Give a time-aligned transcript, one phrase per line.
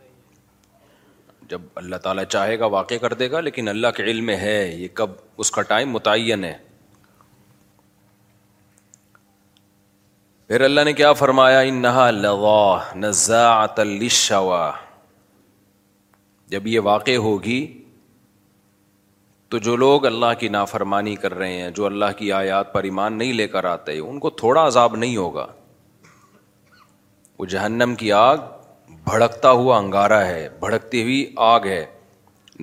[1.53, 4.57] جب اللہ تعالیٰ چاہے گا واقع کر دے گا لیکن اللہ کے علم میں ہے
[4.83, 5.09] یہ کب
[5.43, 6.53] اس کا ٹائم متعین ہے
[10.47, 12.07] پھر اللہ نے کیا فرمایا
[13.81, 14.71] للشوا
[16.55, 17.59] جب یہ واقع ہوگی
[19.51, 23.17] تو جو لوگ اللہ کی نافرمانی کر رہے ہیں جو اللہ کی آیات پر ایمان
[23.17, 25.47] نہیں لے کر آتے ان کو تھوڑا عذاب نہیں ہوگا
[27.39, 28.52] وہ جہنم کی آگ
[29.05, 31.85] بھڑکتا ہوا انگارہ ہے بھڑکتی ہوئی آگ ہے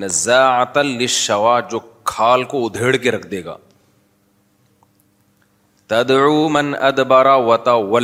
[0.01, 1.79] نزاعت للشوا شوا جو
[2.11, 3.57] کھال کو ادھیڑ کے رکھ دے گا
[5.93, 7.99] تدعو من ادبارا وطا و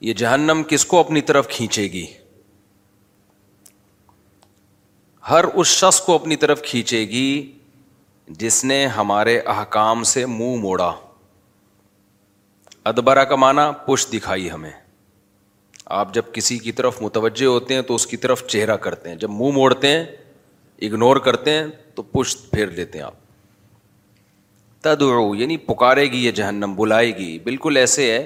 [0.00, 2.04] یہ جہنم کس کو اپنی طرف کھینچے گی
[5.30, 7.28] ہر اس شخص کو اپنی طرف کھینچے گی
[8.42, 10.92] جس نے ہمارے احکام سے منہ مو موڑا
[12.92, 14.70] ادبرا کا معنی پش دکھائی ہمیں
[15.94, 19.16] آپ جب کسی کی طرف متوجہ ہوتے ہیں تو اس کی طرف چہرہ کرتے ہیں
[19.16, 20.04] جب منہ موڑتے ہیں
[20.86, 23.20] اگنور کرتے ہیں تو پشت پھیر لیتے ہیں آپ
[24.84, 25.02] تد
[25.38, 28.24] یعنی پکارے گی یہ جہنم بلائے گی بالکل ایسے ہے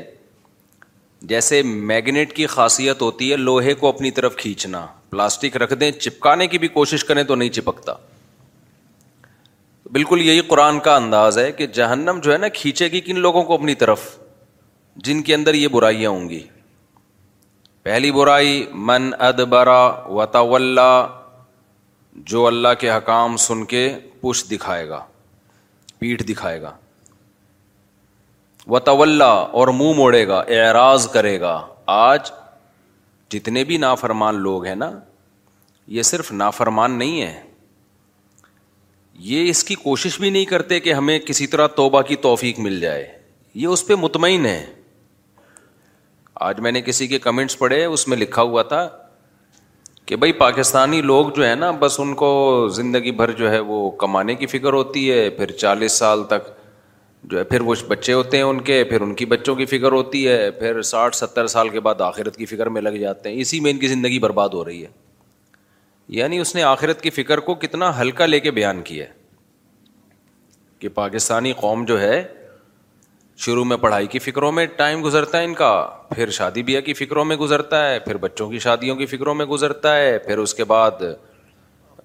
[1.32, 1.60] جیسے
[1.92, 6.58] میگنیٹ کی خاصیت ہوتی ہے لوہے کو اپنی طرف کھینچنا پلاسٹک رکھ دیں چپکانے کی
[6.64, 7.92] بھی کوشش کریں تو نہیں چپکتا
[9.96, 13.42] بالکل یہی قرآن کا انداز ہے کہ جہنم جو ہے نا کھینچے گی کن لوگوں
[13.50, 14.09] کو اپنی طرف
[15.09, 16.42] جن کے اندر یہ برائیاں ہوں گی
[17.88, 18.56] پہلی برائی
[18.88, 19.80] من ادبرا
[20.16, 20.78] و طول
[22.32, 23.82] جو اللہ کے حکام سن کے
[24.20, 24.98] پش دکھائے گا
[25.98, 26.72] پیٹھ دکھائے گا
[28.66, 31.54] و طول اور منہ موڑے گا اعراض کرے گا
[31.96, 32.30] آج
[33.34, 34.90] جتنے بھی نافرمان لوگ ہیں نا
[35.98, 37.32] یہ صرف نافرمان نہیں ہے
[39.32, 42.80] یہ اس کی کوشش بھی نہیں کرتے کہ ہمیں کسی طرح توبہ کی توفیق مل
[42.80, 43.08] جائے
[43.62, 44.64] یہ اس پہ مطمئن ہے
[46.46, 48.88] آج میں نے کسی کے کمنٹس پڑھے اس میں لکھا ہوا تھا
[50.06, 52.28] کہ بھائی پاکستانی لوگ جو ہے نا بس ان کو
[52.74, 56.48] زندگی بھر جو ہے وہ کمانے کی فکر ہوتی ہے پھر چالیس سال تک
[57.30, 59.92] جو ہے پھر وہ بچے ہوتے ہیں ان کے پھر ان کی بچوں کی فکر
[59.92, 63.40] ہوتی ہے پھر ساٹھ ستر سال کے بعد آخرت کی فکر میں لگ جاتے ہیں
[63.40, 64.88] اسی میں ان کی زندگی برباد ہو رہی ہے
[66.18, 69.12] یعنی اس نے آخرت کی فکر کو کتنا ہلکا لے کے بیان کیا ہے
[70.78, 72.22] کہ پاکستانی قوم جو ہے
[73.44, 75.68] شروع میں پڑھائی کی فکروں میں ٹائم گزرتا ہے ان کا
[76.14, 79.44] پھر شادی بیاہ کی فکروں میں گزرتا ہے پھر بچوں کی شادیوں کی فکروں میں
[79.46, 81.02] گزرتا ہے پھر اس کے بعد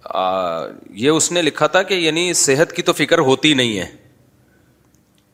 [0.04, 0.64] آ,
[0.94, 3.86] یہ اس نے لکھا تھا کہ یعنی صحت کی تو فکر ہوتی نہیں ہے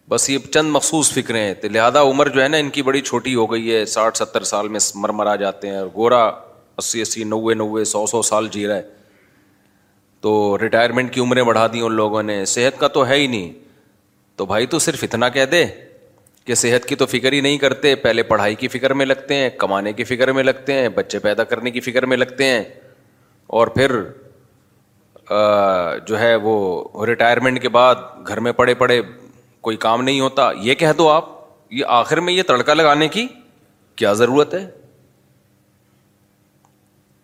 [0.10, 3.36] بس یہ چند مخصوص فکریں تو لہٰذا عمر جو ہے نا ان کی بڑی چھوٹی
[3.36, 4.80] ہو گئی ہے ساٹھ ستر سال میں
[5.12, 6.24] مر آ جاتے ہیں اور گورا
[6.78, 8.82] اسی اسی نوے نوے سو سو سال جی رہا ہے
[10.22, 13.52] تو ریٹائرمنٹ کی عمریں بڑھا دی ان لوگوں نے صحت کا تو ہے ہی نہیں
[14.36, 15.66] تو بھائی تو صرف اتنا کہہ دے
[16.46, 19.50] کہ صحت کی تو فکر ہی نہیں کرتے پہلے پڑھائی کی فکر میں لگتے ہیں
[19.58, 22.64] کمانے کی فکر میں لگتے ہیں بچے پیدا کرنے کی فکر میں لگتے ہیں
[23.60, 23.92] اور پھر
[26.08, 27.96] جو ہے وہ ریٹائرمنٹ کے بعد
[28.28, 29.02] گھر میں پڑے پڑے
[29.62, 31.28] کوئی کام نہیں ہوتا یہ کہہ دو آپ
[31.78, 33.28] یہ آخر میں یہ تڑکا لگانے کی
[33.96, 34.66] کیا ضرورت ہے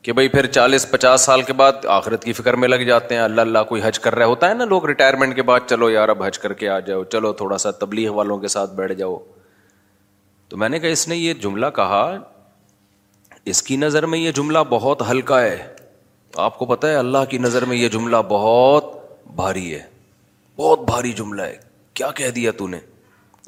[0.05, 3.21] کہ بھائی پھر چالیس پچاس سال کے بعد آخرت کی فکر میں لگ جاتے ہیں
[3.21, 6.09] اللہ اللہ کوئی حج کر رہا ہوتا ہے نا لوگ ریٹائرمنٹ کے بعد چلو یار
[6.09, 9.17] اب حج کر کے آ جاؤ چلو تھوڑا سا تبلیغ والوں کے ساتھ بیٹھ جاؤ
[10.49, 12.01] تو میں نے کہا اس نے یہ جملہ کہا
[13.53, 15.57] اس کی نظر میں یہ جملہ بہت ہلکا ہے
[16.45, 18.95] آپ کو پتا ہے اللہ کی نظر میں یہ جملہ بہت
[19.35, 19.81] بھاری ہے
[20.57, 21.57] بہت بھاری جملہ ہے
[21.93, 22.79] کیا کہہ دیا تو نے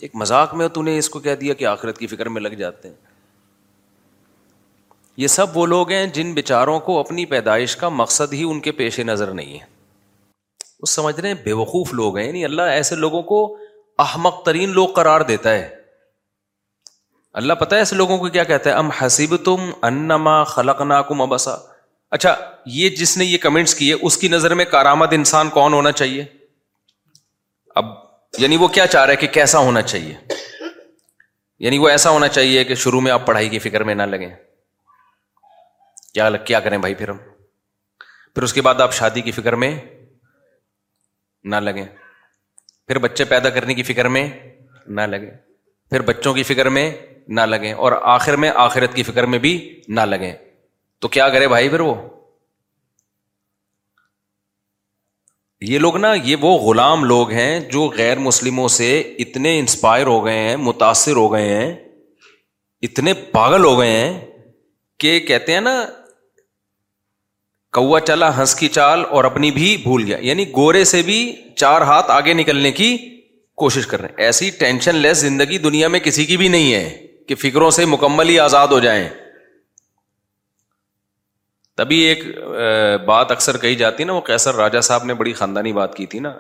[0.02, 2.58] ایک مذاق میں تو نے اس کو کہہ دیا کہ آخرت کی فکر میں لگ
[2.66, 3.07] جاتے ہیں
[5.22, 8.72] یہ سب وہ لوگ ہیں جن بیچاروں کو اپنی پیدائش کا مقصد ہی ان کے
[8.82, 9.66] پیش نظر نہیں ہے
[10.82, 13.40] وہ سمجھ رہے ہیں بے وقوف لوگ ہیں یعنی اللہ ایسے لوگوں کو
[14.06, 15.68] احمق ترین لوگ قرار دیتا ہے
[17.42, 21.14] اللہ پتہ ہے ایسے لوگوں کو کیا کہتا ہے ام حسیب تم انما خلق ناکم
[21.24, 21.56] کم ابسا
[22.18, 22.36] اچھا
[22.78, 26.26] یہ جس نے یہ کمنٹس کیے اس کی نظر میں کارآمد انسان کون ہونا چاہیے
[27.82, 27.86] اب
[28.44, 30.14] یعنی وہ کیا چاہ رہا ہے کہ کیسا ہونا چاہیے
[31.68, 34.34] یعنی وہ ایسا ہونا چاہیے کہ شروع میں آپ پڑھائی کی فکر میں نہ لگیں
[36.18, 37.18] کیا کیا کریں بھائی پھر ہم
[38.36, 39.72] پھر اس کے بعد آپ شادی کی فکر میں
[41.52, 41.84] نہ لگیں
[42.88, 44.24] پھر بچے پیدا کرنے کی فکر میں
[45.00, 45.30] نہ لگیں
[45.90, 46.90] پھر بچوں کی فکر میں
[47.40, 49.54] نہ لگیں اور آخر میں آخرت کی فکر میں بھی
[50.00, 50.32] نہ لگیں
[51.02, 51.94] تو کیا کرے بھائی پھر وہ
[55.74, 58.90] یہ لوگ نا یہ وہ غلام لوگ ہیں جو غیر مسلموں سے
[59.28, 61.70] اتنے انسپائر ہو گئے ہیں متاثر ہو گئے ہیں
[62.90, 64.12] اتنے پاگل ہو گئے ہیں
[65.06, 65.78] کہ کہتے ہیں نا
[67.74, 71.18] کوا چلا ہنس کی چال اور اپنی بھی بھول گیا یعنی گورے سے بھی
[71.56, 72.96] چار ہاتھ آگے نکلنے کی
[73.64, 76.90] کوشش کر رہے ہیں ایسی ٹینشن لیس زندگی دنیا میں کسی کی بھی نہیں ہے
[77.28, 79.08] کہ فکروں سے مکمل ہی آزاد ہو جائیں
[81.78, 82.24] تبھی ایک
[83.06, 86.20] بات اکثر کہی جاتی نا وہ کیسر راجا صاحب نے بڑی خاندانی بات کی تھی
[86.20, 86.34] نا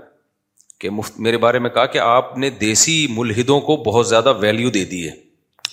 [0.81, 4.69] کہ مفت میرے بارے میں کہا کہ آپ نے دیسی ملحدوں کو بہت زیادہ ویلو
[4.80, 5.13] دے دی ہے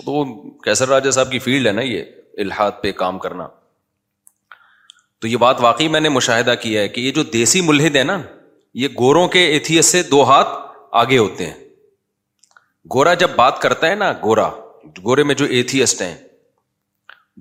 [0.04, 0.24] تو وہ
[0.64, 2.02] کیسر راجا صاحب کی فیلڈ ہے نا یہ
[2.40, 3.46] الحاد پہ کام کرنا
[5.24, 8.02] تو یہ بات واقعی میں نے مشاہدہ کیا ہے کہ یہ جو دیسی ملحد ہے
[8.08, 8.16] نا
[8.80, 10.48] یہ گوروں کے ایتھیس سے دو ہاتھ
[11.02, 11.52] آگے ہوتے ہیں
[12.94, 14.48] گورا جب بات کرتا ہے نا گورا
[15.04, 16.14] گورے میں جو ایتھیسٹ ہیں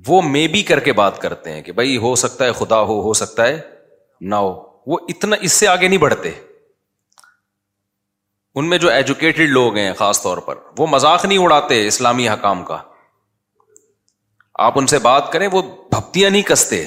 [0.08, 3.00] وہ مے بی کر کے بات کرتے ہیں کہ بھائی ہو سکتا ہے خدا ہو
[3.10, 3.60] ہو سکتا ہے
[4.22, 4.54] نہ ہو
[4.94, 6.32] وہ اتنا اس سے آگے نہیں بڑھتے
[8.60, 12.64] ان میں جو ایجوکیٹڈ لوگ ہیں خاص طور پر وہ مذاق نہیں اڑاتے اسلامی حکام
[12.74, 12.82] کا
[14.72, 15.62] آپ ان سے بات کریں وہ
[15.92, 16.86] بھپتیاں نہیں کستے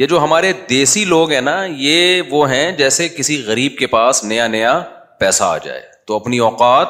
[0.00, 4.22] یہ جو ہمارے دیسی لوگ ہیں نا یہ وہ ہیں جیسے کسی غریب کے پاس
[4.24, 4.72] نیا نیا
[5.20, 6.88] پیسہ آ جائے تو اپنی اوقات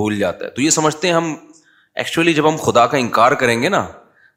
[0.00, 1.32] بھول جاتا ہے تو یہ سمجھتے ہیں ہم
[2.02, 3.84] ایکچولی جب ہم خدا کا انکار کریں گے نا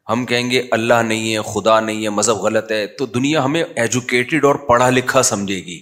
[0.09, 3.61] ہم کہیں گے اللہ نہیں ہے خدا نہیں ہے مذہب غلط ہے تو دنیا ہمیں
[3.63, 5.79] ایجوکیٹڈ اور پڑھا لکھا سمجھے گی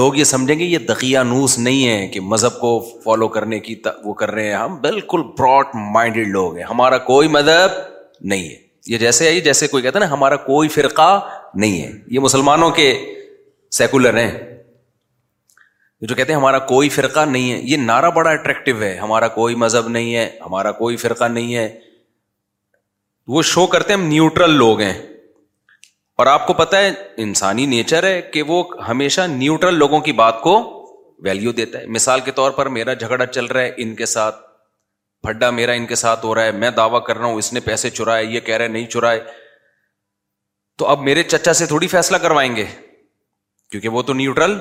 [0.00, 4.14] لوگ یہ سمجھیں گے یہ دقیانوس نہیں ہے کہ مذہب کو فالو کرنے کی وہ
[4.22, 7.82] کر رہے ہیں ہم بالکل براڈ مائنڈیڈ لوگ ہیں ہمارا کوئی مذہب
[8.32, 11.08] نہیں ہے یہ جیسے آئی جیسے کوئی کہتا ہے نا ہمارا کوئی فرقہ
[11.64, 12.86] نہیں ہے یہ مسلمانوں کے
[13.78, 14.30] سیکولر ہیں
[16.08, 19.54] جو کہتے ہیں ہمارا کوئی فرقہ نہیں ہے یہ نعرہ بڑا اٹریکٹو ہے ہمارا کوئی
[19.64, 21.68] مذہب نہیں ہے ہمارا کوئی فرقہ نہیں ہے
[23.34, 24.92] وہ شو کرتے ہیں ہم نیوٹرل لوگ ہیں
[26.20, 26.90] اور آپ کو پتا ہے
[27.24, 30.54] انسانی نیچر ہے کہ وہ ہمیشہ نیوٹرل لوگوں کی بات کو
[31.24, 34.46] ویلیو دیتا ہے مثال کے طور پر میرا جھگڑا چل رہا ہے ان کے ساتھ
[35.26, 37.90] میرا ان کے ساتھ ہو رہا ہے میں دعویٰ کر رہا ہوں اس نے پیسے
[37.90, 39.20] چرائے یہ کہہ رہے ہیں نہیں چرائے
[40.78, 42.64] تو اب میرے چچا سے تھوڑی فیصلہ کروائیں گے
[43.70, 44.58] کیونکہ وہ تو نیوٹرل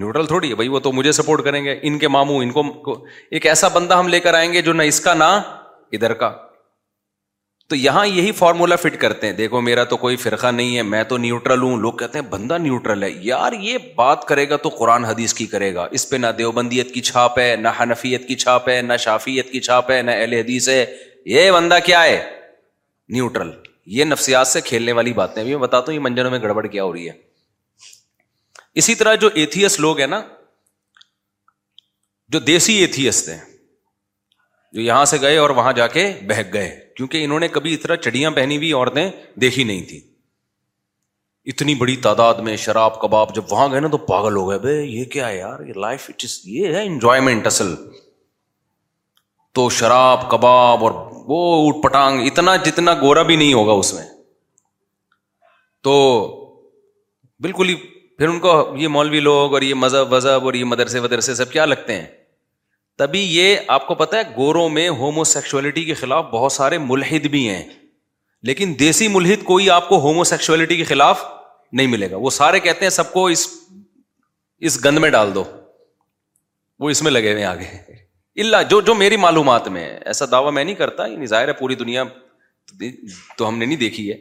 [0.00, 2.94] نیوٹرل تھوڑی ہے بھائی وہ تو مجھے سپورٹ کریں گے ان کے ماموں ان کو
[3.30, 5.30] ایک ایسا بندہ ہم لے کر آئیں گے جو نہ اس کا نہ
[5.96, 6.28] ادھر کا
[7.70, 11.02] تو یہاں یہی فارمولا فٹ کرتے ہیں دیکھو میرا تو کوئی فرقہ نہیں ہے میں
[11.10, 14.68] تو نیوٹرل ہوں لوگ کہتے ہیں بندہ نیوٹرل ہے یار یہ بات کرے گا تو
[14.78, 18.34] قرآن حدیث کی کرے گا اس پہ نہ دیوبندیت کی چھاپ ہے نہ حنفیت کی
[18.44, 20.68] چھاپ ہے نہ شافیت کی چھاپ ہے ہے نہ اہل حدیث
[21.32, 22.18] یہ بندہ کیا ہے
[23.16, 23.50] نیوٹرل
[23.98, 26.84] یہ نفسیات سے کھیلنے والی باتیں بھی میں بتاتا ہوں یہ منجنوں میں گڑبڑ کیا
[26.84, 27.12] ہو رہی ہے
[28.82, 30.22] اسی طرح جو ایتھیس لوگ ہیں نا
[32.32, 33.10] جو دیسی تھے
[34.72, 36.68] جو یہاں سے گئے اور وہاں جا کے بہک گئے
[37.00, 40.00] کیونکہ انہوں نے کبھی اتنا چڑیاں پہنی ہوئی عورتیں دیکھی نہیں تھیں
[41.52, 45.04] اتنی بڑی تعداد میں شراب کباب جب وہاں گئے نا تو پاگل ہو گئے یہ
[45.14, 47.74] کیا ہے یار یہ لائف اٹ از یہ ہے انجوائےمنٹ اصل
[49.58, 50.92] تو شراب کباب اور
[51.28, 54.06] وہ پٹانگ اتنا جتنا گورا بھی نہیں ہوگا اس میں
[55.88, 55.96] تو
[57.46, 57.74] بالکل ہی
[58.18, 61.50] پھر ان کو یہ مولوی لوگ اور یہ مذہب وذہب اور یہ مدرسے ودرسے سب
[61.52, 62.06] کیا لگتے ہیں
[63.00, 67.26] تبھی یہ آپ کو پتا ہے گوروں میں ہومو سیکشولیٹی کے خلاف بہت سارے ملحد
[67.36, 67.62] بھی ہیں
[68.50, 71.22] لیکن دیسی ملحد کوئی آپ کو ہومو کے خلاف
[71.80, 73.54] نہیں ملے گا وہ سارے کہتے ہیں سب کو اس اس
[74.72, 75.44] اس گند میں میں ڈال دو
[76.84, 77.68] وہ لگے ہوئے آگے
[78.42, 81.52] اللہ جو جو میری معلومات میں ہے ایسا دعویٰ میں نہیں کرتا یعنی ظاہر ہے
[81.64, 82.04] پوری دنیا
[82.74, 84.16] تو ہم نے نہیں دیکھی ہے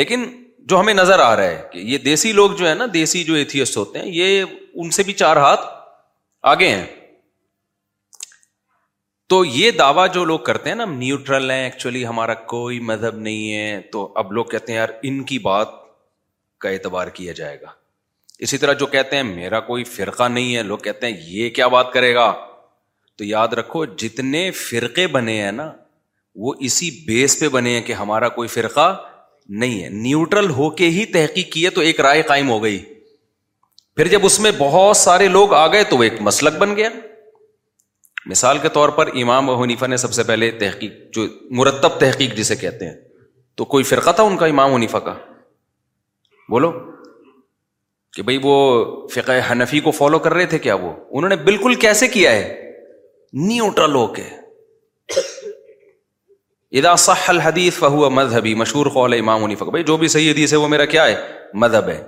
[0.00, 0.26] لیکن
[0.72, 3.38] جو ہمیں نظر آ رہا ہے کہ یہ دیسی لوگ جو ہے نا دیسی جو
[3.76, 5.66] ہوتے ہیں یہ ان سے بھی چار ہاتھ
[6.56, 6.84] آگے ہیں
[9.28, 13.52] تو یہ دعویٰ جو لوگ کرتے ہیں نا نیوٹرل ہیں ایکچولی ہمارا کوئی مذہب نہیں
[13.54, 15.68] ہے تو اب لوگ کہتے ہیں یار ان کی بات
[16.60, 17.68] کا اعتبار کیا جائے گا
[18.46, 21.68] اسی طرح جو کہتے ہیں میرا کوئی فرقہ نہیں ہے لوگ کہتے ہیں یہ کیا
[21.76, 22.30] بات کرے گا
[23.18, 25.70] تو یاد رکھو جتنے فرقے بنے ہیں نا
[26.44, 28.88] وہ اسی بیس پہ بنے ہیں کہ ہمارا کوئی فرقہ
[29.62, 32.78] نہیں ہے نیوٹرل ہو کے ہی تحقیق کی ہے تو ایک رائے قائم ہو گئی
[33.96, 36.88] پھر جب اس میں بہت سارے لوگ آ گئے تو وہ ایک مسلک بن گیا
[38.30, 41.26] مثال کے طور پر امام و حنیفہ نے سب سے پہلے تحقیق جو
[41.58, 42.94] مرتب تحقیق جسے کہتے ہیں
[43.58, 45.14] تو کوئی فرقہ تھا ان کا امام حنیفہ کا
[46.50, 46.70] بولو
[48.16, 48.54] کہ بھائی وہ
[49.14, 52.64] فقہ حنفی کو فالو کر رہے تھے کیا وہ انہوں نے بالکل کیسے کیا ہے
[53.94, 54.22] ہو کے
[56.78, 56.94] ادا
[57.78, 60.84] فہو مذہبی مشہور قول ہے امام حنیفہ کا جو بھی صحیح حدیث ہے وہ میرا
[60.94, 61.16] کیا ہے
[61.64, 62.02] مذہب ہے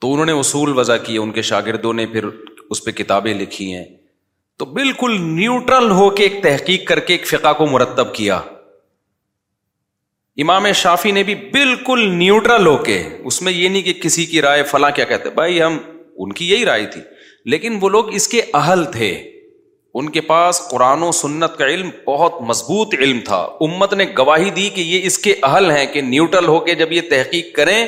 [0.00, 2.24] تو انہوں نے اصول وضع کیے ان کے شاگردوں نے پھر
[2.70, 3.84] اس پہ کتابیں لکھی ہیں
[4.58, 8.36] تو بالکل نیوٹرل ہو کے ایک تحقیق کر کے ایک فقہ کو مرتب کیا
[10.42, 14.40] امام شافی نے بھی بالکل نیوٹرل ہو کے اس میں یہ نہیں کہ کسی کی
[14.42, 15.76] رائے فلاں کیا کہتے بھائی ہم
[16.24, 17.00] ان کی یہی رائے تھی
[17.50, 19.10] لیکن وہ لوگ اس کے اہل تھے
[20.00, 24.50] ان کے پاس قرآن و سنت کا علم بہت مضبوط علم تھا امت نے گواہی
[24.58, 27.86] دی کہ یہ اس کے اہل ہیں کہ نیوٹرل ہو کے جب یہ تحقیق کریں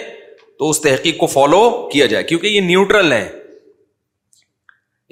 [0.58, 3.28] تو اس تحقیق کو فالو کیا جائے کیونکہ یہ نیوٹرل ہیں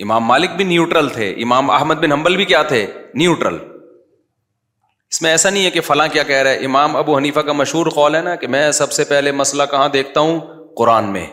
[0.04, 2.86] امام مالک بھی نیوٹرل تھے امام احمد بن حمبل بھی کیا تھے
[3.22, 3.58] نیوٹرل
[5.12, 7.52] اس میں ایسا نہیں ہے کہ فلاں کیا کہہ رہا ہے امام ابو حنیفہ کا
[7.52, 10.40] مشہور قول ہے نا کہ میں سب سے پہلے مسئلہ کہاں دیکھتا ہوں
[10.76, 11.26] قرآن میں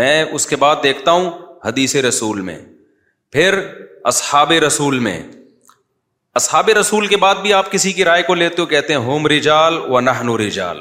[0.00, 1.30] میں اس کے بعد دیکھتا ہوں
[1.64, 2.58] حدیث رسول میں
[3.32, 3.58] پھر
[4.12, 5.18] اصحاب رسول میں
[6.40, 9.26] اصحاب رسول کے بعد بھی آپ کسی کی رائے کو لیتے ہو کہتے ہیں ہوم
[9.36, 10.80] رجال و نہن رجال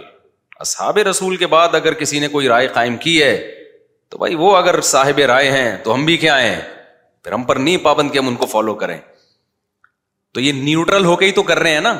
[0.68, 3.34] اصحاب رسول کے بعد اگر کسی نے کوئی رائے قائم کی ہے
[4.12, 6.60] تو بھائی وہ اگر صاحب رائے ہیں تو ہم بھی کیا ہیں
[7.24, 8.98] پھر ہم پر نہیں پابند کہ ہم ان کو فالو کریں
[10.34, 11.94] تو یہ نیوٹرل ہو کے ہی تو کر رہے ہیں نا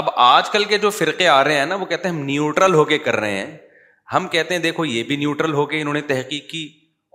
[0.00, 2.74] اب آج کل کے جو فرقے آ رہے ہیں نا وہ کہتے ہیں ہم نیوٹرل
[2.74, 3.56] ہو کے کر رہے ہیں
[4.14, 6.66] ہم کہتے ہیں دیکھو یہ بھی نیوٹرل ہو کے انہوں نے تحقیق کی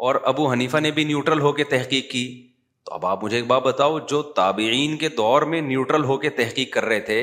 [0.06, 2.24] اور ابو حنیفہ نے بھی نیوٹرل ہو کے تحقیق کی
[2.86, 6.30] تو اب آپ مجھے ایک بات بتاؤ جو تابعین کے دور میں نیوٹرل ہو کے
[6.44, 7.20] تحقیق کر رہے تھے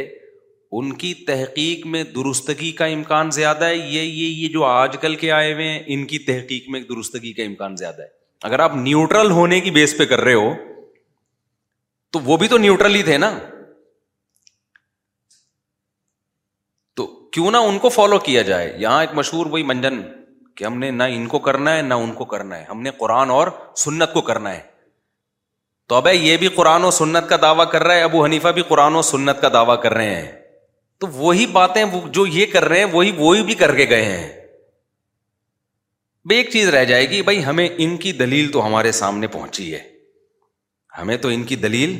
[0.79, 5.15] ان کی تحقیق میں درستگی کا امکان زیادہ ہے یہ یہ یہ جو آج کل
[5.25, 8.75] کے آئے ہوئے ہیں ان کی تحقیق میں درستگی کا امکان زیادہ ہے اگر آپ
[8.76, 10.52] نیوٹرل ہونے کی بیس پہ کر رہے ہو
[12.12, 13.30] تو وہ بھی تو نیوٹرل ہی تھے نا
[16.97, 20.00] تو کیوں نہ ان کو فالو کیا جائے یہاں ایک مشہور وہی منجن
[20.57, 22.90] کہ ہم نے نہ ان کو کرنا ہے نہ ان کو کرنا ہے ہم نے
[22.99, 23.49] قرآن اور
[23.85, 24.61] سنت کو کرنا ہے
[25.88, 28.62] تو اب یہ بھی قرآن و سنت کا دعویٰ کر رہا ہے ابو حنیفہ بھی
[28.68, 30.33] قرآن و سنت کا دعویٰ کر رہے ہیں
[31.00, 34.26] تو وہی باتیں جو یہ کر رہے ہیں وہی وہی بھی کر کے گئے ہیں
[36.29, 39.73] بھائی ایک چیز رہ جائے گی بھائی ہمیں ان کی دلیل تو ہمارے سامنے پہنچی
[39.75, 39.79] ہے
[40.99, 41.95] ہمیں تو ان کی دلیل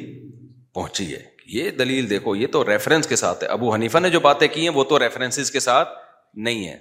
[0.75, 1.21] پہنچی ہے
[1.53, 4.63] یہ دلیل دیکھو یہ تو ریفرنس کے ساتھ ہے ابو حنیفہ نے جو باتیں کی
[4.63, 5.95] ہیں وہ تو ریفرنس کے ساتھ
[6.49, 6.77] نہیں ہے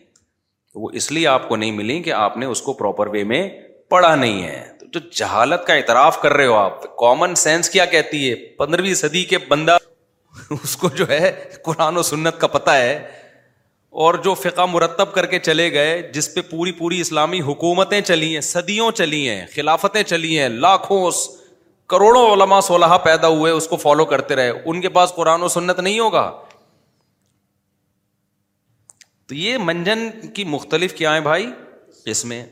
[0.73, 3.23] تو وہ اس لیے آپ کو نہیں ملی کہ آپ نے اس کو پراپر وے
[3.33, 3.41] میں
[3.89, 7.85] پڑھا نہیں ہے تو جو جہالت کا اعتراف کر رہے ہو آپ کامن سینس کیا
[7.95, 9.77] کہتی ہے پندرہویں صدی کے بندہ
[10.63, 11.31] اس کو جو ہے
[11.63, 12.93] قرآن و سنت کا پتہ ہے
[14.03, 18.33] اور جو فقہ مرتب کر کے چلے گئے جس پہ پوری پوری اسلامی حکومتیں چلی
[18.33, 21.09] ہیں صدیوں چلی ہیں خلافتیں چلی ہیں لاکھوں
[21.89, 25.47] کروڑوں علماء صلاح پیدا ہوئے اس کو فالو کرتے رہے ان کے پاس قرآن و
[25.47, 26.29] سنت نہیں ہوگا
[29.27, 31.51] تو یہ منجن کی مختلف کیا ہے بھائی
[32.11, 32.45] اس میں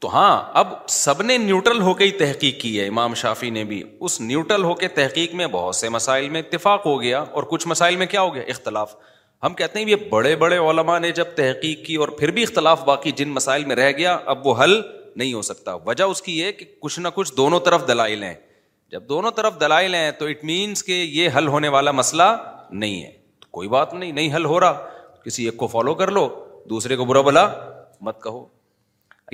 [0.00, 3.64] تو ہاں اب سب نے نیوٹرل ہو کے ہی تحقیق کی ہے امام شافی نے
[3.64, 7.42] بھی اس نیوٹرل ہو کے تحقیق میں بہت سے مسائل میں اتفاق ہو گیا اور
[7.50, 8.94] کچھ مسائل میں کیا ہو گیا اختلاف
[9.42, 12.82] ہم کہتے ہیں یہ بڑے بڑے علماء نے جب تحقیق کی اور پھر بھی اختلاف
[12.84, 14.80] باقی جن مسائل میں رہ گیا اب وہ حل
[15.16, 18.34] نہیں ہو سکتا وجہ اس کی یہ کہ کچھ نہ کچھ دونوں طرف دلائل ہیں
[18.92, 22.22] جب دونوں طرف دلائل ہیں تو اٹ مینس کہ یہ حل ہونے والا مسئلہ
[22.70, 23.10] نہیں ہے
[23.56, 24.86] کوئی بات نہیں نہیں حل ہو رہا
[25.24, 26.28] کسی ایک کو فالو کر لو
[26.70, 27.46] دوسرے کو برا بلا
[28.08, 28.44] مت کہو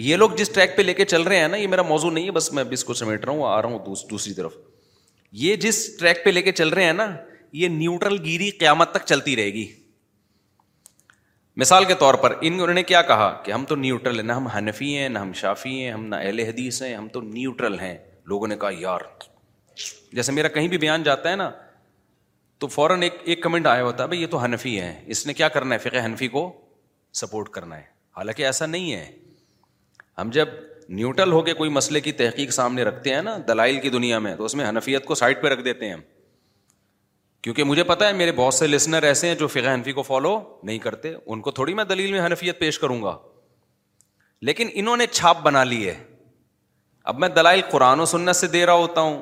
[0.07, 2.25] یہ لوگ جس ٹریک پہ لے کے چل رہے ہیں نا یہ میرا موضوع نہیں
[2.27, 4.53] ہے بس میں بس کو سمیٹ رہا ہوں آ رہا ہوں دوس, دوسری طرف
[5.45, 7.09] یہ جس ٹریک پہ لے کے چل رہے ہیں نا
[7.62, 9.67] یہ نیوٹرل گیری قیامت تک چلتی رہے گی
[11.59, 14.47] مثال کے طور پر انہوں نے کیا کہا کہ ہم تو نیوٹرل ہیں نہ ہم
[14.57, 17.97] حنفی ہیں نہ ہم شافی ہیں ہم نہ اہل حدیث ہیں ہم تو نیوٹرل ہیں
[18.33, 19.00] لوگوں نے کہا یار
[20.17, 21.50] جیسے میرا کہیں بھی بیان جاتا ہے نا
[22.59, 25.35] تو فوراً ایک ایک کمنٹ آیا ہوتا ہے بھائی یہ تو حنفی ہے اس نے
[25.41, 26.45] کیا کرنا ہے فقہ حنفی کو
[27.23, 27.83] سپورٹ کرنا ہے
[28.17, 29.05] حالانکہ ایسا نہیں ہے
[30.19, 30.49] ہم جب
[30.88, 34.37] نیوٹرل ہو کے کوئی مسئلے کی تحقیق سامنے رکھتے ہیں نا دلائل کی دنیا میں
[34.37, 36.00] تو اس میں حنفیت کو سائڈ پہ رکھ دیتے ہیں ہم
[37.49, 40.33] کیونکہ مجھے پتا ہے میرے بہت سے لسنر ایسے ہیں جو فقہ حنفی کو فالو
[40.62, 43.17] نہیں کرتے ان کو تھوڑی میں دلیل میں حنفیت پیش کروں گا
[44.49, 45.95] لیکن انہوں نے چھاپ بنا لی ہے
[47.12, 49.17] اب میں دلائل قرآن و سنت سے دے رہا ہوتا ہوں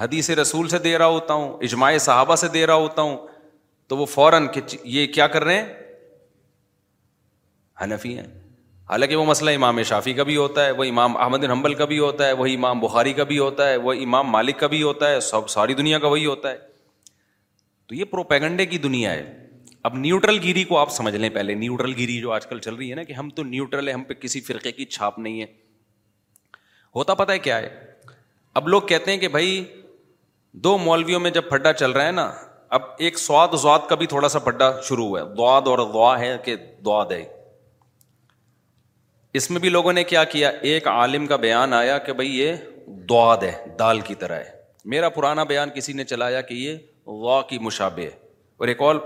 [0.00, 3.16] حدیث رسول سے دے رہا ہوتا ہوں اجماع صحابہ سے دے رہا ہوتا ہوں
[3.88, 4.46] تو وہ فوراً
[4.84, 5.66] یہ کیا کر رہے ہیں
[7.82, 8.26] حنفی ہیں
[8.88, 11.98] حالانکہ وہ مسئلہ امام شافی کا بھی ہوتا ہے وہ امام احمد حنبل کا بھی
[11.98, 15.10] ہوتا ہے وہی امام بخاری کا بھی ہوتا ہے وہ امام مالک کا بھی ہوتا
[15.10, 16.66] ہے سب ساری دنیا کا وہی ہوتا ہے
[17.88, 19.22] تو یہ پروپیگنڈے کی دنیا ہے
[19.88, 22.90] اب نیوٹرل گیری کو آپ سمجھ لیں پہلے نیوٹرل گیری جو آج کل چل رہی
[22.90, 25.46] ہے نا کہ ہم تو نیوٹرل ہے ہم پہ کسی فرقے کی چھاپ نہیں ہے
[26.96, 27.68] ہوتا پتا کیا ہے
[28.60, 29.62] اب لوگ کہتے ہیں کہ بھائی
[30.64, 32.30] دو مولویوں میں جب پھڈا چل رہا ہے نا
[32.76, 36.18] اب ایک سواد زواد کا بھی تھوڑا سا پھڈا شروع ہوا ہے دعد اور دعا
[36.20, 36.56] ہے کہ
[39.38, 42.54] اس میں بھی لوگوں نے کیا کیا ایک عالم کا بیان آیا کہ بھائی یہ
[43.10, 44.50] دعد ہے دال کی طرح ہے
[44.94, 46.76] میرا پرانا بیان کسی نے چلایا کہ یہ
[47.08, 48.06] وا کی مشابے
[48.58, 48.96] اور ایک اور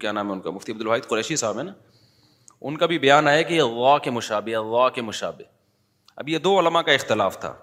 [0.00, 1.72] کیا نام ہے ان کا مفتی عبد الواحد قریشی صاحب ہے نا
[2.68, 5.44] ان کا بھی بیان آیا کہ وا کے مشابے وا کے مشابے
[6.16, 7.54] اب یہ دو علما کا اختلاف تھا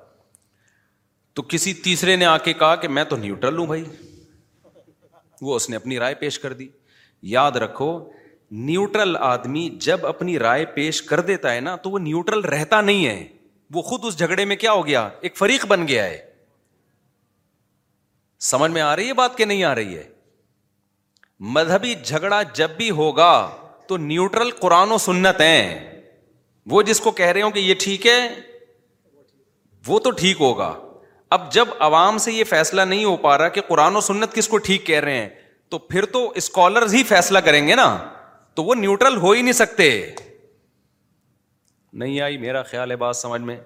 [1.35, 3.83] تو کسی تیسرے نے آ کے کہا کہ میں تو نیوٹرل ہوں بھائی
[5.41, 6.67] وہ اس نے اپنی رائے پیش کر دی
[7.35, 7.91] یاد رکھو
[8.69, 13.05] نیوٹرل آدمی جب اپنی رائے پیش کر دیتا ہے نا تو وہ نیوٹرل رہتا نہیں
[13.05, 13.27] ہے
[13.73, 16.27] وہ خود اس جھگڑے میں کیا ہو گیا ایک فریق بن گیا ہے
[18.47, 20.03] سمجھ میں آ رہی ہے بات کہ نہیں آ رہی ہے
[21.57, 23.31] مذہبی جھگڑا جب بھی ہوگا
[23.87, 25.95] تو نیوٹرل قرآن و سنت ہیں
[26.69, 28.19] وہ جس کو کہہ رہے ہوں کہ یہ ٹھیک ہے
[29.87, 30.73] وہ تو ٹھیک ہوگا
[31.37, 34.47] اب جب عوام سے یہ فیصلہ نہیں ہو پا رہا کہ قرآن و سنت کس
[34.47, 35.29] کو ٹھیک کہہ رہے ہیں
[35.71, 37.87] تو پھر تو اسکالرز ہی فیصلہ کریں گے نا
[38.55, 39.89] تو وہ نیوٹرل ہو ہی نہیں سکتے
[42.01, 43.57] نہیں آئی میرا خیال ہے بات سمجھ میں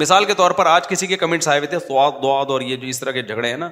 [0.00, 2.86] مثال کے طور پر آج کسی کے کمنٹس آئے ہوئے تھے سواد اور یہ جو
[2.88, 3.70] اس طرح کے جھگڑے ہیں نا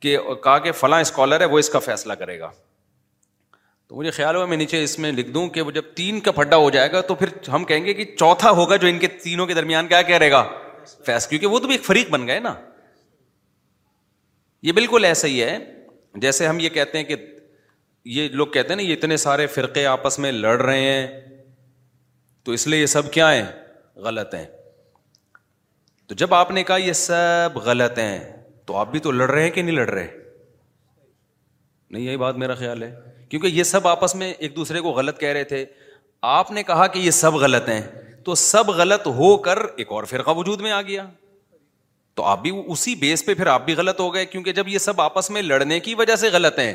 [0.00, 2.50] کہ کہا کہ فلاں اسکالر ہے وہ اس کا فیصلہ کرے گا
[3.88, 6.32] تو مجھے خیال ہوا میں نیچے اس میں لکھ دوں کہ وہ جب تین کا
[6.32, 9.06] پھڈا ہو جائے گا تو پھر ہم کہیں گے کہ چوتھا ہوگا جو ان کے
[9.22, 10.42] تینوں کے درمیان کیا کہہ رہے گا
[11.04, 12.54] کیونکہ وہ تو بھی ایک فریق بن گئے نا
[14.68, 15.56] یہ بالکل ایسا ہی ہے
[16.20, 17.16] جیسے ہم یہ کہتے ہیں کہ
[18.16, 21.06] یہ لوگ کہتے ہیں نا یہ اتنے سارے فرقے آپس میں لڑ رہے ہیں
[22.44, 23.44] تو اس لیے یہ سب کیا ہیں
[24.06, 24.46] غلط ہیں
[26.08, 28.18] تو جب آپ نے کہا یہ سب غلط ہیں
[28.70, 30.06] تو آپ بھی تو لڑ رہے ہیں کہ نہیں لڑ رہے
[31.90, 32.90] نہیں یہی بات میرا خیال ہے
[33.28, 35.64] کیونکہ یہ سب آپس میں ایک دوسرے کو غلط کہہ رہے تھے
[36.32, 37.80] آپ نے کہا کہ یہ سب غلط ہیں
[38.24, 41.06] تو سب غلط ہو کر ایک اور فرقہ وجود میں آ گیا
[42.20, 44.78] تو آپ بھی اسی بیس پہ پھر آپ بھی غلط ہو گئے کیونکہ جب یہ
[44.86, 46.74] سب آپس میں لڑنے کی وجہ سے غلط ہیں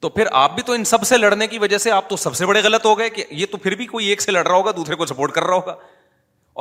[0.00, 2.34] تو پھر آپ بھی تو ان سب سے لڑنے کی وجہ سے آپ تو سب
[2.36, 4.56] سے بڑے غلط ہو گئے کہ یہ تو پھر بھی کوئی ایک سے لڑ رہا
[4.56, 5.74] ہوگا دوسرے کو سپورٹ کر رہا ہوگا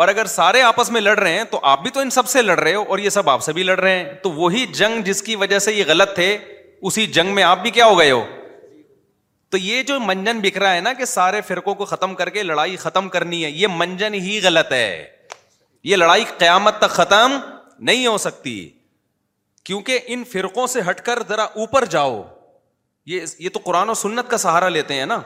[0.01, 2.41] اور اگر سارے آپس میں لڑ رہے ہیں تو آپ بھی تو ان سب سے
[2.41, 5.01] لڑ رہے ہو اور یہ سب آپ سے بھی لڑ رہے ہیں تو وہی جنگ
[5.03, 6.27] جس کی وجہ سے یہ غلط تھے
[6.89, 8.21] اسی جنگ میں آپ بھی کیا ہو گئے ہو
[9.51, 12.43] تو یہ جو منجن بکھ رہا ہے نا کہ سارے فرقوں کو ختم کر کے
[12.43, 15.03] لڑائی ختم کرنی ہے یہ منجن ہی غلط ہے
[15.91, 17.37] یہ لڑائی قیامت تک ختم
[17.89, 18.57] نہیں ہو سکتی
[19.65, 22.21] کیونکہ ان فرقوں سے ہٹ کر ذرا اوپر جاؤ
[23.13, 25.21] یہ تو قرآن و سنت کا سہارا لیتے ہیں نا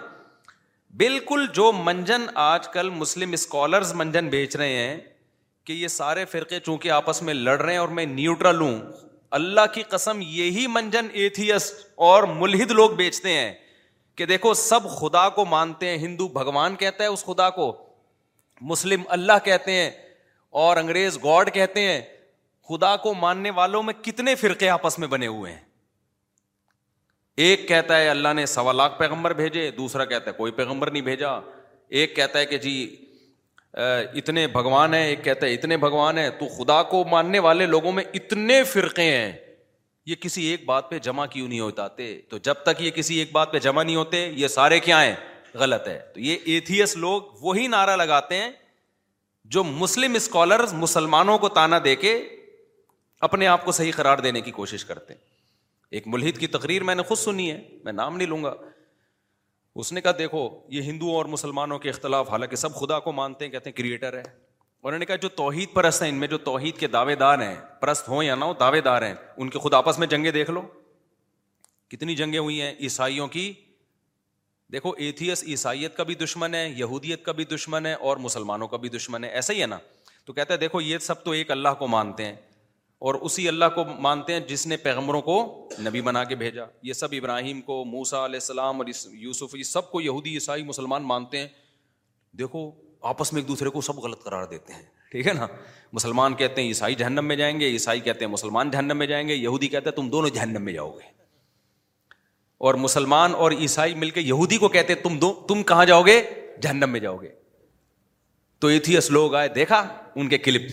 [1.00, 4.98] بالکل جو منجن آج کل مسلم اسکالرز منجن بیچ رہے ہیں
[5.66, 8.80] کہ یہ سارے فرقے چونکہ آپس میں لڑ رہے ہیں اور میں نیوٹرل ہوں
[9.40, 11.72] اللہ کی قسم یہی منجن ایتھیس
[12.08, 13.54] اور ملحد لوگ بیچتے ہیں
[14.18, 17.72] کہ دیکھو سب خدا کو مانتے ہیں ہندو بھگوان کہتا ہے اس خدا کو
[18.72, 19.90] مسلم اللہ کہتے ہیں
[20.64, 22.02] اور انگریز گاڈ کہتے ہیں
[22.70, 25.60] خدا کو ماننے والوں میں کتنے فرقے آپس میں بنے ہوئے ہیں
[27.42, 31.02] ایک کہتا ہے اللہ نے سوا لاکھ پیغمبر بھیجے دوسرا کہتا ہے کوئی پیغمبر نہیں
[31.04, 31.30] بھیجا
[32.00, 32.74] ایک کہتا ہے کہ جی
[34.22, 37.92] اتنے بھگوان ہیں ایک کہتا ہے اتنے بھگوان ہیں تو خدا کو ماننے والے لوگوں
[38.00, 39.32] میں اتنے فرقے ہیں
[40.12, 41.88] یہ کسی ایک بات پہ جمع کیوں نہیں ہوتا
[42.30, 45.16] تو جب تک یہ کسی ایک بات پہ جمع نہیں ہوتے یہ سارے کیا ہیں
[45.64, 48.52] غلط ہے تو یہ ایتھیس لوگ وہی نعرہ لگاتے ہیں
[49.56, 52.16] جو مسلم اسکالرز مسلمانوں کو تانا دے کے
[53.30, 55.30] اپنے آپ کو صحیح قرار دینے کی کوشش کرتے ہیں
[55.98, 58.54] ایک ملحد کی تقریر میں نے خود سنی ہے میں نام نہیں لوں گا
[59.82, 63.46] اس نے کہا دیکھو یہ ہندو اور مسلمانوں کے اختلاف حالانکہ سب خدا کو مانتے
[63.46, 64.22] ہیں کہتے ہیں کریٹر ہے
[64.84, 67.56] انہوں نے کہا جو توحید پرست ہیں ان میں جو توحید کے دعوے دار ہیں
[67.82, 70.52] پرست ہوں یا نہ ہو دعوے دار ہیں ان کے خود آپس میں جنگیں دیکھ
[70.52, 70.62] لو
[71.90, 73.52] کتنی جنگیں ہوئی ہیں عیسائیوں کی
[74.74, 78.78] دیکھو ایتھیس عیسائیت کا بھی دشمن ہے یہودیت کا بھی دشمن ہے اور مسلمانوں کا
[78.86, 79.78] بھی دشمن ہے ایسا ہی ہے نا
[80.26, 82.36] تو کہتا ہے دیکھو یہ سب تو ایک اللہ کو مانتے ہیں
[83.10, 85.36] اور اسی اللہ کو مانتے ہیں جس نے پیغمبروں کو
[85.86, 88.88] نبی بنا کے بھیجا یہ سب ابراہیم کو موسا علیہ السلام اور
[89.22, 91.48] یوسف یہ سب کو یہودی عیسائی مسلمان مانتے ہیں
[92.40, 92.60] دیکھو
[93.14, 95.48] آپس میں ایک دوسرے کو سب غلط قرار دیتے ہیں ٹھیک ہے نا
[96.00, 99.28] مسلمان کہتے ہیں عیسائی جہنم میں جائیں گے عیسائی کہتے ہیں مسلمان جہنم میں جائیں
[99.28, 101.10] گے یہودی کہتے ہیں تم دونوں جہنم میں جاؤ گے
[102.68, 106.20] اور مسلمان اور عیسائی مل کے یہودی کو کہتے ہیں تم تم کہاں جاؤ گے
[106.62, 107.30] جہنم میں جاؤ گے
[108.66, 108.70] تو
[109.20, 109.84] لوگ آئے دیکھا
[110.22, 110.72] ان کے کلپ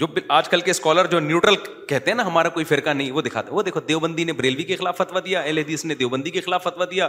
[0.00, 1.54] جو آج کل کے اسکالر جو نیوٹرل
[1.88, 4.76] کہتے ہیں نا ہمارا کوئی فرقہ نہیں وہ دکھاتے وہ دیکھو دیوبندی نے بریلوی کے
[4.76, 7.08] خلاف فتوا دیا اہل حدیث نے دیوبندی کے خلاف فتوا دیا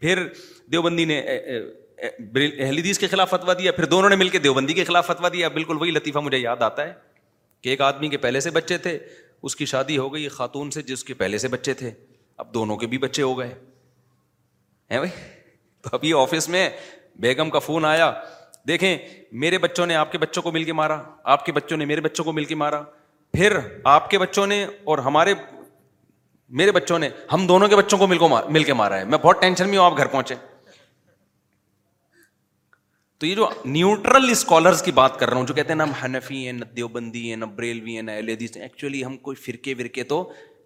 [0.00, 0.22] پھر
[0.72, 4.84] دیوبندی نے اہل حدیث کے خلاف فتوا دیا پھر دونوں نے مل کے دیوبندی کے
[4.90, 6.92] خلاف فتوا دیا بالکل وہی لطیفہ مجھے یاد آتا ہے
[7.62, 8.98] کہ ایک آدمی کے پہلے سے بچے تھے
[9.48, 11.90] اس کی شادی ہو گئی خاتون سے جس کے پہلے سے بچے تھے
[12.44, 15.10] اب دونوں کے بھی بچے ہو گئے ہیں بھائی
[15.82, 16.68] تو ابھی آفس میں
[17.20, 18.12] بیگم کا فون آیا
[18.68, 18.96] دیکھیں
[19.42, 21.00] میرے بچوں نے آپ کے بچوں کو مل کے مارا
[21.34, 22.82] آپ کے بچوں نے میرے بچوں کو مل کے مارا
[23.32, 23.56] پھر
[23.94, 25.34] آپ کے بچوں نے اور ہمارے
[26.60, 28.06] میرے بچوں نے ہم دونوں کے بچوں کو
[28.54, 30.34] مل کے مارا ہے میں بہت ٹینشن میں ہوں آپ گھر پہنچے
[33.22, 35.92] تو یہ جو نیوٹرل اسکالرس کی بات کر رہا ہوں جو کہتے ہیں نا ہم
[36.02, 38.10] ہنفی ہیں نہ دیوبندی ہیں نہ بریلوی ہیں نہ
[38.66, 40.18] ایکچولی ہم کوئی فرقے ورکے تو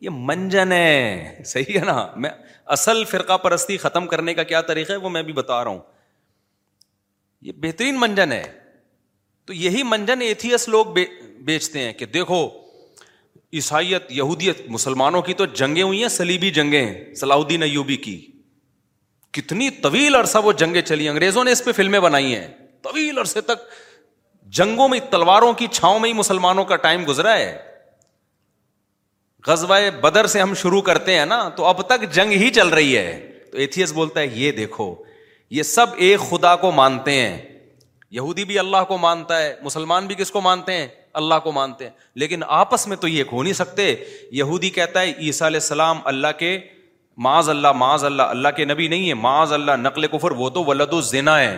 [0.07, 2.31] یہ منجن ہے صحیح ہے نا میں
[2.77, 5.79] اصل فرقہ پرستی ختم کرنے کا کیا طریقہ ہے وہ میں بھی بتا رہا ہوں
[7.42, 8.42] یہ بہترین منجن ہے
[9.46, 10.87] تو یہی منجن ایتھیس لوگ
[11.44, 12.40] بیچتے ہیں کہ دیکھو
[13.61, 18.20] عیسائیت یہودیت مسلمانوں کی تو جنگیں ہوئی ہیں سلیبی جنگیں صلاح الدین ایوبی کی
[19.38, 22.46] کتنی طویل عرصہ وہ جنگیں چلی انگریزوں نے اس پہ فلمیں بنائی ہیں
[22.83, 23.66] طویل عرصے تک
[24.59, 27.52] جنگوں میں تلواروں کی چھاؤں میں ہی مسلمانوں کا ٹائم گزرا ہے
[29.46, 32.96] غزوہ بدر سے ہم شروع کرتے ہیں نا تو اب تک جنگ ہی چل رہی
[32.96, 34.94] ہے تو ایتھیس بولتا ہے یہ دیکھو
[35.55, 37.37] یہ سب ایک خدا کو مانتے ہیں
[38.19, 40.87] یہودی بھی اللہ کو مانتا ہے مسلمان بھی کس کو مانتے ہیں
[41.21, 41.91] اللہ کو مانتے ہیں
[42.23, 43.85] لیکن آپس میں تو یہ ہو نہیں سکتے
[44.38, 46.57] یہودی کہتا ہے عیسیٰ علیہ السلام اللہ کے
[47.27, 50.65] معاذ اللہ معاذ اللہ اللہ کے نبی نہیں ہے معاذ اللہ نقل کفر وہ تو
[50.67, 51.57] ولد الزنا ہے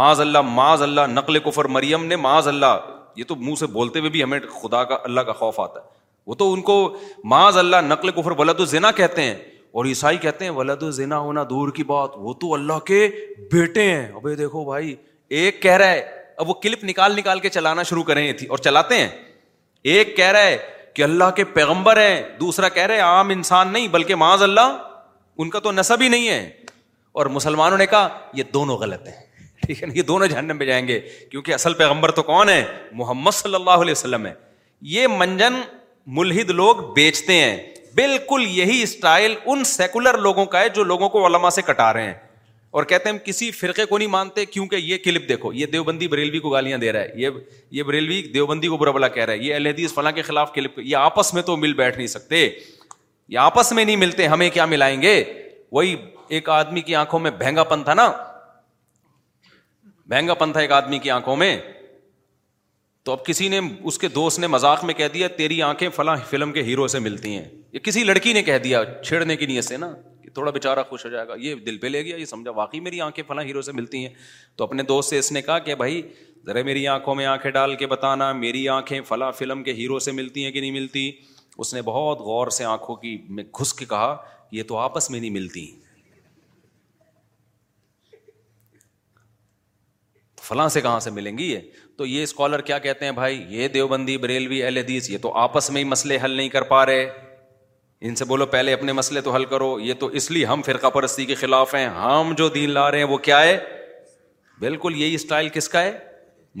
[0.00, 2.76] معاذ اللہ معاذ اللہ نقل کفر مریم نے معاذ اللہ
[3.16, 5.84] یہ تو منہ سے بولتے ہوئے بھی ہمیں خدا کا اللہ کا خوف آتا ہے
[6.26, 6.76] وہ تو ان کو
[7.34, 9.34] معاذ اللہ نقل کفر ولد الزنا کہتے ہیں
[9.74, 13.08] اور عیسائی کہتے ہیں ولد و ذنا ہونا دور کی بات وہ تو اللہ کے
[13.52, 14.94] بیٹے ہیں ابھی دیکھو بھائی
[15.38, 16.04] ایک کہہ رہا ہے
[16.42, 19.08] اب وہ کلپ نکال نکال کے چلانا شروع کریں تھی اور چلاتے ہیں
[19.94, 20.56] ایک کہہ رہا ہے
[20.94, 24.76] کہ اللہ کے پیغمبر ہیں دوسرا کہہ رہے عام انسان نہیں بلکہ معاذ اللہ
[25.42, 26.40] ان کا تو نصب ہی نہیں ہے
[27.20, 28.08] اور مسلمانوں نے کہا
[28.38, 29.22] یہ دونوں غلط ہیں
[29.66, 32.64] ٹھیک ہے نا یہ دونوں جہنم میں جائیں گے کیونکہ اصل پیغمبر تو کون ہے
[33.02, 34.32] محمد صلی اللہ علیہ وسلم ہے
[34.96, 35.60] یہ منجن
[36.20, 41.26] ملحد لوگ بیچتے ہیں بالکل یہی اسٹائل ان سیکولر لوگوں کا ہے جو لوگوں کو
[41.26, 42.14] علما سے کٹا رہے ہیں
[42.78, 46.08] اور کہتے ہیں ہم کسی فرقے کو نہیں مانتے کیونکہ یہ یہ کلپ دیکھو دیوبندی
[46.14, 47.30] بریلوی کو گالیاں دے رہا ہے یہ
[47.78, 50.96] یہ بریلوی دیوبندی کو برا بلا کہہ رہا ہے یہ فلاں کے خلاف کلپ یہ
[50.96, 52.48] آپس میں تو مل بیٹھ نہیں سکتے
[53.28, 55.14] یہ آپس میں نہیں ملتے ہمیں کیا ملائیں گے
[55.72, 55.94] وہی
[56.36, 58.10] ایک آدمی کی آنکھوں میں بہنگا پن تھا نا
[60.10, 61.56] بہنگا پن تھا ایک آدمی کی آنکھوں میں
[63.04, 63.58] تو اب کسی نے
[63.90, 66.98] اس کے دوست نے مذاق میں کہہ دیا تیری آنکھیں فلاں فلم کے ہیرو سے
[66.98, 69.90] ملتی ہیں یا کسی لڑکی نے کہہ دیا چھیڑنے کی نیت سے نا
[70.22, 72.80] کہ تھوڑا بےچارا خوش ہو جائے گا یہ دل پہ لے گیا یہ سمجھا واقعی
[72.80, 74.14] میری آنکھیں فلاں ہیرو سے ملتی ہیں
[74.56, 76.00] تو اپنے دوست سے اس نے کہا کہ بھائی
[76.46, 80.12] ذرا میری آنکھوں میں آنکھیں ڈال کے بتانا میری آنکھیں فلاں فلم کے ہیرو سے
[80.12, 81.10] ملتی ہیں کہ نہیں ملتی
[81.58, 84.16] اس نے بہت غور سے آنکھوں کی میں گھس کے کہا
[84.52, 85.66] یہ تو آپس میں نہیں ملتی
[90.48, 91.58] فلاں سے کہاں سے ملیں گی یہ
[91.96, 95.70] تو یہ اسکالر کیا کہتے ہیں بھائی یہ دیوبندی بریلوی اہل حدیث یہ تو آپس
[95.70, 97.02] میں ہی مسئلے حل نہیں کر پا رہے
[98.06, 100.86] ان سے بولو پہلے اپنے مسئلے تو حل کرو یہ تو اس لیے ہم فرقہ
[100.94, 103.56] پرستی کے خلاف ہیں ہم جو دین لا رہے ہیں وہ کیا ہے
[104.60, 105.92] بالکل یہی اسٹائل کس کا ہے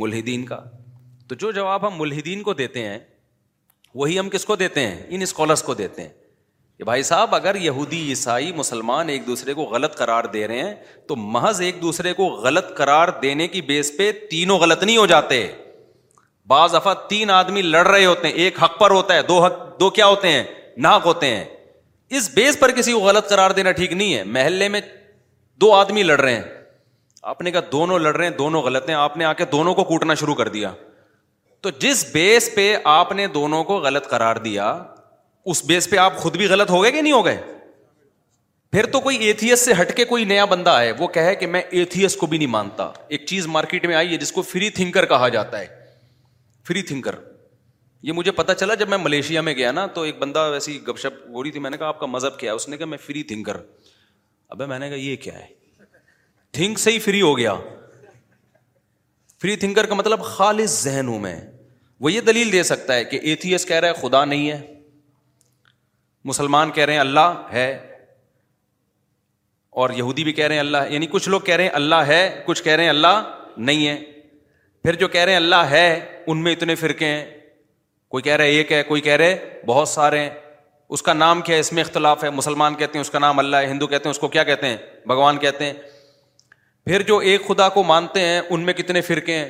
[0.04, 0.60] ملحدین کا
[1.28, 2.98] تو جو جواب ہم ملحدین کو دیتے ہیں
[3.94, 6.12] وہی ہم کس کو دیتے ہیں ان اسکالرس کو دیتے ہیں
[6.78, 10.74] کہ بھائی صاحب اگر یہودی عیسائی مسلمان ایک دوسرے کو غلط قرار دے رہے ہیں
[11.08, 15.04] تو محض ایک دوسرے کو غلط قرار دینے کی بیس پہ تینوں غلط نہیں ہو
[15.06, 15.46] جاتے
[16.52, 19.40] بعض دفعہ تین آدمی لڑ رہے ہوتے ہیں ایک حق پر ہوتا ہے دو
[19.80, 20.26] دو حق
[20.82, 21.44] ناک ہوتے ہیں
[22.18, 24.80] اس بیس پر کسی کو غلط قرار دینا ٹھیک نہیں ہے محلے میں
[25.60, 26.42] دو آدمی لڑ رہے ہیں
[27.32, 29.74] آپ نے کہا دونوں لڑ رہے ہیں دونوں غلط ہیں آپ نے آ کے دونوں
[29.74, 30.70] کو کوٹنا شروع کر دیا
[31.62, 34.70] تو جس بیس پہ آپ نے دونوں کو غلط قرار دیا
[35.50, 37.40] اس بیس پہ آپ خود بھی غلط ہو گئے کہ نہیں ہو گئے
[38.72, 41.60] پھر تو کوئی ایتھیس سے ہٹ کے کوئی نیا بندہ آئے وہ کہے کہ میں
[41.80, 45.04] ایتھیس کو بھی نہیں مانتا ایک چیز مارکیٹ میں آئی ہے جس کو فری تھنکر
[45.10, 45.66] کہا جاتا ہے
[46.68, 47.14] فری تھنکر
[48.08, 50.98] یہ مجھے پتا چلا جب میں ملیشیا میں گیا نا تو ایک بندہ ویسی گپ
[51.00, 52.86] شپ ہو رہی تھی میں نے کہا آپ کا مذہب کیا ہے اس نے کہا
[52.86, 53.56] میں فری تھنکر
[54.48, 55.46] ابھی میں نے کہا یہ کیا ہے
[56.52, 57.54] تھنک سے ہی فری ہو گیا
[59.42, 61.38] فری تھنکر کا مطلب خالص ذہن ہوں میں
[62.00, 64.60] وہ یہ دلیل دے سکتا ہے کہ ایتھیس کہہ رہا ہے خدا نہیں ہے
[66.30, 67.68] مسلمان کہہ رہے ہیں اللہ ہے
[69.82, 72.20] اور یہودی بھی کہہ رہے ہیں اللہ یعنی کچھ لوگ کہہ رہے ہیں اللہ ہے
[72.44, 73.22] کچھ کہہ رہے ہیں اللہ
[73.56, 73.96] نہیں ہے
[74.82, 75.86] پھر جو کہہ رہے ہیں اللہ ہے
[76.32, 77.24] ان میں اتنے فرقے ہیں
[78.14, 80.30] کوئی کہہ رہے ایک ہے کوئی کہہ رہے بہت سارے ہیں
[80.96, 83.38] اس کا نام کیا ہے اس میں اختلاف ہے مسلمان کہتے ہیں اس کا نام
[83.38, 85.72] اللہ ہے ہندو کہتے ہیں اس کو کیا کہتے ہیں بھگوان کہتے ہیں
[86.86, 89.48] پھر جو ایک خدا کو مانتے ہیں ان میں کتنے فرقے ہیں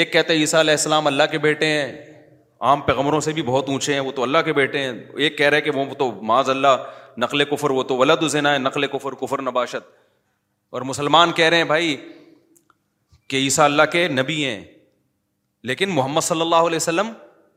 [0.00, 2.15] ایک کہتے ہیں عیسیٰ علیہ السلام اللہ کے بیٹے ہیں
[2.64, 4.92] عام پیغمبروں سے بھی بہت اونچے ہیں وہ تو اللہ کے بیٹے ہیں
[5.24, 6.76] ایک کہہ رہے کہ وہ تو معاذ اللہ
[7.18, 9.88] نقل کفر وہ تو ولد ازینا ہے نقل کفر کفر نباشت
[10.76, 11.96] اور مسلمان کہہ رہے ہیں بھائی
[13.28, 14.62] کہ عیسیٰ اللہ کے نبی ہیں
[15.68, 17.10] لیکن محمد صلی اللہ علیہ وسلم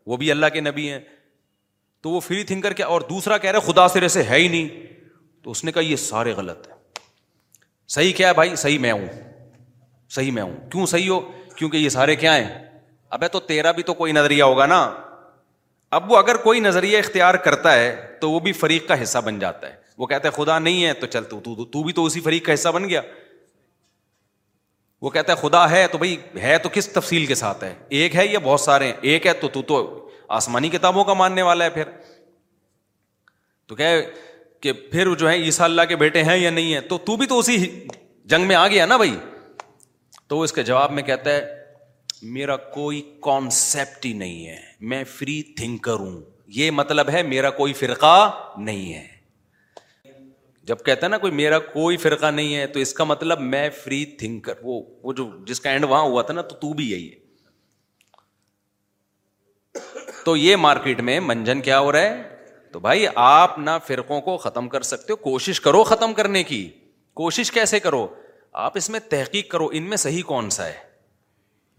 [0.07, 0.99] وہ بھی اللہ کے نبی ہیں
[2.03, 4.67] تو وہ فری تھنکر کیا اور دوسرا کہہ رہے خدا سرے سے ہے ہی نہیں
[5.43, 6.77] تو اس نے کہا یہ سارے غلط ہیں
[7.95, 9.05] صحیح کیا ہے بھائی صحیح میں ہوں
[10.15, 11.19] صحیح میں ہوں کیوں صحیح ہو
[11.55, 12.68] کیونکہ یہ سارے کیا ہیں
[13.17, 14.79] اب تو تیرا بھی تو کوئی نظریہ ہوگا نا
[15.97, 17.91] اب وہ اگر کوئی نظریہ اختیار کرتا ہے
[18.21, 20.93] تو وہ بھی فریق کا حصہ بن جاتا ہے وہ کہتا ہے خدا نہیں ہے
[20.93, 23.01] تو چل تو تو, تو تو بھی اسی فریق کا حصہ بن گیا
[25.01, 28.15] وہ کہتا ہے خدا ہے تو بھائی ہے تو کس تفصیل کے ساتھ ہے ایک
[28.15, 31.65] ہے یا بہت سارے ہیں ایک ہے تو تو, تو آسمانی کتابوں کا ماننے والا
[31.65, 31.83] ہے پھر
[33.67, 34.01] تو کہے
[34.61, 37.37] کہ پھر جو ہے عیسا اللہ کے بیٹے ہیں یا نہیں ہے تو بھی تو
[37.39, 37.57] اسی
[38.33, 39.15] جنگ میں آ گیا نا بھائی
[40.27, 41.57] تو اس کے جواب میں کہتا ہے
[42.21, 44.57] میرا کوئی کانسیپٹ ہی نہیں ہے
[44.89, 46.19] میں فری تھنکر ہوں
[46.55, 49.07] یہ مطلب ہے میرا کوئی فرقہ نہیں ہے
[50.67, 54.03] جب کہتا نا کوئی میرا کوئی فرقہ نہیں ہے تو اس کا مطلب میں فری
[54.19, 57.27] تھنکر وہ جو جس کا اینڈ وہاں ہوا تھا نا تو تو بھی یہی ہے
[60.25, 62.21] تو یہ مارکیٹ میں منجن کیا ہو رہا ہے
[62.73, 66.67] تو بھائی آپ نہ فرقوں کو ختم کر سکتے ہو کوشش کرو ختم کرنے کی
[67.21, 68.05] کوشش کیسے کرو
[68.65, 70.87] آپ اس میں تحقیق کرو ان میں صحیح کون سا ہے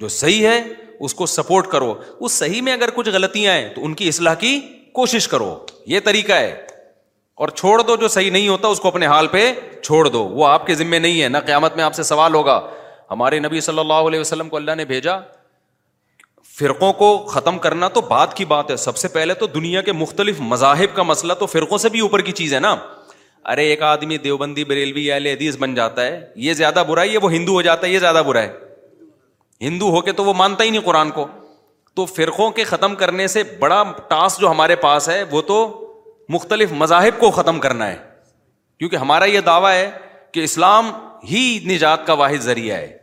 [0.01, 0.61] جو صحیح ہے
[1.07, 4.59] اس کو سپورٹ کرو اس صحیح میں اگر کچھ غلطیاں تو ان کی اصلاح کی
[4.99, 5.53] کوشش کرو
[5.93, 6.51] یہ طریقہ ہے
[7.45, 9.43] اور چھوڑ دو جو صحیح نہیں ہوتا اس کو اپنے حال پہ
[9.83, 12.61] چھوڑ دو وہ آپ کے ذمے نہیں ہے نہ قیامت میں آپ سے سوال ہوگا
[13.11, 15.19] ہمارے نبی صلی اللہ علیہ وسلم کو اللہ نے بھیجا
[16.59, 19.93] فرقوں کو ختم کرنا تو بات کی بات ہے سب سے پہلے تو دنیا کے
[19.93, 22.75] مختلف مذاہب کا مسئلہ تو فرقوں سے بھی اوپر کی چیز ہے نا
[23.53, 27.19] ارے ایک آدمی دیوبندی بریلوی اہل حدیث بن جاتا ہے یہ زیادہ برا ہے یہ
[27.23, 28.53] وہ ہندو ہو جاتا ہے یہ زیادہ برا ہے
[29.61, 31.27] ہندو ہو کے تو وہ مانتا ہی نہیں قرآن کو
[31.97, 35.57] تو فرقوں کے ختم کرنے سے بڑا ٹاسک جو ہمارے پاس ہے وہ تو
[36.35, 37.97] مختلف مذاہب کو ختم کرنا ہے
[38.79, 39.91] کیونکہ ہمارا یہ دعویٰ ہے
[40.33, 40.91] کہ اسلام
[41.31, 42.97] ہی نجات کا واحد ذریعہ ہے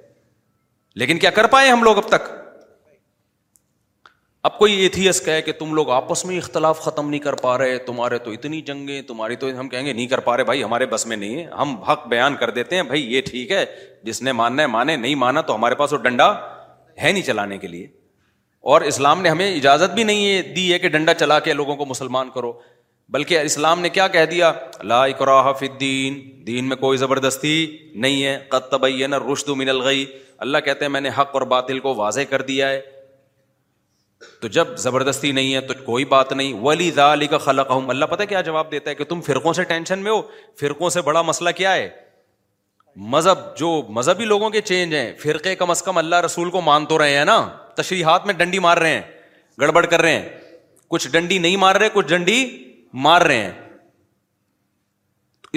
[1.02, 2.30] لیکن کیا کر پائے ہم لوگ اب تک
[4.45, 7.78] اب کوئی ایتھیس کہے کہ تم لوگ آپس میں اختلاف ختم نہیں کر پا رہے
[7.86, 10.86] تمہارے تو اتنی جنگیں تمہاری تو ہم کہیں گے نہیں کر پا رہے بھائی ہمارے
[10.86, 13.65] بس میں نہیں ہے ہم حق بیان کر دیتے ہیں بھائی یہ ٹھیک ہے
[14.04, 16.32] جس نے ماننا ہے مانے نہیں مانا تو ہمارے پاس وہ ڈنڈا
[17.04, 17.88] ہے نہیں چلانے کے لیے
[18.73, 21.86] اور اسلام نے ہمیں اجازت بھی نہیں دی ہے کہ ڈنڈا چلا کے لوگوں کو
[21.86, 22.52] مسلمان کرو
[23.15, 24.52] بلکہ اسلام نے کیا کہہ دیا
[24.84, 27.54] لا اکراہ فی الدین دین میں کوئی زبردستی
[27.95, 29.19] نہیں ہے قد تبین نا
[29.58, 30.06] من الغی
[30.45, 32.82] اللہ کہتے ہیں میں نے حق اور باطل کو واضح کر دیا ہے
[34.41, 38.06] تو جب زبردستی نہیں ہے تو کوئی بات نہیں ولی علی کا خلق ہوں اللہ
[38.10, 40.21] پتہ کیا جواب دیتا ہے کہ تم فرقوں سے ٹینشن میں ہو
[40.60, 41.88] فرقوں سے بڑا مسئلہ کیا ہے
[43.15, 46.86] مذہب جو مذہبی لوگوں کے چینج ہیں فرقے کم از کم اللہ رسول کو مان
[46.89, 47.41] تو رہے ہیں نا
[47.76, 49.02] تشریحات میں ڈنڈی مار رہے ہیں
[49.62, 50.30] گڑبڑ کر رہے ہیں
[50.89, 52.43] کچھ ڈنڈی نہیں مار رہے کچھ ڈنڈی
[53.04, 53.52] مار رہے ہیں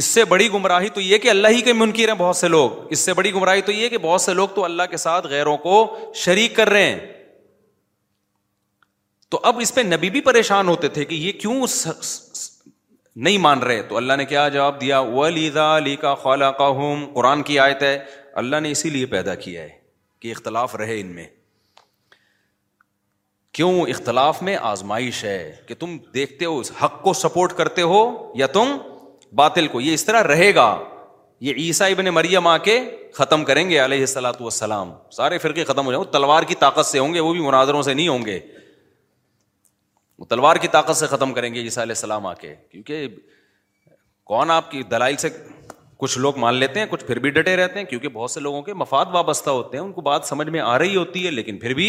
[0.01, 2.87] اس سے بڑی گمراہی تو یہ کہ اللہ ہی کے منکر ہیں بہت سے لوگ
[2.93, 5.57] اس سے بڑی گمراہی تو یہ کہ بہت سے لوگ تو اللہ کے ساتھ غیروں
[5.65, 5.75] کو
[6.25, 6.99] شریک کر رہے ہیں
[9.31, 11.65] تو اب اس پہ نبی بھی پریشان ہوتے تھے کہ یہ کیوں
[13.25, 15.01] نہیں مان رہے تو اللہ نے کیا جواب دیا
[15.77, 17.99] علی کا خالہ کا ہوم قرآن کی آیت ہے
[18.43, 19.69] اللہ نے اسی لیے پیدا کیا ہے
[20.21, 21.27] کہ اختلاف رہے ان میں
[23.59, 25.39] کیوں اختلاف میں آزمائش ہے
[25.69, 28.05] کہ تم دیکھتے ہو اس حق کو سپورٹ کرتے ہو
[28.43, 28.77] یا تم
[29.41, 30.67] باطل کو یہ اس طرح رہے گا
[31.49, 32.79] یہ عیسائی ابن مریم آ کے
[33.15, 36.99] ختم کریں گے علیہ السلات وسلام سارے فرقے ختم ہو جائیں تلوار کی طاقت سے
[36.99, 38.39] ہوں گے وہ بھی مناظروں سے نہیں ہوں گے
[40.21, 43.07] وہ تلوار کی طاقت سے ختم کریں گے عیسیٰ علیہ السلام آ کے کیونکہ
[44.33, 45.29] کون آپ کی دلائل سے
[45.99, 48.61] کچھ لوگ مان لیتے ہیں کچھ پھر بھی ڈٹے رہتے ہیں کیونکہ بہت سے لوگوں
[48.63, 51.59] کے مفاد وابستہ ہوتے ہیں ان کو بات سمجھ میں آ رہی ہوتی ہے لیکن
[51.59, 51.89] پھر بھی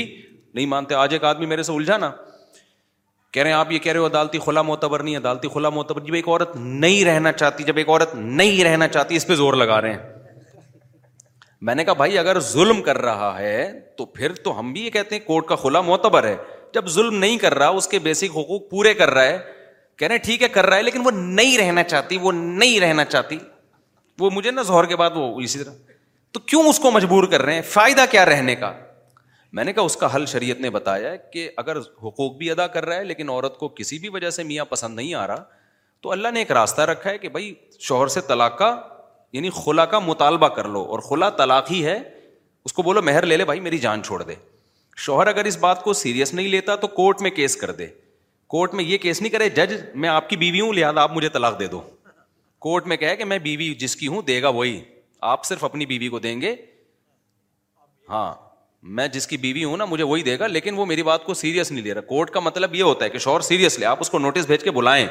[0.55, 2.11] نہیں مانتے آج ایک آدمی میرے سے الجھا نا
[3.33, 6.01] کہہ رہے ہیں آپ یہ کہہ رہے ہو عدالتی خلا معتبر نہیں عدالتی خلا معتبر
[6.05, 9.53] جب ایک عورت نہیں رہنا چاہتی جب ایک عورت نہیں رہنا چاہتی اس پہ زور
[9.63, 10.59] لگا رہے ہیں
[11.69, 14.89] میں نے کہا بھائی اگر ظلم کر رہا ہے تو پھر تو ہم بھی یہ
[14.97, 16.35] کہتے ہیں کورٹ کا خلا معتبر ہے
[16.75, 19.59] جب ظلم نہیں کر رہا اس کے بیسک حقوق پورے کر رہا ہے
[20.23, 23.37] ٹھیک ہے کر رہا ہے لیکن وہ نہیں رہنا چاہتی وہ نہیں رہنا چاہتی
[24.19, 25.73] وہ مجھے نا زہر کے بعد وہ اسی طرح
[26.33, 28.71] تو کیوں اس کو مجبور کر رہے ہیں فائدہ کیا رہنے کا
[29.59, 32.85] میں نے کہا اس کا حل شریعت نے بتایا کہ اگر حقوق بھی ادا کر
[32.85, 35.43] رہا ہے لیکن عورت کو کسی بھی وجہ سے میاں پسند نہیں آ رہا
[36.03, 38.75] تو اللہ نے ایک راستہ رکھا ہے کہ بھائی شوہر سے طلاق کا
[39.33, 41.97] یعنی خلا کا مطالبہ کر لو اور خلا طلاق ہی ہے
[42.65, 44.35] اس کو بولو مہر لے لے بھائی میری جان چھوڑ دے
[44.97, 47.87] شوہر اگر اس بات کو سیریس نہیں لیتا تو کورٹ میں کیس کر دے
[48.49, 51.29] کورٹ میں یہ کیس نہیں کرے جج میں آپ کی بیوی ہوں لہٰذا آپ مجھے
[51.33, 51.81] طلاق دے دو
[52.61, 54.79] کورٹ میں کہے کہ میں بیوی جس کی ہوں دے گا وہی
[55.29, 56.55] آپ صرف اپنی بیوی کو دیں گے
[58.09, 58.33] ہاں
[58.97, 61.33] میں جس کی بیوی ہوں نا مجھے وہی دے گا لیکن وہ میری بات کو
[61.33, 63.97] سیریس نہیں لے رہا کورٹ کا مطلب یہ ہوتا ہے کہ شوہر سیریس لے آپ
[64.01, 65.05] اس کو نوٹس بھیج کے بلائیں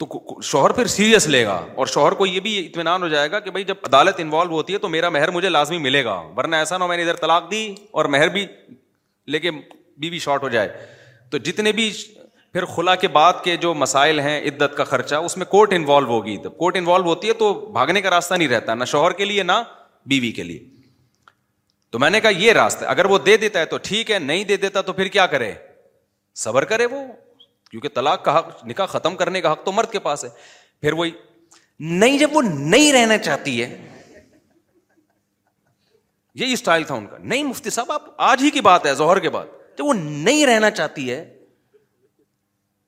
[0.00, 3.38] تو شوہر پھر سیریس لے گا اور شوہر کو یہ بھی اطمینان ہو جائے گا
[3.46, 6.56] کہ بھائی جب عدالت انوالو ہوتی ہے تو میرا مہر مجھے لازمی ملے گا ورنہ
[6.56, 7.60] ایسا نہ ہو میں نے ادھر طلاق دی
[8.00, 8.46] اور مہر بھی
[9.34, 9.50] لے کے
[10.04, 10.68] بیوی شارٹ ہو جائے
[11.30, 11.90] تو جتنے بھی
[12.52, 16.06] پھر خلا کے بعد کے جو مسائل ہیں عدت کا خرچہ اس میں کورٹ انوالو
[16.14, 19.24] ہوگی جب کورٹ انوالو ہوتی ہے تو بھاگنے کا راستہ نہیں رہتا نہ شوہر کے
[19.24, 19.62] لیے نہ
[20.06, 20.64] بیوی بی کے لیے
[21.90, 24.44] تو میں نے کہا یہ راستہ اگر وہ دے دیتا ہے تو ٹھیک ہے نہیں
[24.50, 25.52] دے دیتا تو پھر کیا کرے
[26.44, 27.04] صبر کرے وہ
[27.70, 30.28] کیونکہ طلاق کا حق نکاح ختم کرنے کا حق تو مرد کے پاس ہے
[30.80, 31.10] پھر وہی
[32.00, 33.68] نہیں جب وہ نہیں رہنا چاہتی ہے
[36.40, 39.30] یہی اسٹائل تھا ان کا نہیں مفتی صاحب آپ آج ہی کی بات ہے کے
[39.36, 39.46] بعد
[39.78, 41.24] جب وہ نہیں رہنا چاہتی ہے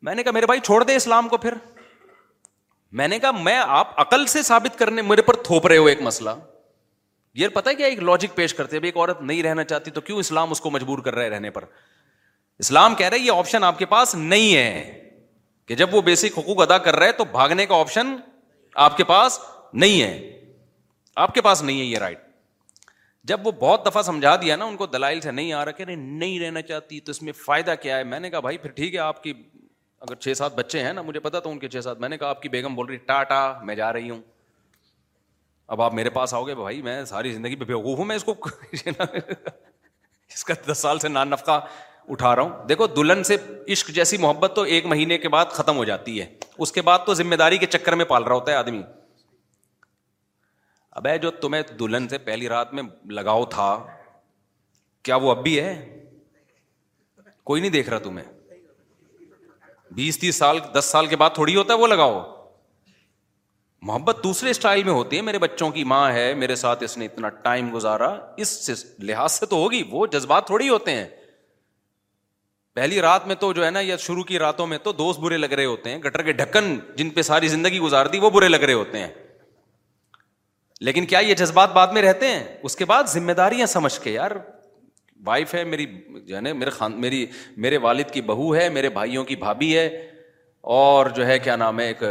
[0.06, 1.54] میں نے کہا میرے بھائی چھوڑ دے اسلام کو پھر
[3.00, 6.02] میں نے کہا میں آپ عقل سے ثابت کرنے میرے پر تھوپ رہے ہو ایک
[6.02, 6.30] مسئلہ
[7.42, 10.18] یہ پتا کیا ایک لاجک پیش کرتے ہیں ایک عورت نہیں رہنا چاہتی تو کیوں
[10.18, 11.64] اسلام اس کو مجبور کر رہا ہے رہنے پر
[12.62, 15.00] اسلام کہہ یہ آپشن آپ کے پاس نہیں ہے
[15.66, 18.14] کہ جب وہ بیسک حقوق ادا کر رہے تو بھاگنے کا آپشن
[18.84, 19.38] آپ کے پاس
[19.84, 20.12] نہیں ہے
[21.24, 22.18] آپ کے پاس نہیں ہے یہ رائٹ
[23.30, 25.84] جب وہ بہت دفعہ سمجھا دیا نا ان کو دلائل سے نہیں آ رہا کہ
[25.90, 28.94] نہیں رہنا چاہتی تو اس میں فائدہ کیا ہے میں نے کہا بھائی پھر ٹھیک
[28.94, 29.32] ہے آپ کی
[30.06, 32.18] اگر چھ سات بچے ہیں نا مجھے پتا تو ان کے چھ سات میں نے
[32.18, 34.20] کہا آپ کی بیگم بول رہی ٹاٹا میں جا رہی ہوں
[35.74, 38.24] اب آپ میرے پاس آؤ گے بھائی میں ساری زندگی میں وقوف ہوں میں اس
[38.30, 38.34] کو
[40.34, 41.60] اس کا دس سال سے نان نفقہ
[42.10, 43.36] اٹھا رہا ہوں دیکھو دلہن سے
[43.72, 46.26] عشق جیسی محبت تو ایک مہینے کے بعد ختم ہو جاتی ہے
[46.64, 48.82] اس کے بعد تو ذمہ داری کے چکر میں پال رہا ہوتا ہے آدمی
[51.00, 52.82] اب جو تمہیں دلہن سے پہلی رات میں
[53.18, 53.68] لگاؤ تھا
[55.04, 55.72] کیا وہ اب بھی ہے
[57.50, 58.26] کوئی نہیں دیکھ رہا تمہیں
[59.94, 62.22] بیس تیس سال دس سال کے بعد تھوڑی ہوتا ہے وہ لگاؤ
[63.86, 67.06] محبت دوسرے اسٹائل میں ہوتی ہے میرے بچوں کی ماں ہے میرے ساتھ اس نے
[67.06, 68.70] اتنا ٹائم گزارا اس
[69.08, 71.06] لحاظ سے تو ہوگی وہ جذبات تھوڑی ہوتے ہیں
[72.74, 75.36] پہلی رات میں تو جو ہے نا یا شروع کی راتوں میں تو دوست برے
[75.36, 78.48] لگ رہے ہوتے ہیں گٹر کے ڈھکن جن پہ ساری زندگی گزار دی وہ برے
[78.48, 79.08] لگ رہے ہوتے ہیں
[80.86, 84.10] لیکن کیا یہ جذبات بعد میں رہتے ہیں اس کے بعد ذمہ داریاں سمجھ کے
[84.10, 84.30] یار
[85.26, 85.86] وائف ہے میری
[86.26, 87.24] جو ہے نا میرے خان میری
[87.66, 89.86] میرے والد کی بہو ہے میرے بھائیوں کی بھابھی ہے
[90.78, 92.02] اور جو ہے کیا نام ہے ایک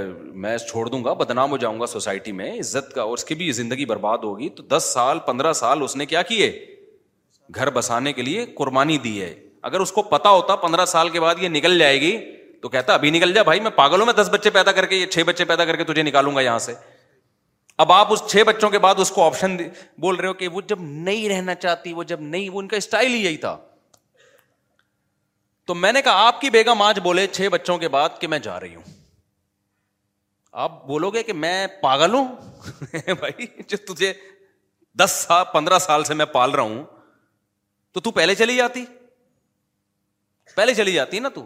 [0.46, 3.36] میں چھوڑ دوں گا بدنام ہو جاؤں گا سوسائٹی میں عزت کا اور اس کی
[3.42, 6.52] بھی زندگی برباد ہوگی تو دس سال پندرہ سال اس نے کیا کیے
[7.56, 9.34] گھر بسانے کے لیے قربانی دی ہے
[9.70, 12.18] اگر اس کو پتا ہوتا پندرہ سال کے بعد یہ نکل جائے گی
[12.62, 15.06] تو کہتا ابھی نکل جائے بھائی میں پاگلوں میں دس بچے پیدا کر کے یہ
[15.16, 16.74] چھ بچے پیدا کر کے تجھے نکالوں گا یہاں سے
[17.86, 19.56] اب آپ اس چھ بچوں کے بعد اس کو آپشن
[20.02, 22.78] بول رہے ہو کہ وہ جب نہیں رہنا چاہتی وہ جب نہیں وہ ان کا
[22.78, 23.58] اسٹائل ہی یہی تھا
[25.68, 28.40] تو میں نے کہا آپ کی بیگم آج بولے چھ بچوں کے بعد کہ میں
[28.50, 28.84] جا رہی ہوں
[30.64, 32.36] آپ بولو گے کہ میں پاگل ہوں
[33.20, 34.12] بھائی جو تجھے
[35.00, 36.84] دس سال پندرہ سال سے میں پال رہا ہوں
[38.00, 38.86] تو تہلے چلی جاتی
[40.62, 41.42] پہلے چلی جاتی نا تو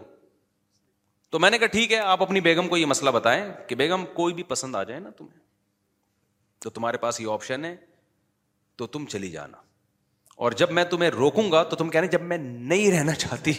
[1.32, 4.04] تو میں نے کہا ٹھیک ہے آپ اپنی بیگم کو یہ مسئلہ بتائیں کہ بیگم
[4.14, 5.38] کوئی بھی پسند آ جائے نا تمہیں
[6.64, 7.74] تو تمہارے پاس یہ آپشن ہے
[8.80, 9.62] تو تم چلی جانا
[10.44, 13.54] اور جب میں تمہیں روکوں گا تو تم کہہ رہے جب میں نہیں رہنا چاہتی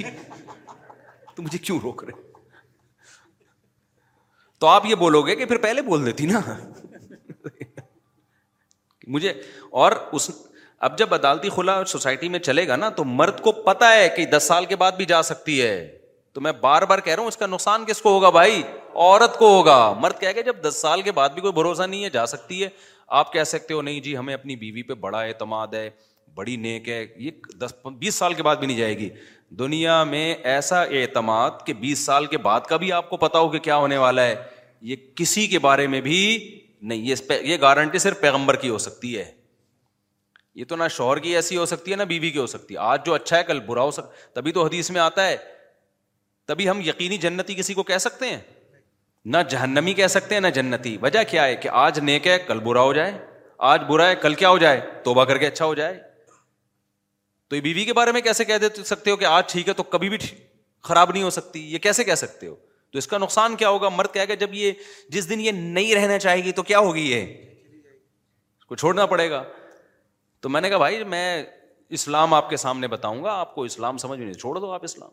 [1.36, 2.60] تو مجھے کیوں روک رہے
[4.64, 6.41] تو آپ یہ بولو گے کہ پھر پہلے بول دیتی نا
[9.18, 9.34] مجھے
[9.84, 10.30] اور اس
[10.86, 14.26] اب جب عدالتی خلا سوسائٹی میں چلے گا نا تو مرد کو پتا ہے کہ
[14.36, 15.76] دس سال کے بعد بھی جا سکتی ہے
[16.34, 18.62] تو میں بار بار کہہ رہا ہوں اس کا نقصان کس کو ہوگا بھائی
[18.96, 22.04] عورت کو ہوگا مرد کہہ گئے جب دس سال کے بعد بھی کوئی بھروسہ نہیں
[22.04, 22.68] ہے جا سکتی ہے
[23.22, 25.90] آپ کہہ سکتے ہو نہیں جی ہمیں اپنی بیوی پہ بڑا اعتماد ہے
[26.36, 29.10] بڑی نیک ہے یہ دس بیس سال کے بعد بھی نہیں جائے گی
[29.60, 33.50] دنیا میں ایسا اعتماد کہ بیس سال کے بعد کا بھی آپ کو پتا ہو
[33.50, 34.36] کہ کیا ہونے والا ہے
[34.92, 36.20] یہ کسی کے بارے میں بھی
[36.92, 39.26] نہیں یہ گارنٹی صرف پیغمبر کی ہو سکتی ہے
[40.58, 42.80] یہ تو نہ شوہر کی ایسی ہو سکتی ہے نہ بیوی کی ہو سکتی ہے
[42.80, 45.36] آج جو اچھا ہے کل برا ہو سکتا تبھی تو حدیث میں آتا ہے
[46.47, 48.38] تبھی ہم یقینی جنتی کسی کو کہہ سکتے ہیں
[49.26, 52.60] نہ جہنمی کہہ سکتے ہیں نہ جنتی وجہ کیا ہے کہ آج نیک ہے کل
[52.70, 53.12] برا ہو جائے
[53.72, 55.99] آج برا ہے کل کیا ہو جائے توبہ کر کے اچھا ہو جائے
[57.49, 59.74] تو یہ بیوی کے بارے میں کیسے کہہ دے سکتے ہو کہ آج ٹھیک ہے
[59.74, 60.18] تو کبھی بھی
[60.88, 62.55] خراب نہیں ہو سکتی یہ کیسے کہہ سکتے ہو
[62.91, 64.72] تو اس کا نقصان کیا ہوگا مرد کہہ گا جب یہ
[65.18, 69.30] جس دن یہ نہیں رہنا چاہے گی تو کیا ہوگی یہ اس کو چھوڑنا پڑے
[69.30, 69.43] گا
[70.42, 71.24] تو میں نے کہا بھائی میں
[71.98, 74.84] اسلام آپ کے سامنے بتاؤں گا آپ کو اسلام سمجھ میں نہیں چھوڑ دو آپ
[74.84, 75.10] اسلام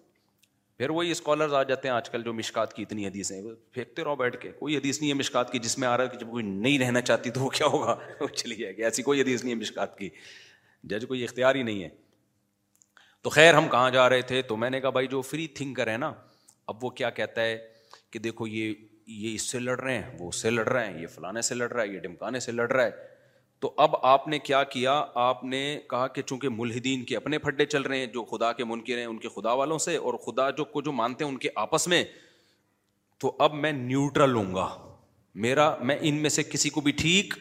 [0.78, 3.30] پھر وہی اسکالرز آ جاتے ہیں آج کل جو مشکات کی اتنی حدیث
[3.72, 6.08] پھینکتے رہو بیٹھ کے کوئی حدیث نہیں ہے مشکات کی جس میں آ رہا ہے
[6.12, 9.02] کہ جب کوئی نہیں رہنا چاہتی تو وہ کیا ہوگا وہ چلی جائے گی ایسی
[9.02, 10.08] کوئی حدیث نہیں ہے مشکات کی
[10.90, 11.88] جج کوئی اختیار ہی نہیں ہے
[13.22, 15.90] تو خیر ہم کہاں جا رہے تھے تو میں نے کہا بھائی جو فری تھنکر
[15.90, 16.12] ہے نا
[16.72, 17.56] اب وہ کیا کہتا ہے
[18.12, 18.74] کہ دیکھو یہ
[19.06, 21.54] یہ اس سے لڑ رہے ہیں وہ اس سے لڑ رہے ہیں یہ فلانے سے
[21.54, 22.90] لڑ رہا ہے یہ ڈمکانے سے لڑ رہا ہے
[23.64, 24.92] تو اب آپ نے کیا کیا
[25.28, 25.60] آپ نے
[25.90, 29.04] کہا کہ چونکہ ملحدین کے اپنے پھڈے چل رہے ہیں جو خدا کے منکر ہیں
[29.06, 31.86] ان کے خدا والوں سے اور خدا جو کو جو مانتے ہیں ان کے آپس
[31.88, 32.02] میں
[33.20, 34.66] تو اب میں نیوٹرل ہوں گا
[35.44, 37.34] میرا میں ان میں سے کسی کو بھی ٹھیک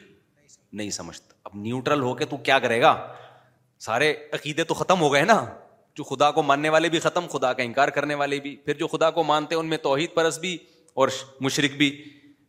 [0.74, 2.96] نہیں سمجھتا اب نیوٹرل ہو کے تو کیا کرے گا
[3.88, 5.44] سارے عقیدے تو ختم ہو گئے نا
[5.98, 8.88] جو خدا کو ماننے والے بھی ختم خدا کا انکار کرنے والے بھی پھر جو
[8.96, 10.58] خدا کو مانتے ہیں ان میں توحید پرس بھی
[11.02, 11.10] اور
[11.42, 11.92] مشرق بھی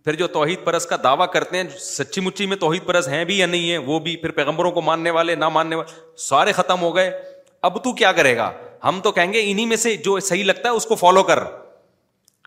[0.04, 3.38] پھر جو توحید پرس کا دعویٰ کرتے ہیں سچی مچی میں توحید پرس ہیں بھی
[3.38, 5.92] یا نہیں ہے وہ بھی پھر پیغمبروں کو ماننے والے نہ ماننے والے
[6.22, 7.10] سارے ختم ہو گئے
[7.68, 8.50] اب تو کیا کرے گا
[8.84, 11.38] ہم تو کہیں گے انہیں میں سے جو صحیح لگتا ہے اس کو فالو کر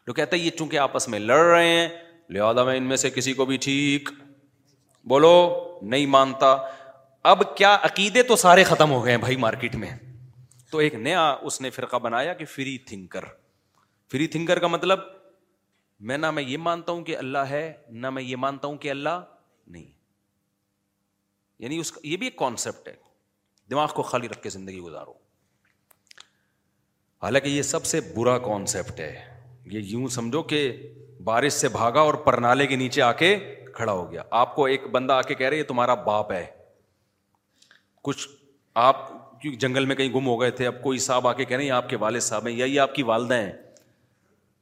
[0.07, 1.87] جو کہتا ہے یہ چونکہ آپس میں لڑ رہے ہیں
[2.35, 4.09] لہذا میں ان میں سے کسی کو بھی ٹھیک
[5.09, 5.33] بولو
[5.81, 6.55] نہیں مانتا
[7.31, 9.89] اب کیا عقیدے تو سارے ختم ہو گئے ہیں بھائی مارکیٹ میں
[10.71, 13.23] تو ایک نیا اس نے فرقہ بنایا کہ فری تھنکر
[14.11, 14.99] فری تھنکر کا مطلب
[16.05, 18.89] میں نہ میں یہ مانتا ہوں کہ اللہ ہے نہ میں یہ مانتا ہوں کہ
[18.91, 19.21] اللہ
[19.71, 19.85] نہیں
[21.59, 22.93] یعنی اس کا یہ بھی ایک کانسیپٹ ہے
[23.71, 25.13] دماغ کو خالی رکھ کے زندگی گزارو
[27.23, 29.13] حالانکہ یہ سب سے برا کانسیپٹ ہے
[29.71, 30.61] یہ یوں سمجھو کہ
[31.23, 33.35] بارش سے بھاگا اور پرنالے کے نیچے آ کے
[33.75, 36.45] کھڑا ہو گیا آپ کو ایک بندہ آ کے کہہ رہے یہ تمہارا باپ ہے
[38.03, 38.27] کچھ
[38.85, 39.07] آپ
[39.59, 41.71] جنگل میں کہیں گم ہو گئے تھے اب کوئی صاحب آ کے کہہ رہے ہیں
[41.71, 43.51] آپ کے والد صاحب ہیں یا یہ آپ کی والدہ ہیں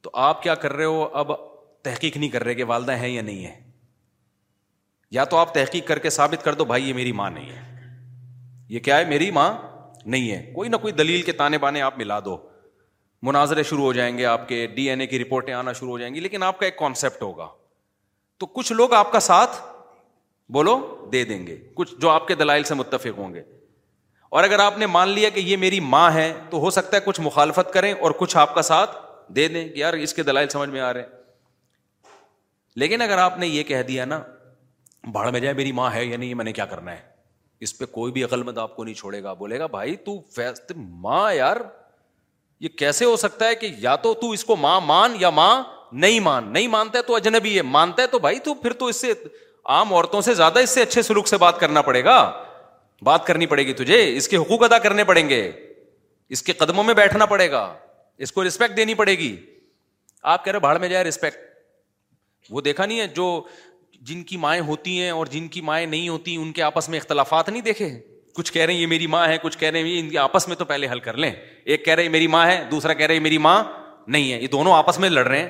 [0.06, 1.32] تو آپ کیا کر رہے ہو اب
[1.84, 3.54] تحقیق نہیں کر رہے کہ والدہ ہیں یا نہیں ہے
[5.16, 7.64] یا تو آپ تحقیق کر کے ثابت کر دو بھائی یہ میری ماں نہیں ہے
[8.74, 9.52] یہ کیا ہے میری ماں
[10.06, 12.38] نہیں ہے کوئی نہ کوئی دلیل کے تانے بانے آپ ملا دو
[13.30, 15.98] مناظرے شروع ہو جائیں گے آپ کے ڈی این اے کی رپورٹیں آنا شروع ہو
[16.00, 17.48] جائیں گی لیکن آپ کا ایک کانسیپٹ ہوگا
[18.40, 19.56] تو کچھ لوگ آپ کا ساتھ
[20.56, 20.78] بولو
[21.12, 23.42] دے دیں گے کچھ جو آپ کے دلائل سے متفق ہوں گے
[24.38, 27.02] اور اگر آپ نے مان لیا کہ یہ میری ماں ہے تو ہو سکتا ہے
[27.06, 29.04] کچھ مخالفت کریں اور کچھ آپ کا ساتھ
[29.36, 31.24] دے دیں کہ یار اس کے دلائل سمجھ میں آ رہے ہیں
[32.80, 34.22] لیکن اگر آپ نے یہ کہہ دیا نا
[35.12, 37.02] بھاڑ میں جائے میری ماں ہے یا نہیں میں نے کیا کرنا ہے
[37.66, 40.20] اس پہ کوئی بھی عقل مند آپ کو نہیں چھوڑے گا بولے گا بھائی تو
[40.76, 41.58] ماں یار
[42.60, 45.62] یہ کیسے ہو سکتا ہے کہ یا تو تو اس کو ماں مان یا ماں
[45.92, 48.86] نہیں مان نہیں مانتا ہے تو اجنبی ہے مانتا ہے تو بھائی تو پھر تو
[48.86, 49.14] اس سے
[49.78, 52.16] عام عورتوں سے زیادہ اس سے اچھے سلوک سے بات کرنا پڑے گا
[53.04, 55.46] بات کرنی پڑے گی تجھے اس کے حقوق ادا کرنے پڑیں گے
[56.36, 57.66] اس کے قدموں میں بیٹھنا پڑے گا
[58.24, 59.36] اس کو رسپیکٹ دینی پڑے گی
[60.34, 63.26] آپ کہہ رہے بھاڑ میں جائے رسپیکٹ وہ دیکھا نہیں ہے جو
[64.08, 67.00] جن کی مائیں ہوتی ہیں اور جن کی مائیں نہیں ہوتی ان کے آپس میں
[67.00, 67.90] اختلافات نہیں دیکھے
[68.36, 70.48] کچھ کہہ رہے ہیں یہ میری ماں ہے کچھ کہہ رہے ہیں ان کے آپس
[70.48, 71.32] میں تو پہلے حل کر لیں
[71.64, 73.64] ایک کہہ رہے میری ماں ہے دوسرا کہہ رہے میری ماں
[74.08, 75.50] نہیں ہے یہ دونوں آپس میں لڑ رہے ہیں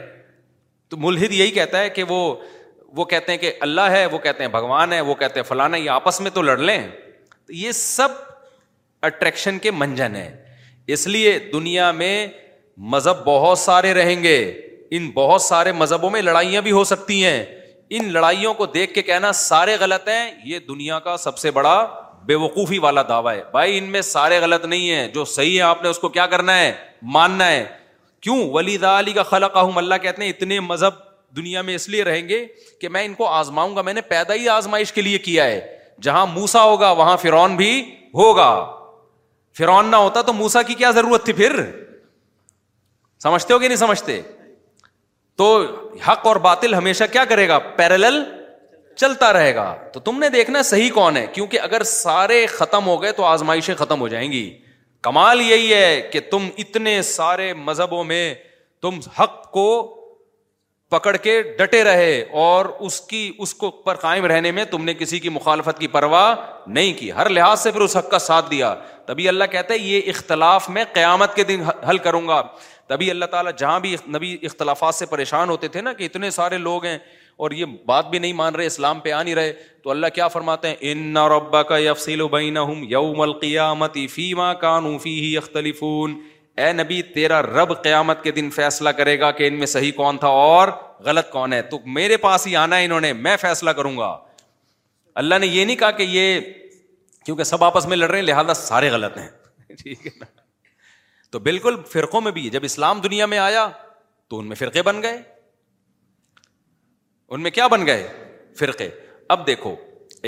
[0.89, 4.51] تو ملحد یہی کہتا ہے کہ وہ کہتے ہیں کہ اللہ ہے وہ کہتے ہیں
[4.51, 6.77] بھگوان ہے وہ کہتے ہیں فلانا یہ آپس میں تو لڑ لیں
[7.45, 8.07] تو یہ سب
[9.07, 10.29] اٹریکشن کے منجن ہیں
[10.95, 12.27] اس لیے دنیا میں
[12.93, 14.37] مذہب بہت سارے رہیں گے
[14.95, 17.43] ان بہت سارے مذہبوں میں لڑائیاں بھی ہو سکتی ہیں
[17.97, 21.75] ان لڑائیوں کو دیکھ کے کہنا سارے غلط ہیں یہ دنیا کا سب سے بڑا
[22.27, 25.61] بے وقوفی والا دعویٰ ہے بھائی ان میں سارے غلط نہیں ہیں جو صحیح ہے
[25.63, 26.71] آپ نے اس کو کیا کرنا ہے
[27.15, 27.65] ماننا ہے
[28.21, 30.93] کیوں ولیدہ علی کا خلق اللہ کہتے ہیں اتنے مذہب
[31.37, 32.45] دنیا میں اس لیے رہیں گے
[32.81, 35.59] کہ میں ان کو آزماؤں گا میں نے پیدا ہی آزمائش کے لیے کیا ہے
[36.01, 37.71] جہاں موسا ہوگا وہاں فرعون بھی
[38.17, 38.49] ہوگا
[39.57, 41.53] فرعون نہ ہوتا تو موسا کی کیا ضرورت تھی پھر
[43.23, 44.21] سمجھتے ہو کہ نہیں سمجھتے
[45.37, 45.47] تو
[46.07, 48.21] حق اور باطل ہمیشہ کیا کرے گا پیرل
[48.97, 53.01] چلتا رہے گا تو تم نے دیکھنا صحیح کون ہے کیونکہ اگر سارے ختم ہو
[53.01, 54.47] گئے تو آزمائشیں ختم ہو جائیں گی
[55.03, 58.33] کمال یہی ہے کہ تم اتنے سارے مذہبوں میں
[58.81, 59.65] تم حق کو
[60.91, 64.93] پکڑ کے ڈٹے رہے اور اس کی اس کو پر قائم رہنے میں تم نے
[64.93, 66.33] کسی کی مخالفت کی پرواہ
[66.67, 68.73] نہیں کی ہر لحاظ سے پھر اس حق کا ساتھ دیا
[69.05, 72.41] تبھی اللہ کہتے یہ اختلاف میں قیامت کے دن حل کروں گا
[72.87, 76.57] تبھی اللہ تعالیٰ جہاں بھی نبی اختلافات سے پریشان ہوتے تھے نا کہ اتنے سارے
[76.57, 76.97] لوگ ہیں
[77.45, 80.27] اور یہ بات بھی نہیں مان رہے اسلام پہ آ نہیں رہے تو اللہ کیا
[80.35, 81.77] فرماتے ہیں ان ربا کا
[86.63, 90.17] اے نبی تیرا رب قیامت کے دن فیصلہ کرے گا کہ ان میں صحیح کون
[90.17, 90.67] تھا اور
[91.05, 94.17] غلط کون ہے تو میرے پاس ہی آنا ہے انہوں نے میں فیصلہ کروں گا
[95.23, 96.39] اللہ نے یہ نہیں کہا کہ یہ
[97.25, 99.27] کیونکہ سب آپس میں لڑ رہے ہیں لہٰذا سارے غلط ہیں
[99.83, 100.25] ٹھیک ہے نا
[101.35, 103.67] تو بالکل فرقوں میں بھی جب اسلام دنیا میں آیا
[104.29, 105.17] تو ان میں فرقے بن گئے
[107.29, 108.07] ان میں کیا بن گئے
[108.59, 108.87] فرقے
[109.35, 109.75] اب دیکھو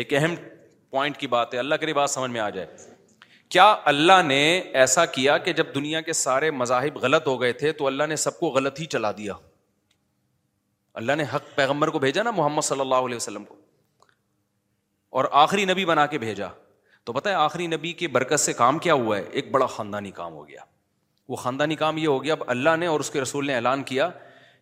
[0.02, 0.34] ایک اہم
[0.92, 2.68] پوائنٹ کی بات ہے اللہ کے بات سمجھ میں آ جائے
[3.56, 4.42] کیا اللہ نے
[4.82, 8.16] ایسا کیا کہ جب دنیا کے سارے مذاہب غلط ہو گئے تھے تو اللہ نے
[8.28, 9.34] سب کو غلط ہی چلا دیا
[11.02, 13.56] اللہ نے حق پیغمبر کو بھیجا نا محمد صلی اللہ علیہ وسلم کو
[15.18, 16.48] اور آخری نبی بنا کے بھیجا
[17.06, 20.12] تو پتہ ہے آخری نبی کے برکت سے کام کیا ہوا ہے ایک بڑا خاندانی
[20.22, 20.76] کام ہو گیا
[21.30, 23.84] وہ خاندانی کام یہ ہو گیا اب اللہ نے اور اس کے رسول نے اعلان
[23.84, 24.10] کیا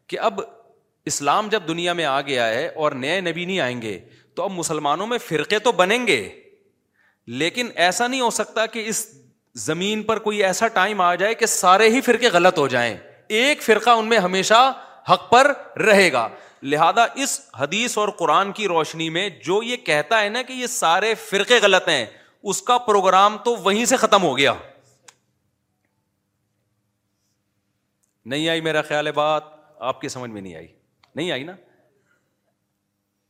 [0.09, 0.39] کہ اب
[1.11, 3.97] اسلام جب دنیا میں آ گیا ہے اور نئے نبی نہیں آئیں گے
[4.36, 6.18] تو اب مسلمانوں میں فرقے تو بنیں گے
[7.41, 9.05] لیکن ایسا نہیں ہو سکتا کہ اس
[9.66, 12.95] زمین پر کوئی ایسا ٹائم آ جائے کہ سارے ہی فرقے غلط ہو جائیں
[13.41, 14.61] ایک فرقہ ان میں ہمیشہ
[15.09, 15.51] حق پر
[15.88, 16.28] رہے گا
[16.74, 20.68] لہذا اس حدیث اور قرآن کی روشنی میں جو یہ کہتا ہے نا کہ یہ
[20.76, 22.05] سارے فرقے غلط ہیں
[22.53, 24.53] اس کا پروگرام تو وہیں سے ختم ہو گیا
[28.26, 29.44] نہیں آئی میرا خیال ہے بات
[29.90, 30.68] آپ کی سمجھ میں نہیں آئی
[31.16, 31.56] نہیں آئی نا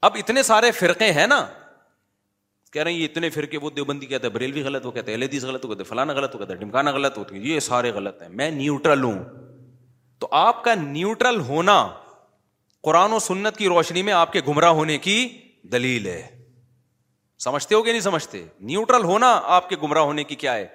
[0.07, 1.45] اب اتنے سارے فرقے ہیں نا
[2.73, 5.19] کہہ رہے ہیں یہ اتنے فرقے وہ دیوبندی کہتے ہیں بریلوی غلط وہ کہتے ہیں
[5.45, 8.21] غلط وہ کہتے ہیں فلانا غلط وہ کہتے ہیں ڈمکانا غلط ہے یہ سارے غلط
[8.21, 9.23] ہیں میں نیوٹرل ہوں
[10.19, 11.77] تو آپ کا نیوٹرل ہونا
[12.83, 15.15] قرآن و سنت کی روشنی میں آپ کے گمراہ ہونے کی
[15.71, 16.21] دلیل ہے
[17.43, 20.67] سمجھتے ہو کہ نہیں سمجھتے نیوٹرل ہونا آپ کے گمراہ ہونے کی کیا ہے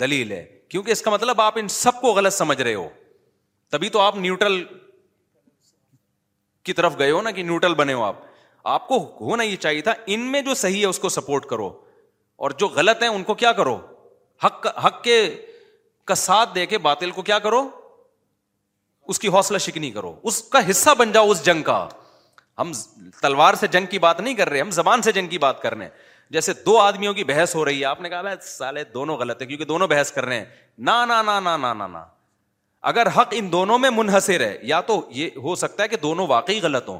[0.00, 2.88] دلیل ہے کیونکہ اس کا مطلب آپ ان سب کو غلط سمجھ رہے ہو
[3.70, 4.62] تبھی تو آپ نیوٹرل
[6.64, 8.16] کی طرف گئے ہو نا کہ نیوٹرل بنے ہو آپ
[8.74, 11.68] آپ کو ہونا یہ چاہیے تھا ان میں جو صحیح ہے اس کو سپورٹ کرو
[12.46, 13.76] اور جو غلط ہے ان کو کیا کرو
[14.44, 15.18] حق حق کے
[16.06, 17.68] کا ساتھ دے کے باطل کو کیا کرو
[19.12, 21.86] اس کی حوصلہ شکنی کرو اس کا حصہ بن جاؤ اس جنگ کا
[22.58, 22.70] ہم
[23.20, 25.74] تلوار سے جنگ کی بات نہیں کر رہے ہم زبان سے جنگ کی بات کر
[25.76, 25.92] رہے ہیں
[26.34, 29.46] جیسے دو آدمیوں کی بحث ہو رہی ہے آپ نے کہا سالے دونوں غلط ہے
[29.46, 30.44] کیونکہ دونوں بحث کر رہے ہیں
[30.88, 31.96] نہ نہ
[32.82, 36.26] اگر حق ان دونوں میں منحصر ہے یا تو یہ ہو سکتا ہے کہ دونوں
[36.28, 36.98] واقعی غلط ہوں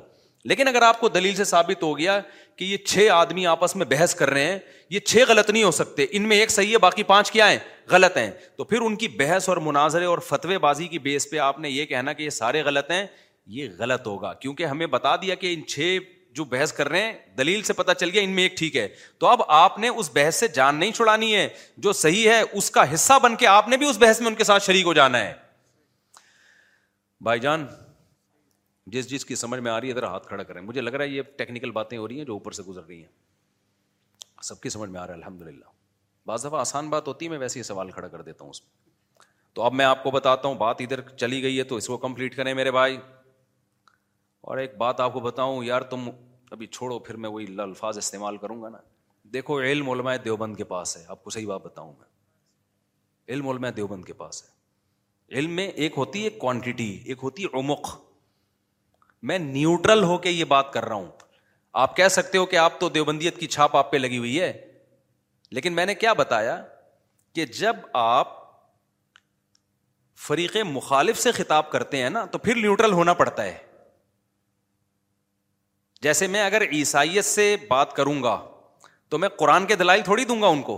[0.49, 2.19] لیکن اگر آپ کو دلیل سے ثابت ہو گیا
[2.57, 4.59] کہ یہ چھ آدمی آپس میں بحث کر رہے ہیں
[4.91, 7.59] یہ چھ غلط نہیں ہو سکتے ان میں ایک صحیح ہے باقی پانچ کیا ہیں
[7.91, 11.39] غلط ہیں تو پھر ان کی بحث اور مناظرے اور فتوے بازی کی بیس پہ
[11.49, 13.05] آپ نے یہ کہنا کہ یہ سارے غلط ہیں
[13.57, 15.99] یہ غلط ہوگا کیونکہ ہمیں بتا دیا کہ ان چھ
[16.35, 18.87] جو بحث کر رہے ہیں دلیل سے پتا چل گیا ان میں ایک ٹھیک ہے
[19.19, 21.47] تو اب آپ نے اس بحث سے جان نہیں چھڑانی ہے
[21.87, 24.35] جو صحیح ہے اس کا حصہ بن کے آپ نے بھی اس بحث میں ان
[24.35, 25.33] کے ساتھ شریک ہو جانا ہے
[27.25, 27.67] بھائی جان
[28.95, 31.05] جس جس کی سمجھ میں آ رہی ہے ذرا ہاتھ کھڑا کریں مجھے لگ رہا
[31.05, 34.69] ہے یہ ٹیکنیکل باتیں ہو رہی ہیں جو اوپر سے گزر رہی ہیں سب کی
[34.69, 35.65] سمجھ میں آ رہا ہے الحمد للہ
[36.27, 38.63] بعض دفعہ آسان بات ہوتی ہے میں ویسے ہی سوال کھڑا کر دیتا ہوں اس
[38.63, 41.87] میں تو اب میں آپ کو بتاتا ہوں بات ادھر چلی گئی ہے تو اس
[41.87, 42.97] کو کمپلیٹ کریں میرے بھائی
[44.51, 46.09] اور ایک بات آپ کو بتاؤں یار تم
[46.51, 48.79] ابھی چھوڑو پھر میں وہی الفاظ استعمال کروں گا نا
[49.33, 52.09] دیکھو علم علماء دیوبند کے پاس ہے آپ کو صحیح بات بتاؤں میں
[53.35, 54.55] علم علماء دیوبند کے پاس ہے
[55.33, 57.95] علم میں ایک ہوتی ہے کوانٹٹی ایک ہوتی ہے عمق
[59.29, 61.11] میں نیوٹرل ہو کے یہ بات کر رہا ہوں
[61.85, 64.53] آپ کہہ سکتے ہو کہ آپ تو دیوبندیت کی چھاپ آپ پہ لگی ہوئی ہے
[65.57, 66.61] لیکن میں نے کیا بتایا
[67.35, 68.35] کہ جب آپ
[70.27, 73.57] فریق مخالف سے خطاب کرتے ہیں نا تو پھر نیوٹرل ہونا پڑتا ہے
[76.03, 78.41] جیسے میں اگر عیسائیت سے بات کروں گا
[79.11, 80.77] تو میں قرآن کے دلائل تھوڑی دوں گا ان کو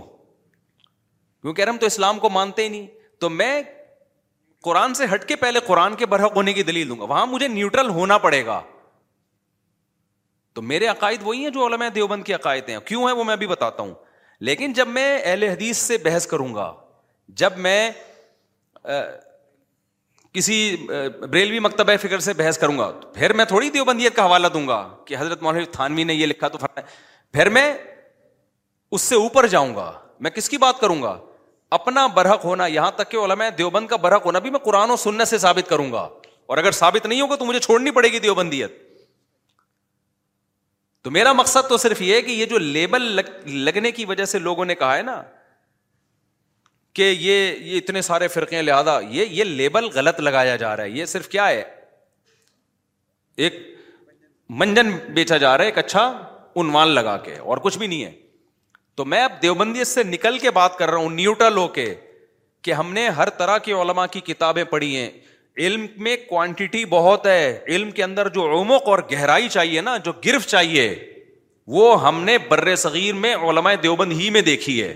[1.41, 2.85] کیونکہ ارم تو اسلام کو مانتے ہی نہیں
[3.19, 3.61] تو میں
[4.63, 7.47] قرآن سے ہٹ کے پہلے قرآن کے برحق ہونے کی دلیل دوں گا وہاں مجھے
[7.47, 8.61] نیوٹرل ہونا پڑے گا
[10.53, 13.35] تو میرے عقائد وہی ہیں جو علماء دیوبند کی عقائد ہیں کیوں ہیں وہ میں
[13.43, 13.93] بھی بتاتا ہوں
[14.47, 16.73] لیکن جب میں اہل حدیث سے بحث کروں گا
[17.41, 17.79] جب میں
[20.33, 20.57] کسی
[21.29, 24.87] بریلوی مکتبہ فکر سے بحث کروں گا پھر میں تھوڑی دیوبندیت کا حوالہ دوں گا
[25.07, 27.71] کہ حضرت مولانا تھانوی نے یہ لکھا تو پھر میں
[28.91, 31.17] اس سے اوپر جاؤں گا میں کس کی بات کروں گا
[31.77, 34.95] اپنا برحق ہونا یہاں تک کہ علماء دیوبند کا برحق ہونا بھی میں قرآن و
[34.97, 36.07] سننے سے ثابت کروں گا
[36.53, 38.77] اور اگر ثابت نہیں ہوگا تو مجھے چھوڑنی پڑے گی دیوبندیت
[41.03, 43.01] تو میرا مقصد تو صرف یہ کہ یہ جو لیبل
[43.67, 45.21] لگنے کی وجہ سے لوگوں نے کہا ہے نا
[46.95, 51.05] کہ یہ یہ اتنے سارے فرقے لہذا یہ لیبل غلط لگایا جا رہا ہے یہ
[51.11, 51.63] صرف کیا ہے
[53.47, 53.59] ایک
[54.61, 56.05] منجن بیچا جا رہا ہے ایک اچھا
[56.63, 58.11] انوان لگا کے اور کچھ بھی نہیں ہے
[58.99, 61.83] تو میں اب دیوبندی سے نکل کے بات کر رہا ہوں نیوٹل ہو کے
[62.63, 65.09] کہ ہم نے ہر طرح کی علما کی کتابیں پڑھی ہیں
[65.65, 67.45] علم میں کوانٹٹی بہت ہے
[67.75, 70.83] علم کے اندر جو عمق اور گہرائی چاہیے نا جو گرف چاہیے
[71.77, 74.93] وہ ہم نے بر صغیر میں علماء دیوبند ہی میں دیکھی ہے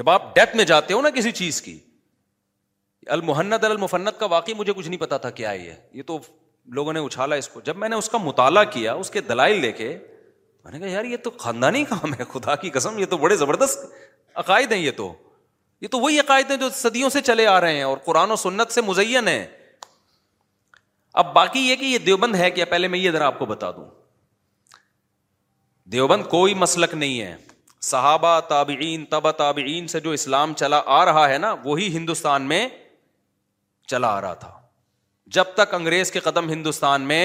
[0.00, 1.78] جب آپ ڈیپ میں جاتے ہو نا کسی چیز کی
[3.18, 5.50] المحنت المفنت کا واقعی مجھے کچھ نہیں پتا تھا کیا
[5.92, 6.18] یہ تو
[6.80, 9.60] لوگوں نے اچھالا اس کو جب میں نے اس کا مطالعہ کیا اس کے دلائل
[9.60, 9.96] لے کے
[10.64, 13.36] میں نے کہا یار یہ تو خاندانی کام ہے خدا کی قسم یہ تو بڑے
[13.36, 13.84] زبردست
[14.42, 15.12] عقائد ہیں یہ تو
[15.80, 18.36] یہ تو وہی عقائد ہیں جو صدیوں سے چلے آ رہے ہیں اور قرآن و
[18.44, 19.28] سنت سے مزین
[21.22, 23.70] اب باقی یہ کہ یہ دیوبند ہے کیا پہلے میں یہ ذرا آپ کو بتا
[23.72, 23.84] دوں
[25.92, 27.34] دیوبند کوئی مسلک نہیں ہے
[27.90, 32.66] صحابہ تابعین تبا تابعین سے جو اسلام چلا آ رہا ہے نا وہی ہندوستان میں
[33.88, 34.50] چلا آ رہا تھا
[35.38, 37.22] جب تک انگریز کے قدم ہندوستان میں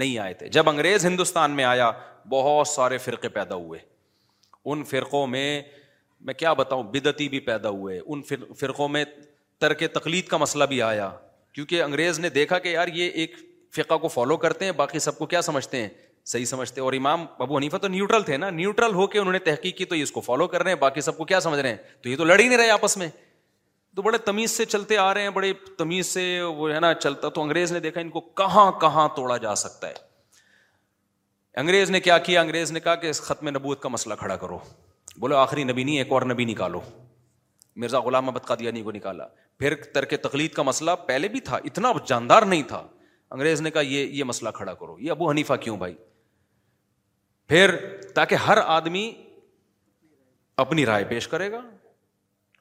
[0.00, 1.90] نہیں آئے تھے جب انگریز ہندوستان میں آیا
[2.30, 3.78] بہت سارے فرقے پیدا ہوئے
[4.72, 5.44] ان فرقوں میں
[6.28, 8.22] میں کیا بتاؤں بدتی بھی پیدا ہوئے ان
[8.60, 9.04] فرقوں میں
[9.64, 11.10] ترک تقلید کا مسئلہ بھی آیا
[11.54, 13.34] کیونکہ انگریز نے دیکھا کہ یار یہ ایک
[13.76, 15.88] فقہ کو فالو کرتے ہیں باقی سب کو کیا سمجھتے ہیں
[16.32, 19.32] صحیح سمجھتے ہیں اور امام ابو حنیفہ تو نیوٹرل تھے نا نیوٹرل ہو کے انہوں
[19.32, 21.40] نے تحقیق کی تو یہ اس کو فالو کر رہے ہیں باقی سب کو کیا
[21.46, 23.08] سمجھ رہے ہیں تو یہ تو لڑ ہی نہیں رہے آپس میں
[23.96, 27.28] تو بڑے تمیز سے چلتے آ رہے ہیں بڑے تمیز سے وہ ہے نا چلتا
[27.38, 30.08] تو انگریز نے دیکھا ان کو کہاں کہاں توڑا جا سکتا ہے
[31.58, 34.58] انگریز نے کیا کیا انگریز نے کہا کہ اس ختم نبوت کا مسئلہ کھڑا کرو
[35.20, 36.80] بولو آخری نبی نہیں ایک اور نبی نکالو
[37.80, 39.26] مرزا غلام احمد قادیانی کو نکالا
[39.58, 42.82] پھر ترک تقلید کا مسئلہ پہلے بھی تھا اتنا جاندار نہیں تھا
[43.30, 45.94] انگریز نے کہا یہ یہ مسئلہ کھڑا کرو یہ ابو حنیفہ کیوں بھائی
[47.48, 47.74] پھر
[48.14, 49.10] تاکہ ہر آدمی
[50.64, 51.60] اپنی رائے پیش کرے گا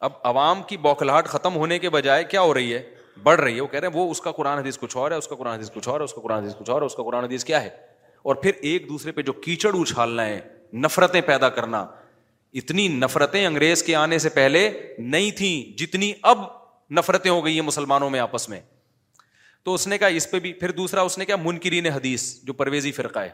[0.07, 2.81] اب عوام کی بوکھلاٹ ختم ہونے کے بجائے کیا ہو رہی ہے
[3.23, 5.15] بڑھ رہی ہے وہ کہہ رہے ہیں وہ اس کا قرآن حدیث کچھ اور ہے
[5.17, 6.95] اس کا قرآن حدیث کچھ اور ہے اس کا قرآن حدیث کچھ اور ہے اس
[6.95, 7.69] کا قرآن حدیث کیا ہے
[8.30, 10.39] اور پھر ایک دوسرے پہ جو کیچڑ اچھالنا ہے
[10.86, 11.80] نفرتیں پیدا کرنا
[12.59, 14.61] اتنی نفرتیں انگریز کے آنے سے پہلے
[15.13, 16.39] نہیں تھیں جتنی اب
[16.97, 18.59] نفرتیں ہو گئی ہیں مسلمانوں میں آپس میں
[19.63, 22.53] تو اس نے کہا کہا اس اس پہ بھی پھر دوسرا نے منکرین حدیث جو
[22.61, 23.30] پرویزی فرقہ ہے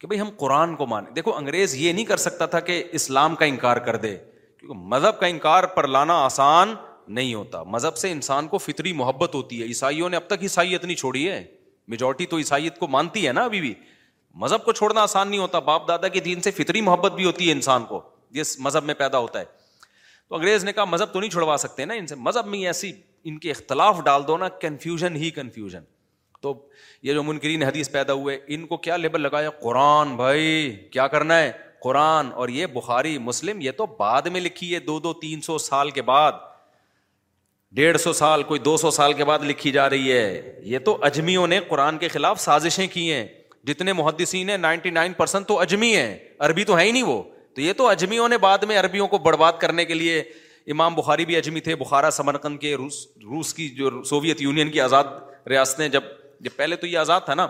[0.00, 3.34] کہ بھائی ہم قرآن کو مانیں دیکھو انگریز یہ نہیں کر سکتا تھا کہ اسلام
[3.36, 4.14] کا انکار کر دے
[4.58, 6.74] کیونکہ مذہب کا انکار پر لانا آسان
[7.18, 10.84] نہیں ہوتا مذہب سے انسان کو فطری محبت ہوتی ہے عیسائیوں نے اب تک عیسائیت
[10.84, 11.42] نہیں چھوڑی ہے
[11.88, 13.74] میجورٹی تو عیسائیت کو مانتی ہے نا ابھی بھی
[14.42, 17.46] مذہب کو چھوڑنا آسان نہیں ہوتا باپ دادا کے دین سے فطری محبت بھی ہوتی
[17.46, 18.00] ہے انسان کو
[18.34, 19.44] جس مذہب میں پیدا ہوتا ہے
[20.28, 22.92] تو انگریز نے کہا مذہب تو نہیں چھڑوا سکتے نا ان سے مذہب میں ایسی
[23.30, 25.84] ان کے اختلاف ڈال دو نا کنفیوژن ہی کنفیوژن
[26.42, 26.52] تو
[27.02, 31.38] یہ جو منکرین حدیث پیدا ہوئے ان کو کیا لیبل لگایا قرآن بھائی کیا کرنا
[31.38, 35.40] ہے قرآن اور یہ بخاری مسلم یہ تو بعد میں لکھی ہے دو دو تین
[35.42, 36.32] سو سال کے بعد
[37.74, 40.96] ڈیڑھ سو سال کوئی دو سو سال کے بعد لکھی جا رہی ہے یہ تو
[41.04, 43.24] اجمیوں نے قرآن کے خلاف سازشیں کی ہیں
[43.66, 45.94] جتنے محدثین ہیں ہیں نائنٹی نائن پرسینٹ تو اجمی
[46.46, 47.22] عربی تو ہے ہی نہیں وہ
[47.54, 50.20] تو یہ تو اجمیوں نے بعد میں عربیوں کو برباد کرنے کے لیے
[50.72, 54.80] امام بخاری بھی اجمی تھے بخارا سمر کے روس روس کی جو سوویت یونین کی
[54.80, 56.02] آزاد ریاستیں جب
[56.40, 57.46] جب پہلے تو یہ آزاد تھا نا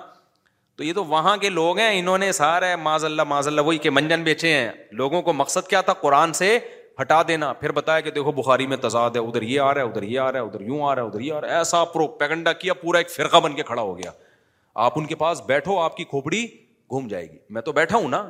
[0.76, 3.78] تو یہ تو وہاں کے لوگ ہیں انہوں نے سارا ماض اللہ ماض اللہ وہی
[3.78, 4.70] کے منجن بیچے ہیں
[5.02, 6.58] لوگوں کو مقصد کیا تھا قرآن سے
[7.00, 9.86] ہٹا دینا پھر بتایا کہ دیکھو بخاری میں تضاد ہے ادھر یہ آ رہا ہے
[9.86, 11.56] ادھر یہ آ رہا ہے ادھر یوں آ رہا ہے ادھر یہ آ رہا ہے
[11.58, 11.84] ایسا
[12.18, 14.10] پیگنڈا کیا پورا ایک فرقہ بن کے کھڑا ہو گیا
[14.84, 16.46] آپ ان کے پاس بیٹھو آپ کی کھوپڑی
[16.90, 18.28] گھوم جائے گی میں تو بیٹھا ہوں نا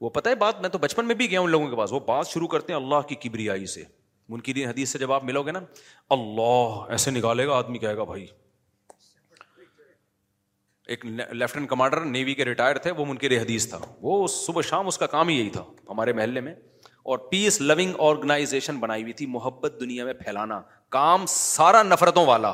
[0.00, 2.00] وہ پتا ہے بات میں تو بچپن میں بھی گیا ان لوگوں کے پاس وہ
[2.06, 3.82] بات شروع کرتے ہیں اللہ کی کبریائی سے
[4.28, 5.60] ان کی حدیث سے جب آپ ملو گے نا
[6.16, 8.26] اللہ ایسے نکالے گا آدمی کہے گا بھائی
[10.92, 14.98] ایک لیفٹنٹ کمانڈر نیوی کے ریٹائر تھے وہ ان حدیث تھا وہ صبح شام اس
[14.98, 16.54] کا کام ہی یہی تھا ہمارے محلے میں
[17.04, 20.60] اور پیس لونگ آرگنائزیشن بنائی ہوئی تھی محبت دنیا میں پھیلانا
[20.92, 22.52] کام سارا نفرتوں والا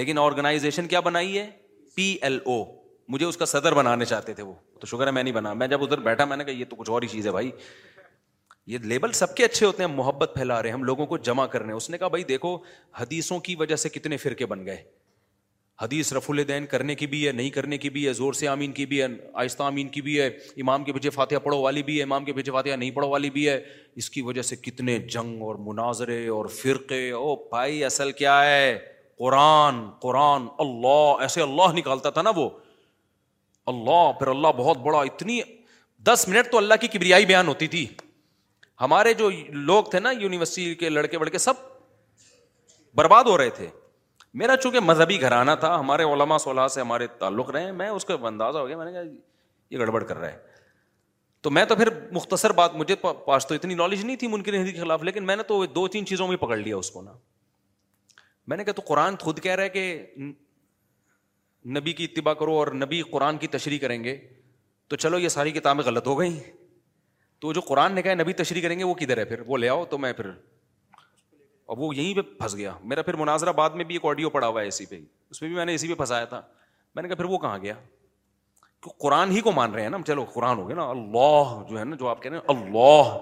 [0.00, 1.48] لیکن آرگنائزیشن کیا بنائی ہے
[1.94, 2.64] پی ایل او
[3.12, 5.66] مجھے اس کا صدر بنانے چاہتے تھے وہ تو شکر ہے میں نہیں بنا میں
[5.68, 7.50] جب ادھر بیٹھا میں نے کہا یہ تو کچھ اور ہی چیز ہے بھائی
[8.72, 11.46] یہ لیبل سب کے اچھے ہوتے ہیں محبت پھیلا رہے ہیں ہم لوگوں کو جمع
[11.46, 12.56] کر رہے ہیں اس نے کہا بھائی دیکھو
[12.98, 14.82] حدیثوں کی وجہ سے کتنے فرقے بن گئے
[15.82, 18.72] حدیث رف الدین کرنے کی بھی ہے نہیں کرنے کی بھی ہے زور سے آمین
[18.72, 19.06] کی بھی ہے
[19.42, 20.26] آہستہ آمین کی بھی ہے
[20.64, 23.30] امام کے پیچھے فاتحہ پڑھو والی بھی ہے امام کے پیچھے فاتحہ نہیں پڑھو والی
[23.36, 23.58] بھی ہے
[24.02, 28.68] اس کی وجہ سے کتنے جنگ اور مناظرے اور فرقے او بھائی اصل کیا ہے
[29.18, 32.48] قرآن قرآن اللہ ایسے اللہ نکالتا تھا نا وہ
[33.74, 35.40] اللہ پھر اللہ بہت بڑا اتنی
[36.12, 37.86] دس منٹ تو اللہ کی کبریائی بیان ہوتی تھی
[38.80, 39.30] ہمارے جو
[39.72, 41.68] لوگ تھے نا یونیورسٹی کے لڑکے وڑکے سب
[43.00, 43.68] برباد ہو رہے تھے
[44.40, 48.04] میرا چونکہ مذہبی گھرانہ تھا ہمارے علماء صلاح سے ہمارے تعلق رہے ہیں میں اس
[48.04, 49.00] کا اندازہ ہو گیا میں نے کہا
[49.70, 50.50] یہ گڑبڑ کر رہا ہے
[51.42, 52.94] تو میں تو پھر مختصر بات مجھے
[53.26, 55.86] پاس تو اتنی نالج نہیں تھی منکر ہندی کے خلاف لیکن میں نے تو دو
[55.96, 57.12] تین چیزوں میں پکڑ لیا اس کو نا
[58.48, 60.04] میں نے کہا تو قرآن خود کہہ رہا ہے کہ
[61.76, 64.16] نبی کی اتباع کرو اور نبی قرآن کی تشریح کریں گے
[64.88, 66.38] تو چلو یہ ساری کتابیں غلط ہو گئیں
[67.40, 69.68] تو جو قرآن نے کہا نبی تشریح کریں گے وہ کدھر ہے پھر وہ لے
[69.68, 70.30] آؤ تو میں پھر
[71.66, 74.46] اور وہ یہیں پہ پھنس گیا میرا پھر مناظرہ بعد میں بھی ایک آڈیو پڑا
[74.46, 74.98] ہوا ہے اسی پہ
[75.30, 76.40] اس میں بھی میں نے اسی پہ پھنسایا تھا
[76.94, 77.74] میں نے کہا پھر وہ کہاں گیا
[78.84, 81.78] کہ قرآن ہی کو مان رہے ہیں نا چلو قرآن ہو گیا نا اللہ جو
[81.78, 83.12] ہے نا جو آپ کہہ رہے ہیں اللہ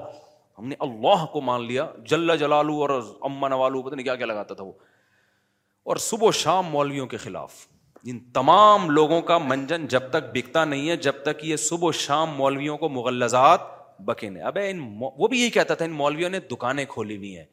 [0.59, 4.26] ہم نے اللہ کو مان لیا جل جلالو اور اما نوالو پتہ نہیں کیا کیا
[4.26, 4.72] لگاتا تھا وہ
[5.91, 7.53] اور صبح و شام مولویوں کے خلاف
[8.11, 11.93] ان تمام لوگوں کا منجن جب تک بکتا نہیں ہے جب تک یہ صبح و
[11.93, 13.61] شام مولویوں کو مغلزات
[14.05, 15.11] بکے نے اب ان مو...
[15.16, 17.45] وہ بھی یہی کہتا تھا ان مولویوں نے دکانیں کھولی ہوئی ہیں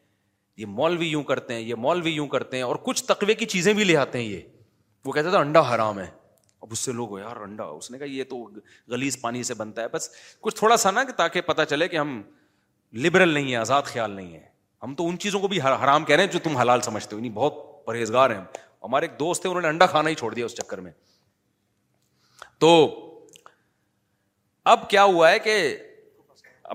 [0.58, 3.74] یہ مولوی یوں کرتے ہیں یہ مولوی یوں کرتے ہیں اور کچھ تقوی کی چیزیں
[3.80, 4.42] بھی لے آتے ہیں یہ
[5.06, 6.06] وہ کہتے تھے انڈا حرام ہے
[6.62, 8.42] اب اس سے لوگ یار انڈا اس نے کہا یہ تو
[8.92, 10.10] گلیز پانی سے بنتا ہے بس
[10.42, 12.22] کچھ تھوڑا سا نا کہ تاکہ پتا چلے کہ ہم
[13.04, 14.46] لبرل نہیں ہیں آزاد خیال نہیں ہے
[14.84, 17.22] ہم تو ان چیزوں کو بھی حرام کہہ رہے ہیں جو تم حلال سمجھتے ہو
[17.34, 18.42] بہت پرہیزگار ہیں
[18.84, 20.92] ہمارے ایک دوست ہیں انہوں نے انڈا کھانا ہی چھوڑ دیا اس چکر میں
[22.66, 22.72] تو
[24.76, 25.56] اب کیا ہوا ہے کہ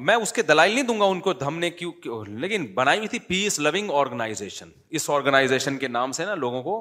[0.00, 1.92] میں اس کے دلائل نہیں دوں گا ان کو دمنے کیوں
[2.26, 4.68] لیکن بنائی ہوئی تھی پیس لونگ آرگنائزیشن
[4.98, 6.76] اس آرگنائزیشن کے نام سے نا لوگوں کو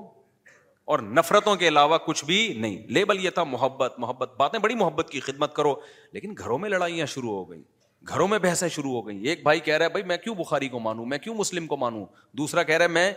[0.92, 5.10] اور نفرتوں کے علاوہ کچھ بھی نہیں لیبل یہ تھا محبت محبت باتیں بڑی محبت
[5.10, 5.74] کی خدمت کرو
[6.12, 7.62] لیکن گھروں میں لڑائیاں شروع ہو گئیں
[8.10, 10.70] گھروں میں بحثیں شروع ہو گئیں ایک بھائی کہہ رہا ہے بھائی میں کیوں بخاری
[10.70, 12.06] کو مانوں میں کیوں مسلم کو مانوں
[12.38, 13.12] دوسرا کہہ رہا ہے میں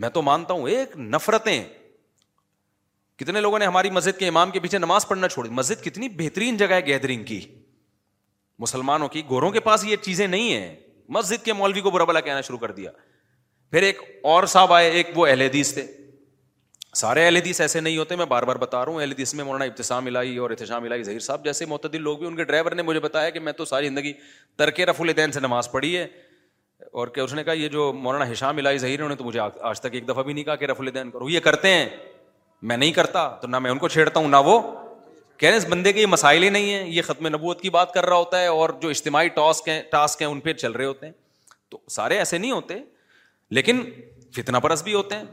[0.00, 1.62] میں تو مانتا ہوں ایک نفرتیں
[3.18, 6.56] کتنے لوگوں نے ہماری مسجد کے امام کے پیچھے نماز پڑھنا چھوڑی مسجد کتنی بہترین
[6.56, 7.40] جگہ ہے گیدرنگ کی
[8.58, 10.74] مسلمانوں کی گوروں کے پاس یہ چیزیں نہیں ہیں
[11.14, 12.90] مسجد کے مولوی کو برا بلا کہنا شروع کر دیا
[13.70, 14.00] پھر ایک
[14.32, 15.86] اور صاحب آئے ایک وہ اہل حدیث تھے
[16.96, 19.44] سارے اہل حدیث ایسے نہیں ہوتے میں بار بار بتا رہا ہوں اہل حدیث میں
[19.44, 22.72] مولانا ابتسام الہی اور احتشام الہی ظہیر صاحب جیسے معتدل لوگ بھی ان کے ڈرائیور
[22.74, 24.12] نے مجھے بتایا کہ میں تو ساری زندگی
[24.58, 26.06] ترک رف الدین سے نماز پڑھی ہے
[26.92, 29.40] اور کہ اس نے کہا یہ جو مولانا ہشام الہی ظہیر انہوں نے تو مجھے
[29.60, 31.86] آج تک ایک دفعہ بھی نہیں کہا کہ رف الدین کرو یہ کرتے ہیں
[32.70, 34.58] میں نہیں کرتا تو نہ میں ان کو چھیڑتا ہوں نہ وہ
[35.44, 37.70] کہہ رہے ہیں اس بندے کے یہ مسائل ہی نہیں ہیں یہ ختم نبوت کی
[37.70, 40.72] بات کر رہا ہوتا ہے اور جو اجتماعی ٹاسک ہیں ہیں ٹاسک ان پہ چل
[40.72, 41.12] رہے ہوتے ہیں
[41.70, 42.74] تو سارے ایسے نہیں ہوتے
[43.58, 43.82] لیکن
[44.36, 45.24] فتنا پرس بھی ہوتے ہیں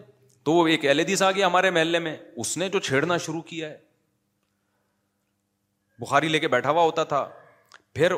[0.45, 3.69] تو وہ ایک ایل آ گیا ہمارے محلے میں اس نے جو چھیڑنا شروع کیا
[3.69, 3.77] ہے
[6.05, 7.25] بخاری لے کے بیٹھا ہوا ہوتا تھا
[7.95, 8.15] پھر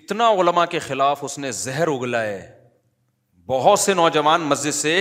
[0.00, 2.40] اتنا علما کے خلاف اس نے زہر اگلا ہے
[3.54, 4.96] بہت سے نوجوان مسجد سے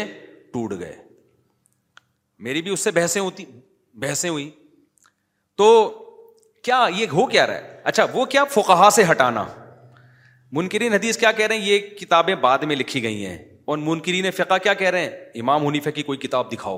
[0.53, 0.95] ٹوٹ گئے
[2.49, 3.45] میری بھی اس سے بحثیں ہوتی
[4.05, 4.49] بحثیں ہوئی
[5.57, 5.67] تو
[6.63, 9.43] کیا یہ ہو کیا رہا ہے اچھا وہ کیا فقہا سے ہٹانا
[10.57, 13.37] منکرین حدیث کیا کہہ رہے ہیں یہ کتابیں بعد میں لکھی گئی ہیں
[13.71, 16.77] اور منکرین فقہ کیا کہہ رہے ہیں امام حنیفا کی کوئی کتاب دکھاؤ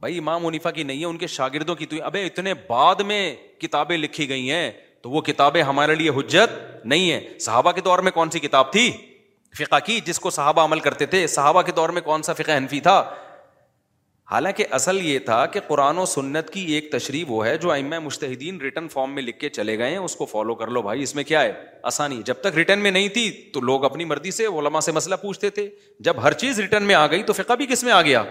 [0.00, 3.20] بھائی امام منیفا کی نہیں ہے ان کے شاگردوں کی ابے اتنے بعد میں
[3.60, 4.70] کتابیں لکھی گئی ہیں
[5.02, 8.72] تو وہ کتابیں ہمارے لیے حجت نہیں ہے صحابہ کے دور میں کون سی کتاب
[8.72, 8.90] تھی
[9.58, 12.56] فقہ کی جس کو صحابہ عمل کرتے تھے صحابہ کے دور میں کون سا فقہ
[12.56, 13.00] حنفی تھا
[14.30, 17.90] حالانکہ اصل یہ تھا کہ قرآن و سنت کی ایک تشریح وہ ہے جو ام
[18.04, 21.02] مشتحدین ریٹرن فارم میں لکھ کے چلے گئے ہیں اس کو فالو کر لو بھائی
[21.02, 21.52] اس میں کیا ہے
[21.90, 25.14] آسانی جب تک ریٹرن میں نہیں تھی تو لوگ اپنی مرضی سے علما سے مسئلہ
[25.22, 25.68] پوچھتے تھے
[26.08, 28.24] جب ہر چیز ریٹرن میں آ گئی تو فقہ بھی کس میں آ گیا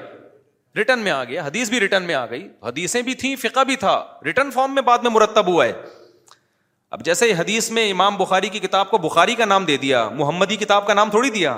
[0.78, 3.76] ریٹرن میں آ گیا حدیث بھی ریٹرن میں آ گئی حدیثیں بھی تھیں فقہ بھی
[3.86, 5.72] تھا ریٹرن فارم میں بعد میں مرتب ہوا ہے
[6.96, 10.56] اب جیسے حدیث میں امام بخاری کی کتاب کو بخاری کا نام دے دیا محمدی
[10.66, 11.58] کتاب کا نام تھوڑی دیا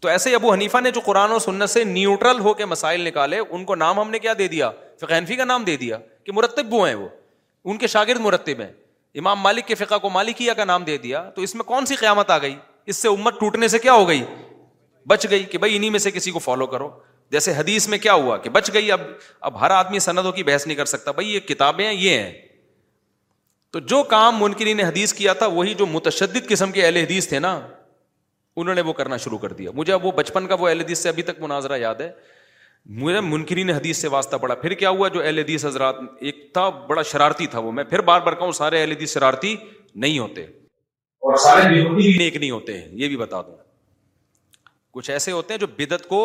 [0.00, 3.00] تو ایسے ہی ابو حنیفہ نے جو قرآن و سنت سے نیوٹرل ہو کے مسائل
[3.08, 4.70] نکالے ان کو نام ہم نے کیا دے دیا
[5.00, 7.08] فقینفی کا نام دے دیا کہ مرتب وہ ہیں وہ
[7.64, 8.70] ان کے شاگرد مرتب ہیں
[9.18, 11.94] امام مالک کے فقہ کو مالکیہ کا نام دے دیا تو اس میں کون سی
[12.00, 12.54] قیامت آ گئی
[12.92, 14.22] اس سے امت ٹوٹنے سے کیا ہو گئی
[15.08, 16.88] بچ گئی کہ بھائی انہیں میں سے کسی کو فالو کرو
[17.32, 19.00] جیسے حدیث میں کیا ہوا کہ بچ گئی اب
[19.50, 22.32] اب ہر آدمی سندوں کی بحث نہیں کر سکتا بھائی یہ کتابیں ہیں یہ ہیں
[23.72, 27.28] تو جو کام منکرین نے حدیث کیا تھا وہی جو متشدد قسم کے اہل حدیث
[27.28, 27.58] تھے نا
[28.56, 31.08] انہوں نے وہ کرنا شروع کر دیا مجھے وہ بچپن کا وہ اہل حدیث سے
[31.08, 32.10] ابھی تک مناظرہ یاد ہے
[33.02, 35.96] مجھے منکرین حدیث سے واسطہ پڑا پھر کیا ہوا جو اہل حدیث حضرات
[36.28, 39.54] ایک تھا بڑا شرارتی تھا وہ میں پھر بار بار کہوں سارے اہل حدیث شرارتی
[40.04, 40.42] نہیں ہوتے
[41.28, 41.68] اور سارے
[42.38, 43.56] نہیں ہوتے ہیں یہ بھی بتا دوں
[44.94, 46.20] کچھ ایسے ہوتے ہیں جو بدعت کو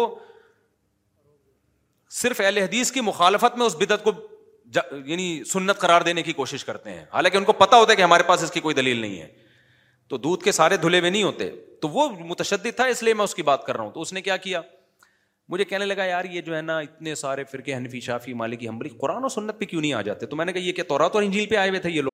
[2.21, 4.11] صرف اہل حدیث کی مخالفت میں اس بدت کو
[5.05, 8.01] یعنی سنت قرار دینے کی کوشش کرتے ہیں حالانکہ ان کو پتا ہوتا ہے کہ
[8.01, 9.27] ہمارے پاس اس کی کوئی دلیل نہیں ہے
[10.09, 11.49] تو دودھ کے سارے دھلے ہوئے نہیں ہوتے
[11.81, 14.13] تو وہ متشدد تھا اس لیے میں اس کی بات کر رہا ہوں تو اس
[14.13, 14.61] نے کیا کیا
[15.49, 18.89] مجھے کہنے لگا یار یہ جو ہے نا اتنے سارے فرقے حنفی شافی مالکی ہمبری
[19.01, 21.19] قرآن و سنت پہ کیوں نہیں آ جاتے تو میں نے کہا یہ تورات تو
[21.19, 22.13] انجیل پہ آئے ہوئے تھے یہ لوگ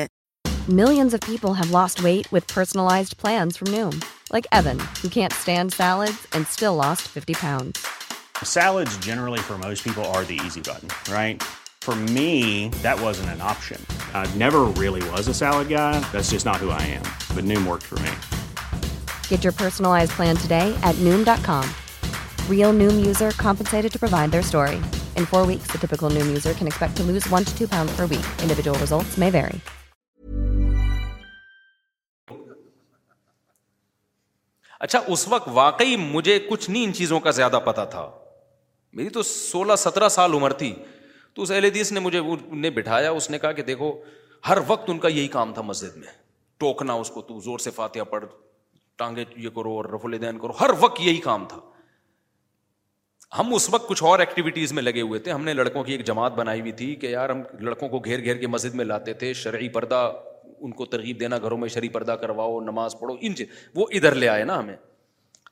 [0.61, 2.51] People way wait
[8.39, 8.99] پسائز
[34.85, 38.05] اچھا اس وقت واقعی مجھے کچھ نہیں ان چیزوں کا زیادہ پتا تھا
[38.99, 40.73] میری تو سولہ سترہ سال عمر تھی
[41.35, 42.21] تو اس اہل حدیث نے مجھے
[42.65, 43.91] نے بٹھایا اس نے کہا کہ دیکھو
[44.47, 46.07] ہر وقت ان کا یہی کام تھا مسجد میں
[46.63, 48.25] ٹوکنا اس کو تو زور سے فاتحہ پڑھ
[49.03, 51.59] ٹانگے یہ کرو اور رف الدین کرو ہر وقت یہی کام تھا
[53.39, 56.05] ہم اس وقت کچھ اور ایکٹیویٹیز میں لگے ہوئے تھے ہم نے لڑکوں کی ایک
[56.07, 59.13] جماعت بنائی ہوئی تھی کہ یار ہم لڑکوں کو گھیر گھیر کے مسجد میں لاتے
[59.21, 60.01] تھے شرعی پردہ
[60.65, 64.15] ان کو ترغیب دینا گھروں میں شریف پردہ کرواؤ نماز پڑھو ان چیز وہ ادھر
[64.23, 64.75] لے آئے نا ہمیں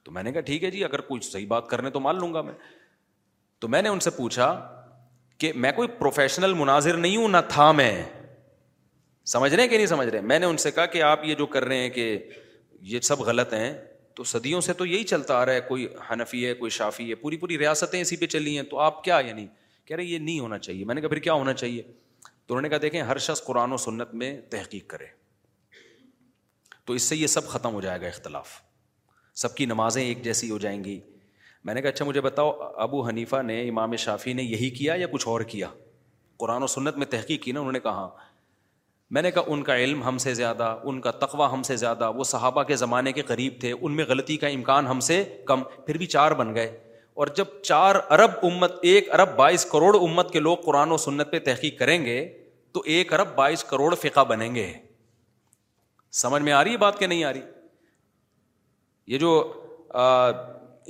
[0.03, 2.33] تو میں نے کہا ٹھیک ہے جی اگر کوئی صحیح بات کرنے تو مان لوں
[2.33, 2.53] گا میں
[3.61, 4.47] تو میں نے ان سے پوچھا
[5.39, 7.91] کہ میں کوئی پروفیشنل مناظر نہیں ہوں نہ تھا میں
[9.33, 11.35] سمجھ رہے ہیں کہ نہیں سمجھ رہے میں نے ان سے کہا کہ آپ یہ
[11.41, 12.05] جو کر رہے ہیں کہ
[12.93, 13.73] یہ سب غلط ہیں
[14.15, 17.15] تو صدیوں سے تو یہی چلتا آ رہا ہے کوئی حنفی ہے کوئی شافی ہے
[17.15, 19.45] پوری پوری ریاستیں اسی پہ چلی ہیں تو آپ کیا یعنی
[19.85, 21.81] کہہ رہے یہ نہیں ہونا چاہیے میں نے کہا پھر کیا ہونا چاہیے
[22.49, 25.05] تو انہوں نے کہا دیکھیں ہر شخص قرآن و سنت میں تحقیق کرے
[26.85, 28.49] تو اس سے یہ سب ختم ہو جائے گا اختلاف
[29.41, 30.99] سب کی نمازیں ایک جیسی ہو جائیں گی
[31.65, 32.49] میں نے کہا اچھا مجھے بتاؤ
[32.85, 35.67] ابو حنیفہ نے امام شافی نے یہی کیا یا کچھ اور کیا
[36.39, 38.07] قرآن و سنت میں تحقیق کی نا انہوں نے کہا
[39.17, 42.11] میں نے کہا ان کا علم ہم سے زیادہ ان کا تقوی ہم سے زیادہ
[42.15, 45.63] وہ صحابہ کے زمانے کے قریب تھے ان میں غلطی کا امکان ہم سے کم
[45.85, 46.67] پھر بھی چار بن گئے
[47.21, 51.31] اور جب چار ارب امت ایک ارب بائیس کروڑ امت کے لوگ قرآن و سنت
[51.31, 52.17] پہ تحقیق کریں گے
[52.73, 54.71] تو ایک ارب بائیس کروڑ فقہ بنیں گے
[56.21, 57.41] سمجھ میں آ رہی ہے بات کہ نہیں آ رہی
[59.13, 59.31] یہ جو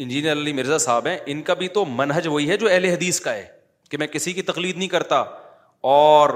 [0.04, 3.20] انجینئر علی مرزا صاحب ہیں ان کا بھی تو منہج وہی ہے جو اہل حدیث
[3.20, 3.46] کا ہے
[3.90, 5.24] کہ میں کسی کی تقلید نہیں کرتا
[5.96, 6.30] اور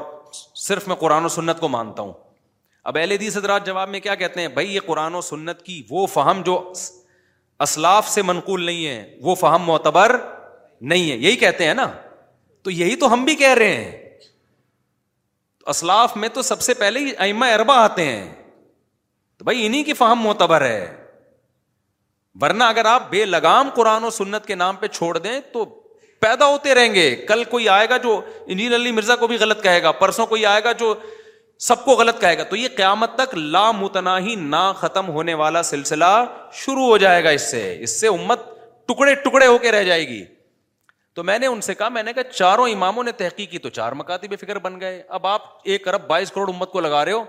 [0.67, 2.13] صرف میں قرآن و سنت کو مانتا ہوں
[2.91, 5.81] اب اہل حدیث حضرات جواب میں کیا کہتے ہیں بھائی یہ قرآن و سنت کی
[5.89, 6.57] وہ فہم جو
[7.65, 10.15] اسلاف سے منقول نہیں ہے وہ فہم معتبر
[10.93, 11.91] نہیں ہے یہی کہتے ہیں نا
[12.63, 14.02] تو یہی تو ہم بھی کہہ رہے ہیں
[15.71, 18.33] اسلاف میں تو سب سے پہلے ہی ایما اربا آتے ہیں
[19.39, 20.85] تو بھائی انہیں کی فہم معتبر ہے
[22.41, 25.65] ورنہ اگر آپ بے لگام قرآن و سنت کے نام پہ چھوڑ دیں تو
[26.21, 29.63] پیدا ہوتے رہیں گے کل کوئی آئے گا جو انجین علی مرزا کو بھی غلط
[29.63, 30.93] کہے گا پرسوں کوئی آئے گا جو
[31.67, 36.13] سب کو غلط کہے گا تو یہ قیامت تک لاموتناہی نہ ختم ہونے والا سلسلہ
[36.65, 38.39] شروع ہو جائے گا اس سے اس سے امت
[38.87, 40.23] ٹکڑے ٹکڑے ہو کے رہ جائے گی
[41.15, 43.69] تو میں نے ان سے کہا میں نے کہا چاروں اماموں نے تحقیق کی تو
[43.69, 45.41] چار مکاتی فکر بن گئے اب آپ
[45.73, 47.23] ایک ارب بائیس کروڑ امت کو لگا رہے ہو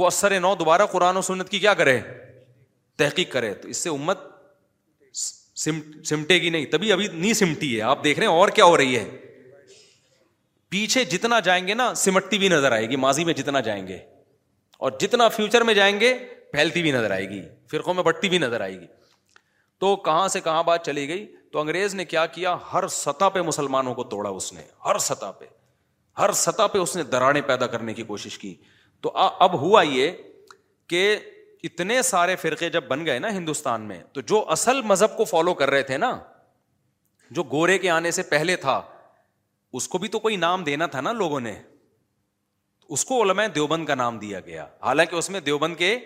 [0.00, 1.98] وہ اثر نو دوبارہ قرآن و سنت کی کیا کرے
[2.98, 4.30] تحقیق کرے تو اس سے امت
[6.04, 8.76] سمٹے گی نہیں تبھی ابھی نہیں سمٹی ہے آپ دیکھ رہے ہیں اور کیا ہو
[8.76, 9.04] رہی ہے
[10.70, 13.98] پیچھے جتنا جائیں گے نا سمٹتی بھی نظر آئے گی ماضی میں جتنا جائیں گے
[14.86, 16.14] اور جتنا فیوچر میں جائیں گے
[16.52, 18.86] پھیلتی بھی نظر آئے گی فرقوں میں بٹتی بھی نظر آئے گی
[19.80, 23.40] تو کہاں سے کہاں بات چلی گئی تو انگریز نے کیا کیا ہر سطح پہ
[23.46, 25.46] مسلمانوں کو توڑا اس نے ہر سطح پہ
[26.18, 28.54] ہر سطح پہ اس نے دراڑیں پیدا کرنے کی کوشش کی
[29.02, 30.10] تو اب ہوا یہ
[30.88, 31.02] کہ
[31.68, 35.54] اتنے سارے فرقے جب بن گئے نا ہندوستان میں تو جو اصل مذہب کو فالو
[35.60, 36.12] کر رہے تھے نا
[37.38, 38.80] جو گورے کے آنے سے پہلے تھا
[39.80, 41.54] اس کو بھی تو کوئی نام دینا تھا نا لوگوں نے
[42.96, 45.96] اس کو علماء دیوبند کا نام دیا گیا حالانکہ اس میں دیوبند کے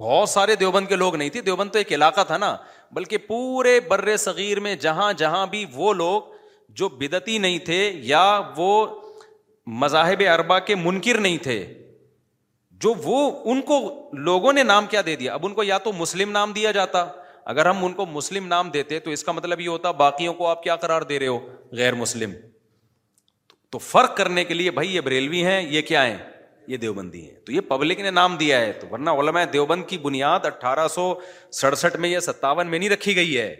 [0.00, 2.54] بہت سارے دیوبند کے لوگ نہیں تھے دیوبند تو ایک علاقہ تھا نا
[2.98, 6.30] بلکہ پورے بر صغیر میں جہاں جہاں بھی وہ لوگ
[6.80, 7.78] جو بدتی نہیں تھے
[8.12, 8.22] یا
[8.56, 8.70] وہ
[9.82, 11.58] مذاہب اربا کے منکر نہیں تھے
[12.84, 13.18] جو وہ
[13.52, 13.78] ان کو
[14.28, 17.06] لوگوں نے نام کیا دے دیا اب ان کو یا تو مسلم نام دیا جاتا
[17.54, 20.46] اگر ہم ان کو مسلم نام دیتے تو اس کا مطلب یہ ہوتا باقیوں کو
[20.46, 21.38] آپ کیا قرار دے رہے ہو
[21.82, 22.32] غیر مسلم
[23.72, 26.16] تو فرق کرنے کے لیے بھائی یہ بریلوی ہیں یہ کیا ہیں
[26.68, 29.98] یہ دیوبندی ہیں تو یہ پبلک نے نام دیا ہے تو ورنہ علماء دیوبند کی
[29.98, 31.12] بنیاد اٹھارہ سو
[31.60, 33.54] سڑسٹھ میں یا ستاون میں نہیں رکھی گئی ہے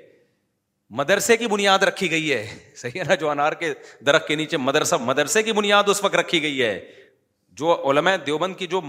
[0.98, 2.46] مدرسے کی بنیاد رکھی گئی ہے
[2.76, 3.72] صحیح ہے نا جو انار کے
[4.06, 6.78] درخت کے نیچے مدرسہ مدرسے کی بنیاد اس وقت رکھی گئی ہے
[7.60, 8.80] جو علماء دیوبند کی جو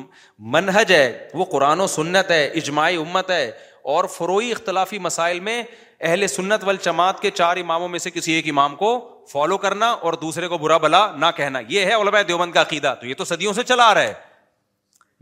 [0.56, 3.50] منہج ہے وہ قرآن و سنت ہے اجماعی امت ہے
[3.92, 5.62] اور فروئی اختلافی مسائل میں
[6.04, 8.90] اہل سنت وال جماعت کے چار اماموں میں سے کسی ایک امام کو
[9.32, 12.94] فالو کرنا اور دوسرے کو برا بلا نہ کہنا یہ ہے علماء دیوبند کا عقیدہ
[13.02, 14.14] تو یہ تو صدیوں سے چلا آ رہا ہے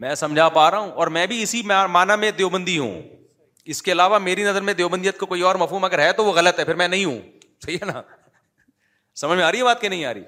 [0.03, 3.01] میں سمجھا پا رہا ہوں اور میں بھی اسی معنی میں دیوبندی ہوں
[3.73, 6.31] اس کے علاوہ میری نظر میں دیوبندیت کو کوئی اور مفہوم اگر ہے تو وہ
[6.33, 7.17] غلط ہے پھر میں نہیں ہوں
[7.65, 8.01] صحیح ہے نا
[9.21, 10.23] سمجھ میں آ رہی ہے بات کہ نہیں آ رہی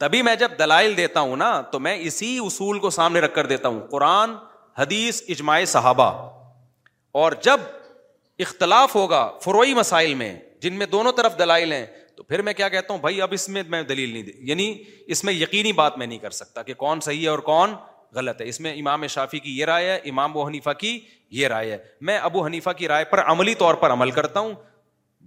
[0.00, 3.46] تبھی میں جب دلائل دیتا ہوں نا تو میں اسی اصول کو سامنے رکھ کر
[3.54, 4.34] دیتا ہوں قرآن
[4.78, 6.10] حدیث اجماع صحابہ
[7.22, 7.60] اور جب
[8.46, 11.86] اختلاف ہوگا فروئی مسائل میں جن میں دونوں طرف دلائل ہیں
[12.16, 14.72] تو پھر میں کیا کہتا ہوں بھائی اب اس میں میں دلیل نہیں دی یعنی
[15.14, 17.74] اس میں یقینی بات میں نہیں کر سکتا کہ کون صحیح ہے اور کون
[18.14, 20.98] غلط ہے اس میں امام شافی کی یہ رائے ہے امام و حنیفہ کی
[21.40, 21.78] یہ رائے ہے
[22.10, 24.52] میں ابو حنیفہ کی رائے پر عملی طور پر عمل کرتا ہوں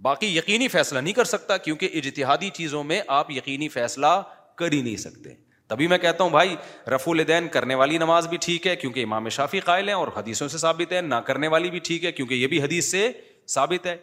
[0.02, 4.20] باقی یقینی فیصلہ نہیں کر سکتا کیونکہ اجتہادی چیزوں میں آپ یقینی فیصلہ
[4.58, 5.30] کر ہی نہیں سکتے
[5.72, 6.54] تبھی میں کہتا ہوں بھائی
[6.94, 10.48] رف الدین کرنے والی نماز بھی ٹھیک ہے کیونکہ امام شافی قائل ہیں اور حدیثوں
[10.54, 13.10] سے ثابت ہے نہ کرنے والی بھی ٹھیک ہے کیونکہ یہ بھی حدیث سے
[13.54, 13.96] ثابت ہے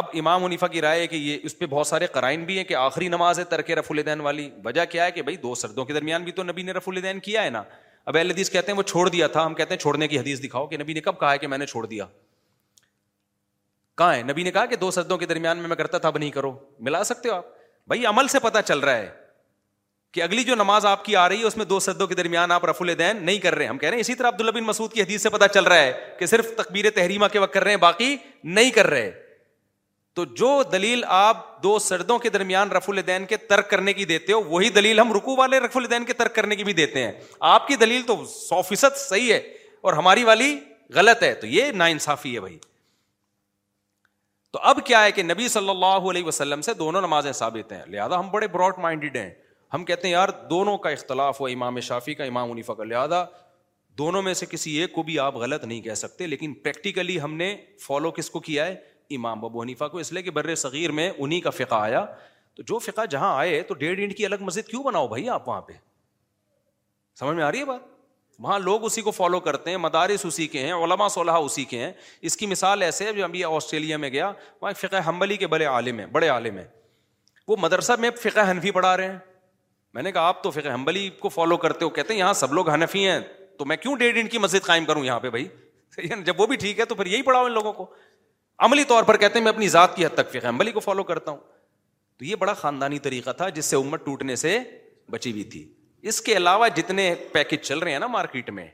[0.00, 2.64] اب امام منیفا کی رائے ہے کہ یہ اس پہ بہت سارے قرائن بھی ہیں
[2.70, 5.84] کہ آخری نماز ہے ترک رف الدین والی وجہ کیا ہے کہ بھائی دو سردوں
[5.84, 7.62] کے درمیان بھی تو نبی نے رف الدین کیا ہے نا
[8.12, 10.42] اب اہل حدیث کہتے ہیں وہ چھوڑ دیا تھا ہم کہتے ہیں چھوڑنے کی حدیث
[10.42, 12.06] دکھاؤ کہ نبی نے کب کہا ہے کہ میں نے چھوڑ دیا
[13.98, 16.18] کہاں ہے نبی نے کہا کہ دو سردوں کے درمیان میں میں کرتا تھا اب
[16.18, 16.56] نہیں کرو
[16.88, 17.46] ملا سکتے ہو آپ
[17.88, 19.10] بھائی عمل سے پتا چل رہا ہے
[20.14, 22.50] کہ اگلی جو نماز آپ کی آ رہی ہے اس میں دو سدوں کے درمیان
[22.52, 24.64] آپ رف الدین نہیں کر رہے ہیں ہم کہہ رہے ہیں اسی طرح عبداللہ بن
[24.64, 27.62] مسعود کی حدیث سے پتہ چل رہا ہے کہ صرف تقبیر تحریمہ کے وقت کر
[27.64, 28.16] رہے ہیں باقی
[28.58, 29.10] نہیں کر رہے
[30.18, 34.32] تو جو دلیل آپ دو سردوں کے درمیان رف الدین کے ترک کرنے کی دیتے
[34.32, 37.12] ہو وہی دلیل ہم رکو والے رف الدین کے ترک کرنے کی بھی دیتے ہیں
[37.54, 39.40] آپ کی دلیل تو سو فیصد صحیح ہے
[39.88, 40.58] اور ہماری والی
[40.94, 42.58] غلط ہے تو یہ نا انصافی ہے بھائی
[44.52, 47.82] تو اب کیا ہے کہ نبی صلی اللہ علیہ وسلم سے دونوں نمازیں ثابت ہیں
[47.86, 49.30] لہٰذا ہم بڑے براڈ مائنڈیڈ ہیں
[49.74, 53.24] ہم کہتے ہیں یار دونوں کا اختلاف ہوا امام شافی کا امام نیفا کا لہٰذا
[53.98, 57.34] دونوں میں سے کسی ایک کو بھی آپ غلط نہیں کہہ سکتے لیکن پریکٹیکلی ہم
[57.36, 57.54] نے
[57.86, 58.74] فالو کس کو کیا ہے
[59.16, 62.04] امام ببو حنیفا کو اس لیے کہ بر صغیر میں انہیں کا فقہ آیا
[62.56, 65.48] تو جو فقہ جہاں آئے تو ڈیڑھ انٹ کی الگ مسجد کیوں بناؤ بھائی آپ
[65.48, 65.72] وہاں پہ
[67.20, 67.90] سمجھ میں آ رہی ہے بات
[68.38, 71.84] وہاں لوگ اسی کو فالو کرتے ہیں مدارس اسی کے ہیں علماء صلاح اسی کے
[71.84, 71.92] ہیں
[72.30, 74.30] اس کی مثال ایسے ہے جو ابھی آسٹریلیا میں گیا
[74.62, 76.66] وہاں فقہ حمبلی کے بڑے عالم ہیں بڑے عالم ہیں
[77.48, 79.18] وہ مدرسہ میں فقہ حنفی پڑھا رہے ہیں
[79.94, 82.52] میں نے کہا آپ تو فقہ حنبلی کو فالو کرتے ہو کہتے ہیں یہاں سب
[82.54, 83.18] لوگ حنفی ہیں
[83.58, 85.46] تو میں کیوں ڈیڑھ انٹ کی مسجد قائم کروں یہاں پہ بھائی
[86.04, 87.86] یعنی جب وہ بھی ٹھیک ہے تو پھر یہی پڑھاؤ ان لوگوں کو
[88.66, 91.02] عملی طور پر کہتے ہیں میں اپنی ذات کی حد تک فقہ حنبلی کو فالو
[91.12, 91.38] کرتا ہوں
[92.18, 94.58] تو یہ بڑا خاندانی طریقہ تھا جس سے امت ٹوٹنے سے
[95.10, 95.68] بچی ہوئی تھی
[96.12, 98.66] اس کے علاوہ جتنے پیکج چل رہے ہیں نا مارکیٹ میں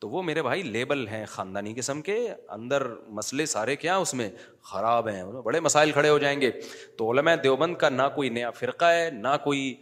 [0.00, 2.16] تو وہ میرے بھائی لیبل ہیں خاندانی قسم کے
[2.56, 2.86] اندر
[3.18, 4.28] مسئلے سارے کیا اس میں
[4.72, 6.50] خراب ہیں بڑے مسائل کھڑے ہو جائیں گے
[6.98, 9.74] تو علماء دیوبند کا نہ کوئی نیا فرقہ ہے نہ کوئی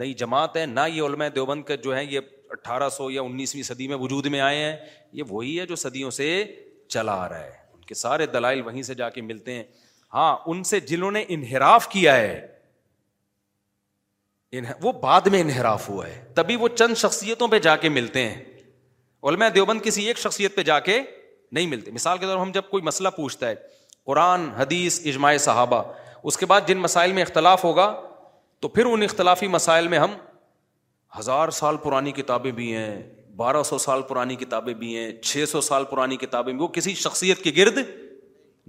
[0.00, 2.20] نئی جماعت ہے نہ یہ علماء دیوبند کا جو ہے یہ
[2.52, 4.76] اٹھارہ سو یا انیسویں صدی میں وجود میں آئے ہیں
[5.18, 6.28] یہ وہی ہے جو صدیوں سے
[6.88, 9.62] چلا آ رہا ہے ان کے سارے دلائل وہیں سے جا کے ملتے ہیں
[10.14, 12.40] ہاں ان سے جنہوں نے انحراف کیا ہے
[14.82, 18.42] وہ بعد میں انحراف ہوا ہے تبھی وہ چند شخصیتوں پہ جا کے ملتے ہیں
[19.28, 21.00] علماء دیوبند کسی ایک شخصیت پہ جا کے
[21.56, 23.54] نہیں ملتے مثال کے طور پر ہم جب کوئی مسئلہ پوچھتا ہے
[24.06, 25.82] قرآن حدیث اجماع صحابہ
[26.30, 27.86] اس کے بعد جن مسائل میں اختلاف ہوگا
[28.62, 30.10] تو پھر ان اختلافی مسائل میں ہم
[31.18, 33.02] ہزار سال پرانی کتابیں بھی ہیں
[33.36, 36.94] بارہ سو سال پرانی کتابیں بھی ہیں چھ سو سال پرانی کتابیں بھی وہ کسی
[37.04, 37.78] شخصیت کے گرد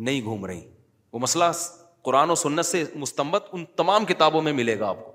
[0.08, 0.62] نہیں گھوم رہی
[1.14, 1.44] وہ مسئلہ
[2.06, 5.12] قرآن و سنت سے مستمت ان تمام کتابوں میں ملے گا آپ کو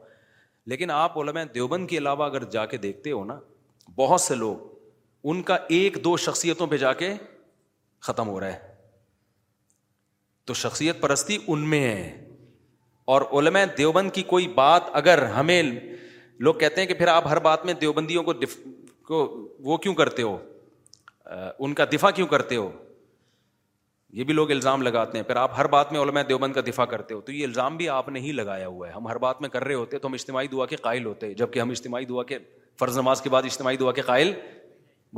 [0.72, 3.39] لیکن آپ علم دیوبند کے علاوہ اگر جا کے دیکھتے ہو نا
[3.97, 7.12] بہت سے لوگ ان کا ایک دو شخصیتوں پہ جا کے
[8.09, 8.74] ختم ہو رہا ہے
[10.47, 12.28] تو شخصیت پرستی ان میں ہے
[13.15, 15.63] اور علماء دیوبند کی کوئی بات اگر ہمیں
[16.47, 18.57] لوگ کہتے ہیں کہ پھر آپ ہر بات میں دیوبندیوں کو دف...
[19.09, 19.21] کو
[19.69, 20.37] وہ کیوں کرتے ہو
[21.67, 22.69] ان کا دفاع کیوں کرتے ہو
[24.19, 26.85] یہ بھی لوگ الزام لگاتے ہیں پھر آپ ہر بات میں علماء دیوبند کا دفاع
[26.93, 29.41] کرتے ہو تو یہ الزام بھی آپ نے ہی لگایا ہوا ہے ہم ہر بات
[29.43, 31.71] میں کر رہے ہوتے تو ہم اجتماعی دعا کے قائل ہوتے جبکہ جب کہ ہم
[31.71, 32.39] اجتماعی دعا کے
[32.81, 34.33] فرض نماز کے بعد اجتماعی دعا کے قائل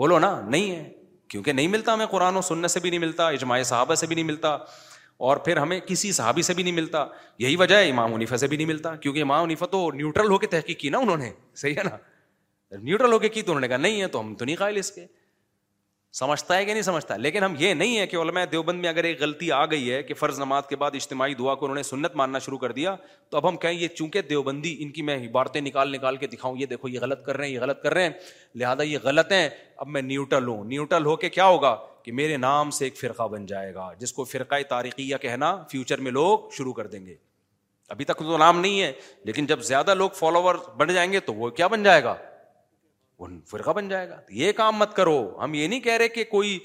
[0.03, 0.88] بولو نا نہیں ہے
[1.30, 4.14] کیونکہ نہیں ملتا ہمیں قرآن و سننے سے بھی نہیں ملتا اجماع صحابہ سے بھی
[4.14, 4.57] نہیں ملتا
[5.28, 7.04] اور پھر ہمیں کسی صحابی سے بھی نہیں ملتا
[7.38, 10.38] یہی وجہ ہے امام عنیفا سے بھی نہیں ملتا کیونکہ امام عنیفا تو نیوٹرل ہو
[10.38, 11.30] کے تحقیق کی نا انہوں نے
[11.62, 14.34] صحیح ہے نا نیوٹرل ہو کے کی تو انہوں نے کہا نہیں ہے تو ہم
[14.38, 15.04] تو نہیں قائل اس کے
[16.20, 19.04] سمجھتا ہے کہ نہیں سمجھتا لیکن ہم یہ نہیں ہے کہ علماء دیوبند میں اگر
[19.04, 21.82] ایک غلطی آ گئی ہے کہ فرض نماز کے بعد اجتماعی دعا کو انہوں نے
[21.88, 22.94] سنت ماننا شروع کر دیا
[23.30, 26.56] تو اب ہم کہیں یہ چونکہ دیوبندی ان کی میں عبارتیں نکال نکال کے دکھاؤں
[26.60, 28.12] یہ دیکھو یہ غلط کر رہے ہیں یہ غلط کر رہے ہیں
[28.62, 29.48] لہٰذا یہ غلط ہیں
[29.84, 33.22] اب میں نیوٹرل ہوں نیوٹرل ہو کے کیا ہوگا کہ میرے نام سے ایک فرقہ
[33.32, 37.05] بن جائے گا جس کو فرقہ تاریخی یا کہنا فیوچر میں لوگ شروع کر دیں
[37.07, 37.14] گے
[37.94, 38.92] ابھی تک تو نام نہیں ہے
[39.24, 42.14] لیکن جب زیادہ لوگ فالوور بن جائیں گے تو وہ کیا بن جائے گا
[43.51, 46.59] فرقہ بن جائے گا یہ کام مت کرو ہم یہ نہیں کہہ رہے کہ کوئی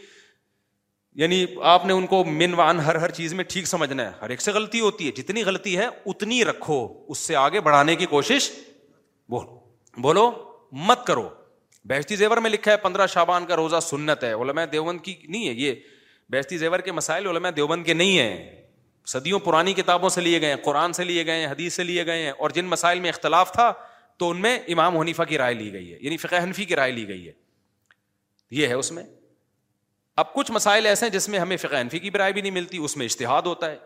[1.21, 4.29] یعنی آپ نے ان کو من وان ہر ہر چیز میں ٹھیک سمجھنا ہے ہر
[4.29, 6.77] ایک سے غلطی ہوتی ہے جتنی غلطی ہے اتنی رکھو
[7.13, 8.49] اس سے آگے بڑھانے کی کوشش
[9.33, 10.29] بولو
[10.87, 11.27] مت کرو
[11.87, 15.47] بیشتی زیور میں لکھا ہے پندرہ شابان کا روزہ سنت ہے علماء دیوبند کی نہیں
[15.47, 15.73] ہے یہ
[16.31, 18.61] بیشتی زیور کے مسائل علماء دیوبند کے نہیں ہیں
[19.07, 22.05] صدیوں پرانی کتابوں سے لیے گئے ہیں قرآن سے لیے گئے ہیں حدیث سے لیے
[22.05, 23.71] گئے ہیں اور جن مسائل میں اختلاف تھا
[24.19, 26.91] تو ان میں امام حنیفہ کی رائے لی گئی ہے یعنی فقہ حنفی کی رائے
[26.91, 27.31] لی گئی ہے
[28.61, 29.03] یہ ہے اس میں
[30.23, 32.51] اب کچھ مسائل ایسے ہیں جس میں ہمیں فقہ حنفی کی بھی رائے بھی نہیں
[32.53, 33.77] ملتی اس میں اشتہاد ہوتا ہے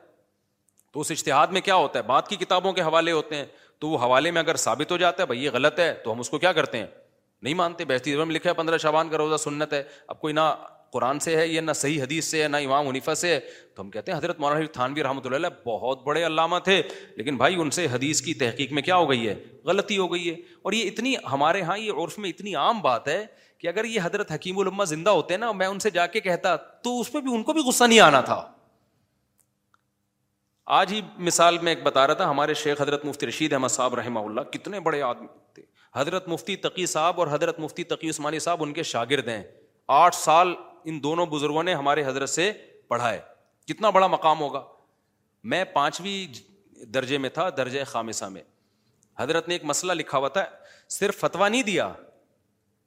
[0.93, 3.45] تو اس اشتہاد میں کیا ہوتا ہے بعد کی کتابوں کے حوالے ہوتے ہیں
[3.80, 6.20] تو وہ حوالے میں اگر ثابت ہو جاتا ہے بھائی یہ غلط ہے تو ہم
[6.20, 6.86] اس کو کیا کرتے ہیں
[7.44, 10.54] نہیں مانتے بہتی میں لکھا ہے پندرہ شابان کا روزہ سنت ہے اب کوئی نہ
[10.94, 13.40] قرآن سے ہے یا نہ صحیح حدیث سے ہے نہ امام منیفا سے ہے
[13.76, 16.82] تو ہم کہتے ہیں حضرت مولانا تھانوی رحمۃ اللہ علیہ بہت بڑے علامہ تھے
[17.18, 19.36] لیکن بھائی ان سے حدیث کی تحقیق میں کیا ہو گئی ہے
[19.66, 23.08] غلطی ہو گئی ہے اور یہ اتنی ہمارے یہاں یہ عرف میں اتنی عام بات
[23.08, 23.26] ہے
[23.60, 26.20] کہ اگر یہ حضرت حکیم علما زندہ ہوتے ہیں نا میں ان سے جا کے
[26.30, 28.44] کہتا تو اس پہ بھی ان کو بھی غصہ نہیں آنا تھا
[30.80, 33.96] آج ہی مثال میں ایک بتا رہا تھا ہمارے شیخ حضرت مفتی رشید احمد صاحب
[33.96, 35.28] رحمہ اللہ کتنے بڑے آدمی
[35.96, 39.44] حضرت مفتی تقی صاحب اور حضرت مفتی تقی عثمانی صاحب ان کے شاگرد ہیں
[39.98, 40.54] آٹھ سال
[40.86, 42.52] ان دونوں بزرگوں نے ہمارے حضرت سے
[42.88, 43.20] پڑھائے
[43.68, 44.64] کتنا بڑا مقام ہوگا
[45.54, 48.42] میں پانچویں درجے میں تھا درجۂ خامصہ میں
[49.20, 50.44] حضرت نے ایک مسئلہ لکھا ہوا تھا
[51.00, 51.92] صرف فتویٰ نہیں دیا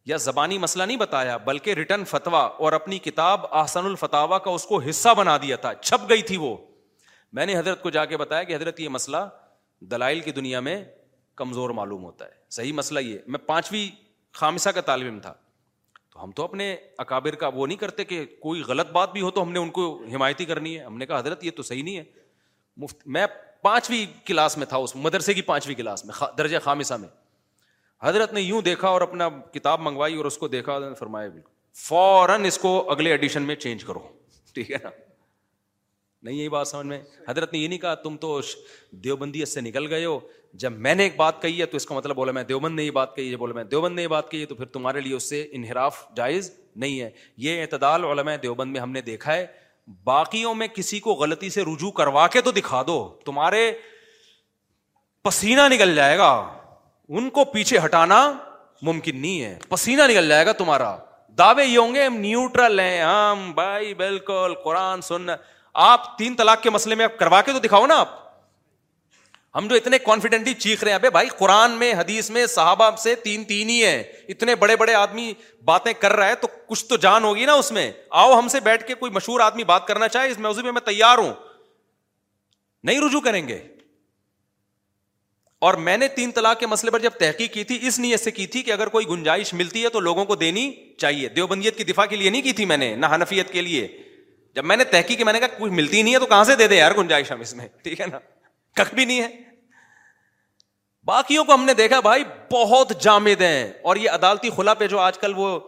[0.07, 4.65] یا زبانی مسئلہ نہیں بتایا بلکہ ریٹرن فتوا اور اپنی کتاب آسن الفتوا کا اس
[4.67, 6.57] کو حصہ بنا دیا تھا چھپ گئی تھی وہ
[7.39, 9.17] میں نے حضرت کو جا کے بتایا کہ حضرت یہ مسئلہ
[9.91, 10.83] دلائل کی دنیا میں
[11.37, 13.89] کمزور معلوم ہوتا ہے صحیح مسئلہ یہ میں پانچویں
[14.41, 15.33] خامسہ کا طالب علم تھا
[16.13, 16.75] تو ہم تو اپنے
[17.05, 19.71] اکابر کا وہ نہیں کرتے کہ کوئی غلط بات بھی ہو تو ہم نے ان
[19.79, 22.03] کو حمایتی کرنی ہے ہم نے کہا حضرت یہ تو صحیح نہیں ہے
[22.83, 23.27] مفت میں
[23.63, 27.09] پانچویں کلاس میں تھا اس مدرسے کی پانچویں کلاس میں درجہ خامصہ میں
[28.03, 31.29] حضرت نے یوں دیکھا اور اپنا کتاب منگوائی اور اس کو دیکھا نے فرمایا
[31.87, 33.99] فوراً اس کو اگلے ایڈیشن میں چینج کرو
[34.55, 34.89] ٹھیک ہے نا
[36.27, 38.41] نہیں یہی بات سمجھ میں حضرت نے یہ نہیں کہا تم تو
[39.05, 40.19] دیوبندی سے نکل گئے ہو
[40.61, 42.83] جب میں نے ایک بات کہی ہے تو اس کا مطلب بولا میں دیوبند نے
[42.85, 45.01] یہ بات کہی ہے بولا میں دیوبند نے یہ بات کہی ہے تو پھر تمہارے
[45.01, 46.51] لیے اس سے انحراف جائز
[46.83, 47.09] نہیں ہے
[47.45, 49.47] یہ اعتدال علماء دیوبند میں ہم نے دیکھا ہے
[50.05, 52.97] باقیوں میں کسی کو غلطی سے رجوع کروا کے تو دکھا دو
[53.27, 53.71] تمہارے
[55.25, 56.31] پسینہ نکل جائے گا
[57.09, 58.19] ان کو پیچھے ہٹانا
[58.83, 60.97] ممکن نہیں ہے پسینہ نکل جائے گا تمہارا
[61.39, 65.27] دعوے یہ ہوں گے ہم نیوٹرل ہیں ہم بھائی بالکل قرآن سن
[65.89, 68.21] آپ تین طلاق کے مسئلے میں کروا کے تو دکھاؤ نا آپ
[69.57, 73.15] ہم جو اتنے کانفیڈنٹلی چیخ رہے ہیں ابھی بھائی قرآن میں حدیث میں صحابہ سے
[73.25, 74.03] تین تین ہی ہیں
[74.35, 75.33] اتنے بڑے بڑے آدمی
[75.65, 77.91] باتیں کر رہا ہے تو کچھ تو جان ہوگی نا اس میں
[78.23, 80.81] آؤ ہم سے بیٹھ کے کوئی مشہور آدمی بات کرنا چاہے اس موضوع میں میں
[80.85, 81.33] تیار ہوں
[82.85, 83.59] نہیں رجوع کریں گے
[85.67, 88.31] اور میں نے تین طلاق کے مسئلے پر جب تحقیق کی تھی اس نیت سے
[88.39, 91.85] کی تھی کہ اگر کوئی گنجائش ملتی ہے تو لوگوں کو دینی چاہیے دیوبندیت کی
[91.91, 93.87] دفاع کے لیے نہیں کی تھی میں نے نہ حنفیت کے لیے
[94.55, 96.67] جب میں نے تحقیق کی میں نے کہا ملتی نہیں ہے تو کہاں سے دے
[96.69, 98.19] دے یار گنجائش ہم اس میں ٹھیک ہے نا
[98.77, 99.29] کک بھی نہیں ہے
[101.07, 104.99] باقیوں کو ہم نے دیکھا بھائی بہت جامد ہیں اور یہ عدالتی خلا پہ جو
[105.01, 105.59] آج کل وہ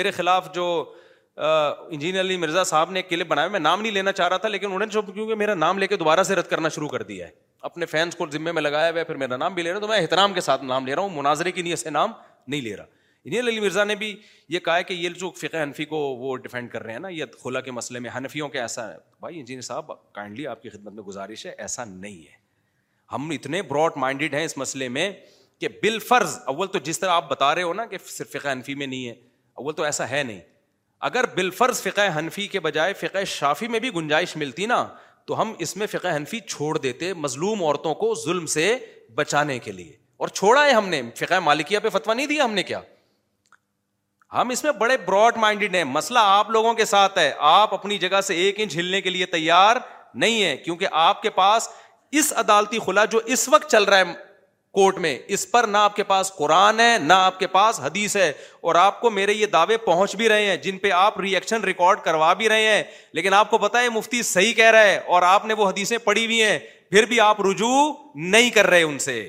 [0.00, 0.66] میرے خلاف جو
[1.92, 4.66] انجینئر علی مرزا صاحب نے کلپ بنایا میں نام نہیں لینا چاہ رہا تھا لیکن
[4.66, 7.26] انہوں نے جو کیونکہ میرا نام لے کے دوبارہ سے رد کرنا شروع کر دیا
[7.26, 7.30] ہے
[7.68, 9.82] اپنے فینس کو ذمے میں لگایا ہوا ہے پھر میرا نام بھی لے رہا ہوں
[9.82, 12.12] تو میں احترام کے ساتھ نام لے رہا ہوں مناظرے کی نیت سے نام
[12.46, 12.84] نہیں لے رہا
[13.24, 14.14] انجینئر علی مرزا نے بھی
[14.48, 17.24] یہ کہا کہ یہ جو فقہ حنفی کو وہ ڈیفینڈ کر رہے ہیں نا یہ
[17.42, 20.92] خلا کے مسئلے میں حنفیوں کے ایسا ہے بھائی انجینئر صاحب کائنڈلی آپ کی خدمت
[20.92, 22.42] میں گزارش ہے ایسا نہیں ہے
[23.14, 25.10] ہم اتنے براڈ مائنڈیڈ ہیں اس مسئلے میں
[25.60, 28.48] کہ بال فرض اول تو جس طرح آپ بتا رہے ہو نا کہ صرف فقہ
[28.52, 29.12] حنفی میں نہیں ہے
[29.62, 30.40] اول تو ایسا ہے نہیں
[31.08, 31.86] اگر بال فرض
[32.16, 34.86] حنفی کے بجائے فقہ شافی میں بھی گنجائش ملتی نا
[35.26, 38.64] تو ہم اس میں فقہ حنفی چھوڑ دیتے مظلوم عورتوں کو ظلم سے
[39.16, 42.52] بچانے کے لیے اور چھوڑا ہے ہم نے فقہ مالکیہ پہ فتوا نہیں دیا ہم
[42.54, 42.80] نے کیا
[44.34, 47.98] ہم اس میں بڑے براڈ مائنڈیڈ ہیں مسئلہ آپ لوگوں کے ساتھ ہے آپ اپنی
[48.08, 49.76] جگہ سے ایک انچ ہلنے کے لیے تیار
[50.22, 51.68] نہیں ہے کیونکہ آپ کے پاس
[52.18, 54.12] اس عدالتی خلا جو اس وقت چل رہا ہے
[54.78, 58.16] کورٹ میں اس پر نہ آپ کے پاس قرآن ہے نہ آپ کے پاس حدیث
[58.16, 58.30] ہے
[58.68, 62.00] اور آپ کو میرے یہ دعوے پہنچ بھی رہے ہیں جن پہ آپ ریئیکشن ریکارڈ
[62.04, 62.82] کروا بھی رہے ہیں
[63.18, 65.96] لیکن آپ کو پتا ہے مفتی صحیح کہہ رہا ہے اور آپ نے وہ حدیثیں
[66.04, 66.58] پڑھی ہوئی ہیں
[66.90, 67.76] پھر بھی آپ رجوع
[68.34, 69.20] نہیں کر رہے ان سے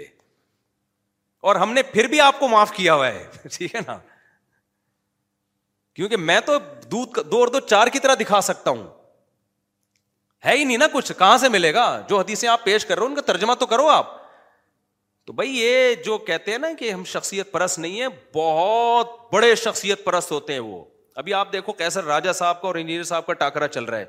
[1.49, 3.25] اور ہم نے پھر بھی آپ کو معاف کیا ہوا ہے
[3.57, 3.97] ٹھیک ہے نا
[5.95, 6.57] کیونکہ میں تو
[6.91, 8.83] دودھ دو اور دو چار کی طرح دکھا سکتا ہوں
[10.45, 13.03] ہے ہی نہیں نا کچھ کہاں سے ملے گا جو حدیثیں آپ پیش کر رہے
[13.03, 14.11] ہو ان کا ترجمہ تو کرو آپ
[15.27, 19.53] تو بھائی یہ جو کہتے ہیں نا کہ ہم شخصیت پرست نہیں ہے بہت بڑے
[19.63, 20.83] شخصیت پرست ہوتے ہیں وہ
[21.21, 24.05] ابھی آپ دیکھو کیسر راجا صاحب کا اور انجینئر صاحب کا ٹاکرا چل رہا ہے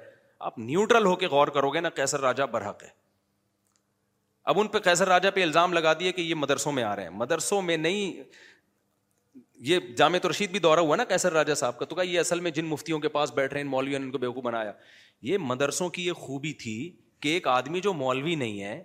[0.49, 2.89] آپ نیوٹرل ہو کے غور کرو گے نا کیسر راجا برہق ہے
[4.51, 7.03] اب ان پہ کیسر راجا پہ الزام لگا دیے کہ یہ مدرسوں میں آ رہے
[7.03, 8.23] ہیں مدرسوں میں نہیں
[9.69, 9.79] یہ
[10.23, 12.51] تو رشید بھی دورہ ہوا نا کیسر راجا صاحب کا تو کہا یہ اصل میں
[12.51, 14.73] جن مفتیوں کے پاس بیٹھ رہے ہیں نے ان کو بنایا
[15.23, 16.75] یہ یہ مدرسوں کی خوبی تھی
[17.23, 18.81] کہ ایک آدمی جو مولوی نہیں ہے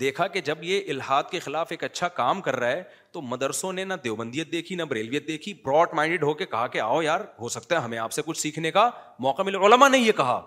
[0.00, 2.82] دیکھا کہ جب یہ الحاد کے خلاف ایک اچھا کام کر رہا ہے
[3.12, 6.80] تو مدرسوں نے نہ دیوبندیت دیکھی نہ بریلویت دیکھی براڈ مائنڈیڈ ہو کے کہا کہ
[6.80, 8.88] آؤ یار ہو سکتا ہے ہمیں آپ سے کچھ سیکھنے کا
[9.26, 10.40] موقع ملے علما نے یہ کہا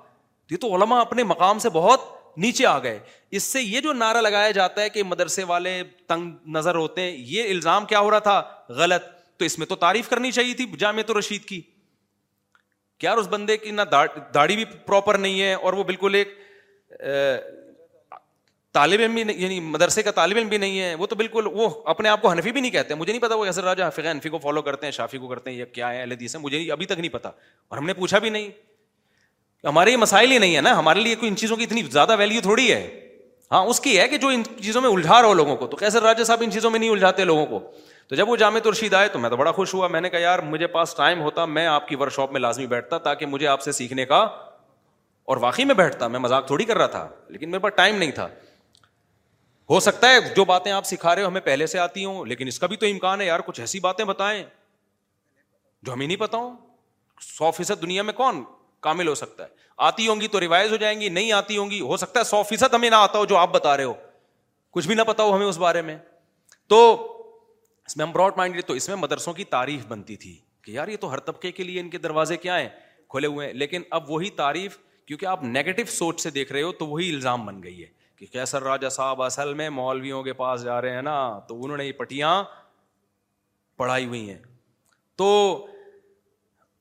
[0.52, 2.02] یہ تو علما اپنے مقام سے بہت
[2.44, 3.00] نیچے آ گئے
[3.38, 7.16] اس سے یہ جو نعرہ لگایا جاتا ہے کہ مدرسے والے تنگ نظر ہوتے ہیں
[7.28, 8.42] یہ الزام کیا ہو رہا تھا
[8.78, 9.04] غلط
[9.44, 11.62] تو اس میں تو تعریف کرنی چاہیے تھی جامع تو رشید کی
[13.04, 13.82] کیا اس بندے کی نہ
[14.34, 16.30] داڑھی بھی پراپر نہیں ہے اور وہ بالکل ایک
[18.78, 21.70] طالب علم بھی یعنی مدرسے کا طالب علم بھی نہیں ہے وہ تو بالکل وہ
[21.94, 24.30] اپنے آپ کو حنفی بھی نہیں کہتے مجھے نہیں پتا وہ حضر راجا حفیق حنفی
[24.30, 26.70] کو فالو کرتے ہیں شافی کو کرتے ہیں یا کیا ہے اللہ دیس ہے مجھے
[26.76, 27.30] ابھی تک نہیں پتا
[27.68, 28.50] اور ہم نے پوچھا بھی نہیں
[29.68, 32.16] ہمارے یہ مسائل ہی نہیں ہے نا ہمارے لیے کوئی ان چیزوں کی اتنی زیادہ
[32.20, 32.80] ویلیو تھوڑی ہے
[33.52, 35.78] ہاں اس کی ہے کہ جو ان چیزوں میں الجھا رہا ہو لوگوں کو تو
[35.78, 37.60] کیسے راجا صاحب ان چیزوں میں نہیں الجھاتے لوگوں کو
[38.08, 40.20] تو جب وہ جامع رشید آئے تو میں تو بڑا خوش ہوا میں نے کہا
[40.20, 43.46] یار مجھے پاس ٹائم ہوتا میں آپ کی ورک شاپ میں لازمی بیٹھتا تاکہ مجھے
[43.48, 44.18] آپ سے سیکھنے کا
[45.32, 48.12] اور واقعی میں بیٹھتا میں مذاق تھوڑی کر رہا تھا لیکن میرے پاس ٹائم نہیں
[48.12, 48.28] تھا
[49.70, 52.48] ہو سکتا ہے جو باتیں آپ سکھا رہے ہو ہمیں پہلے سے آتی ہوں لیکن
[52.48, 54.44] اس کا بھی تو امکان ہے یار کچھ ایسی باتیں بتائیں
[55.84, 56.56] جو ہمیں نہیں پتا ہوں
[57.38, 58.44] سو فیصد دنیا میں کون
[58.82, 59.50] کامل ہو سکتا ہے
[59.88, 62.24] آتی ہوں گی تو ریوائز ہو جائیں گی نہیں آتی ہوں گی ہو سکتا ہے
[62.26, 63.94] سو فیصد ہمیں نہ آتا ہو جو آپ بتا رہے ہو
[64.74, 65.98] کچھ بھی نہ پتا ہو ہمیں اس بارے میں
[66.70, 66.80] تو
[67.88, 70.98] اس میں ہم براڈ تو اس میں مدرسوں کی تعریف بنتی تھی کہ یار یہ
[71.00, 72.70] تو ہر طبقے کے لیے ان کے دروازے کیا ہیں
[73.10, 74.78] کھلے ہوئے ہیں لیکن اب وہی تعریف
[75.08, 77.88] کیونکہ آپ نگیٹو سوچ سے دیکھ رہے ہو تو وہی الزام بن گئی ہے
[78.18, 81.78] کہ کیسر راجا صاحب اصل میں مولویوں کے پاس جا رہے ہیں نا تو انہوں
[81.78, 82.44] نے یہ پٹیاں
[83.78, 84.38] پڑھائی ہوئی ہیں
[85.18, 85.30] تو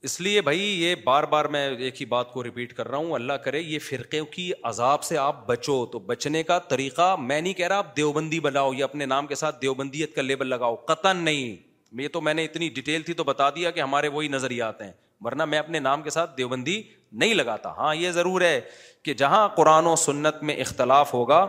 [0.09, 3.13] اس لیے بھائی یہ بار بار میں ایک ہی بات کو رپیٹ کر رہا ہوں
[3.15, 7.53] اللہ کرے یہ فرقے کی عذاب سے آپ بچو تو بچنے کا طریقہ میں نہیں
[7.61, 11.17] کہہ رہا آپ دیوبندی بناؤ یا اپنے نام کے ساتھ دیوبندیت کا لیبل لگاؤ قطن
[11.25, 11.57] نہیں
[12.03, 14.91] یہ تو میں نے اتنی ڈیٹیل تھی تو بتا دیا کہ ہمارے وہی نظریات ہیں
[15.25, 16.81] ورنہ میں اپنے نام کے ساتھ دیوبندی
[17.23, 18.61] نہیں لگاتا ہاں یہ ضرور ہے
[19.05, 21.45] کہ جہاں قرآن و سنت میں اختلاف ہوگا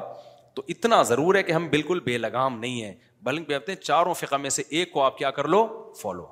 [0.55, 2.93] تو اتنا ضرور ہے کہ ہم بالکل بے لگام نہیں ہیں
[3.23, 5.65] بلکہ چاروں فقہ میں سے ایک کو آپ کیا کر لو
[6.01, 6.27] فالو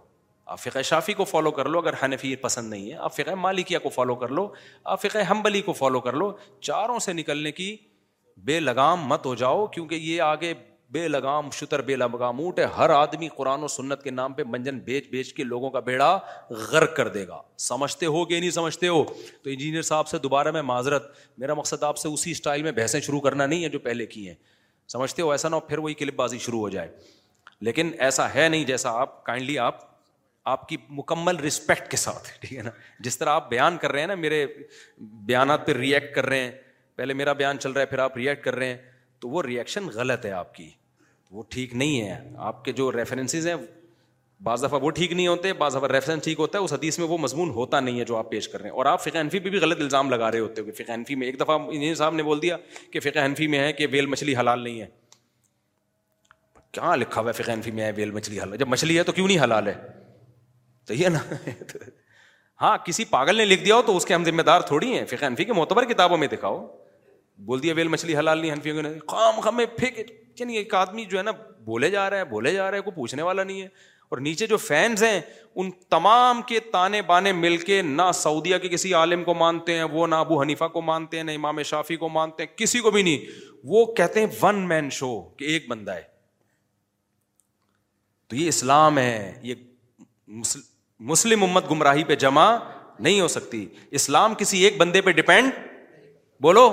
[0.51, 3.77] آپ فقہ شافی کو فالو کر لو اگر حنفی پسند نہیں ہے آپ فقہ مالکیہ
[3.83, 4.47] کو فالو کر لو
[4.93, 6.31] آپ فقہ حمبلی کو فالو کر لو
[6.67, 7.75] چاروں سے نکلنے کی
[8.45, 10.53] بے لگام مت ہو جاؤ کیونکہ یہ آگے
[10.93, 14.43] بے لگام شتر بے لگام اونٹ ہے ہر آدمی قرآن و سنت کے نام پہ
[14.47, 16.09] منجن بیچ بیچ کے لوگوں کا بیڑا
[16.71, 19.03] غرق کر دے گا سمجھتے ہو کہ نہیں سمجھتے ہو
[19.43, 21.09] تو انجینئر صاحب سے دوبارہ میں معذرت
[21.45, 24.27] میرا مقصد آپ سے اسی اسٹائل میں بحثیں شروع کرنا نہیں ہے جو پہلے کی
[24.27, 24.35] ہیں
[24.91, 26.89] سمجھتے ہو ایسا نہ ہو پھر وہی کلپ بازی شروع ہو جائے
[27.69, 29.89] لیکن ایسا ہے نہیں جیسا آپ کائنڈلی آپ
[30.49, 32.69] آپ کی مکمل رسپیکٹ کے ساتھ ٹھیک ہے نا
[33.03, 34.45] جس طرح آپ بیان کر رہے ہیں نا میرے
[35.26, 36.51] بیانات پہ ریئیکٹ کر رہے ہیں
[36.95, 38.77] پہلے میرا بیان چل رہا ہے پھر آپ ریئیکٹ کر رہے ہیں
[39.19, 40.69] تو وہ ریئیکشن غلط ہے آپ کی
[41.31, 42.18] وہ ٹھیک نہیں ہے
[42.51, 43.55] آپ کے جو ریفرنسز ہیں
[44.43, 47.07] بعض دفعہ وہ ٹھیک نہیں ہوتے بعض دفعہ ریفرنس ٹھیک ہوتا ہے اس حدیث میں
[47.07, 49.39] وہ مضمون ہوتا نہیں ہے جو آپ پیش کر رہے ہیں اور آپ فقہ حنفی
[49.39, 51.95] پہ بھی غلط الزام لگا رہے ہوتے ہو کہ فقہ حنفی میں ایک دفعہ انجینئر
[51.95, 52.57] صاحب نے بول دیا
[52.91, 54.88] کہ فقہ حنفی میں ہے کہ ویل مچھلی حلال نہیں ہے
[56.72, 59.11] کیا لکھا ہوا ہے فقہ حنفی میں ہے ویل مچھلی حلال جب مچھلی ہے تو
[59.11, 59.73] کیوں نہیں حلال ہے
[60.87, 61.19] صحیح ہے نا
[62.61, 65.05] ہاں کسی پاگل نے لکھ دیا ہو تو اس کے ہم ذمہ دار تھوڑی ہیں
[65.09, 66.65] فقہ کے معتبر کتابوں میں دکھاؤ
[67.45, 70.09] بول دیا ویل مچھلی حلال نہیں خام میں پھینک
[70.39, 71.31] یعنی ایک آدمی جو ہے نا
[71.65, 73.65] بولے جا رہا ہے بولے جا رہا ہے ہے کوئی پوچھنے والا نہیں
[74.13, 75.19] اور نیچے جو فینس ہیں
[75.61, 79.83] ان تمام کے تانے بانے مل کے نہ سعودیہ کے کسی عالم کو مانتے ہیں
[79.91, 82.91] وہ نہ ابو حنیفہ کو مانتے ہیں نہ امام شافی کو مانتے ہیں کسی کو
[82.91, 83.41] بھی نہیں
[83.75, 86.01] وہ کہتے ہیں ون مین شو کہ ایک بندہ ہے
[88.29, 89.53] تو یہ اسلام ہے یہ
[91.09, 92.49] مسلم امت گمراہی پہ جمع
[92.99, 93.65] نہیں ہو سکتی
[93.99, 95.51] اسلام کسی ایک بندے پہ ڈپینڈ
[96.45, 96.67] بولو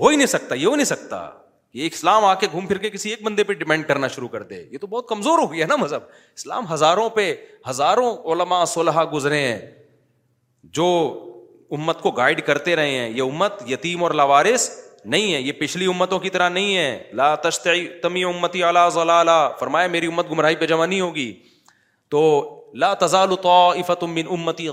[0.00, 1.18] ہو ہی نہیں سکتا یہ ہو نہیں سکتا
[1.78, 4.42] یہ اسلام آ کے گھوم پھر کے کسی ایک بندے پہ ڈپینڈ کرنا شروع کر
[4.52, 6.02] دے یہ تو بہت کمزور ہو گیا نا مذہب
[6.36, 7.34] اسلام ہزاروں پہ
[7.68, 9.58] ہزاروں علما صلاح گزرے ہیں
[10.78, 10.86] جو
[11.78, 14.68] امت کو گائڈ کرتے رہے ہیں یہ امت یتیم اور لوارس
[15.04, 17.32] نہیں ہے یہ پچھلی امتوں کی طرح نہیں ہے لا
[18.04, 18.62] امتی
[19.60, 21.32] فرمایا میری امت گمراہی پہ جمع نہیں ہوگی
[22.10, 22.22] تو
[22.82, 23.30] لا تزال
[24.14, 24.66] من امتی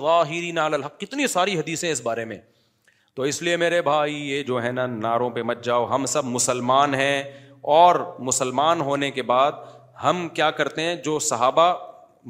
[0.61, 2.37] الحق کتنی ساری حدیثیں اس بارے میں
[3.15, 6.25] تو اس لیے میرے بھائی یہ جو ہے نا ناروں پہ مت جاؤ ہم سب
[6.35, 7.21] مسلمان ہیں
[7.77, 7.95] اور
[8.29, 9.59] مسلمان ہونے کے بعد
[10.03, 11.73] ہم کیا کرتے ہیں جو صحابہ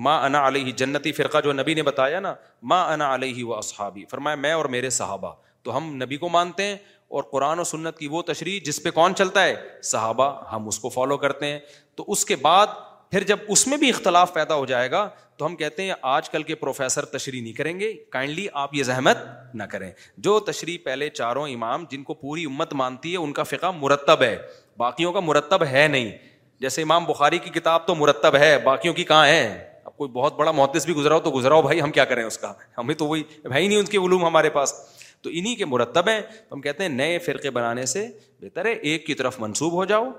[0.07, 2.34] ما انا علیہ جنتی فرقہ جو نبی نے بتایا نا
[2.72, 5.34] ما انا علیہ و اصحابی فرمایا میں اور میرے صحابہ
[5.64, 6.76] تو ہم نبی کو مانتے ہیں
[7.19, 9.56] اور قرآن و سنت کی وہ تشریح جس پہ کون چلتا ہے
[9.91, 11.60] صحابہ ہم اس کو فالو کرتے ہیں
[11.98, 12.80] تو اس کے بعد
[13.11, 15.07] پھر جب اس میں بھی اختلاف پیدا ہو جائے گا
[15.38, 18.83] تو ہم کہتے ہیں آج کل کے پروفیسر تشریح نہیں کریں گے کائنڈلی آپ یہ
[18.83, 19.17] زحمت
[19.53, 19.89] نہ کریں
[20.27, 24.21] جو تشریح پہلے چاروں امام جن کو پوری امت مانتی ہے ان کا فقہ مرتب
[24.23, 24.35] ہے
[24.77, 26.11] باقیوں کا مرتب ہے نہیں
[26.61, 30.35] جیسے امام بخاری کی کتاب تو مرتب ہے باقیوں کی کہاں ہے اب کوئی بہت
[30.38, 32.95] بڑا محتس بھی گزرا ہو تو گزرا ہو بھائی ہم کیا کریں اس کا ہمیں
[32.95, 34.73] تو وہی بھائی نہیں ان کے علوم ہمارے پاس
[35.21, 38.07] تو انہیں کے مرتب ہیں تو ہم کہتے ہیں نئے فرقے بنانے سے
[38.41, 40.09] بہتر ہے ایک کی طرف منسوب ہو جاؤ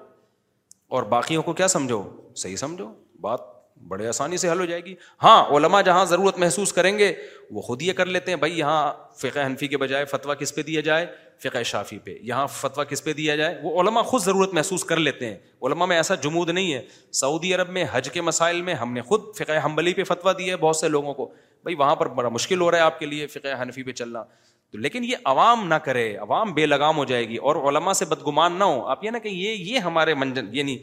[0.93, 2.02] اور باقیوں کو کیا سمجھو
[2.36, 2.86] صحیح سمجھو
[3.20, 3.40] بات
[3.89, 7.12] بڑے آسانی سے حل ہو جائے گی ہاں علما جہاں ضرورت محسوس کریں گے
[7.55, 10.62] وہ خود یہ کر لیتے ہیں بھائی یہاں فقہ حنفی کے بجائے فتویٰ کس پہ
[10.62, 11.06] دیا جائے
[11.44, 14.97] فقہ شافی پہ یہاں فتویٰ کس پہ دیا جائے وہ علماء خود ضرورت محسوس کر
[15.09, 15.36] لیتے ہیں
[15.66, 16.82] علما میں ایسا جمود نہیں ہے
[17.20, 20.51] سعودی عرب میں حج کے مسائل میں ہم نے خود فقہ حمبلی پہ فتویٰ دی
[20.51, 21.27] ہے بہت سے لوگوں کو
[21.62, 24.23] بھائی وہاں پر بڑا مشکل ہو رہا ہے آپ کے لیے فقہ حنفی پہ چلنا
[24.81, 28.53] لیکن یہ عوام نہ کرے عوام بے لگام ہو جائے گی اور علما سے بدگمان
[28.59, 30.77] نہ ہو آپ یہ نہ کہ یہ یہ ہمارے منجن یعنی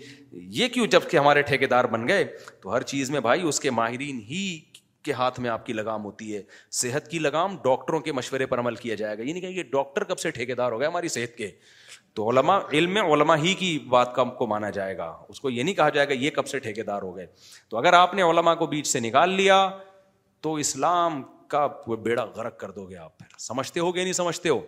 [0.54, 2.24] یہ کیوں جب کہ ہمارے ٹھیکے دار بن گئے
[2.64, 4.44] تو ہر چیز میں بھائی اس کے ماہرین ہی
[5.04, 6.42] کے ہاتھ میں آپ کی لگام ہوتی ہے
[6.82, 10.04] صحت کی لگام ڈاکٹروں کے مشورے پر عمل کیا جائے گا یہ نہیں کہ ڈاکٹر
[10.04, 11.50] کب سے ٹھیکے دار ہو گئے ہماری صحت کے
[12.16, 15.64] تو علما علم علما ہی کی بات کا کو مانا جائے گا اس کو یہ
[15.64, 17.26] نہیں کہا جائے گا یہ کب سے ٹھیکے دار ہو گئے
[17.70, 19.68] تو اگر آپ نے علما کو بیچ سے نکال لیا
[20.42, 21.66] تو اسلام کا
[22.04, 24.60] بیڑا غرق کر دو گے آپ پھر سمجھتے ہو کہ نہیں سمجھتے ہو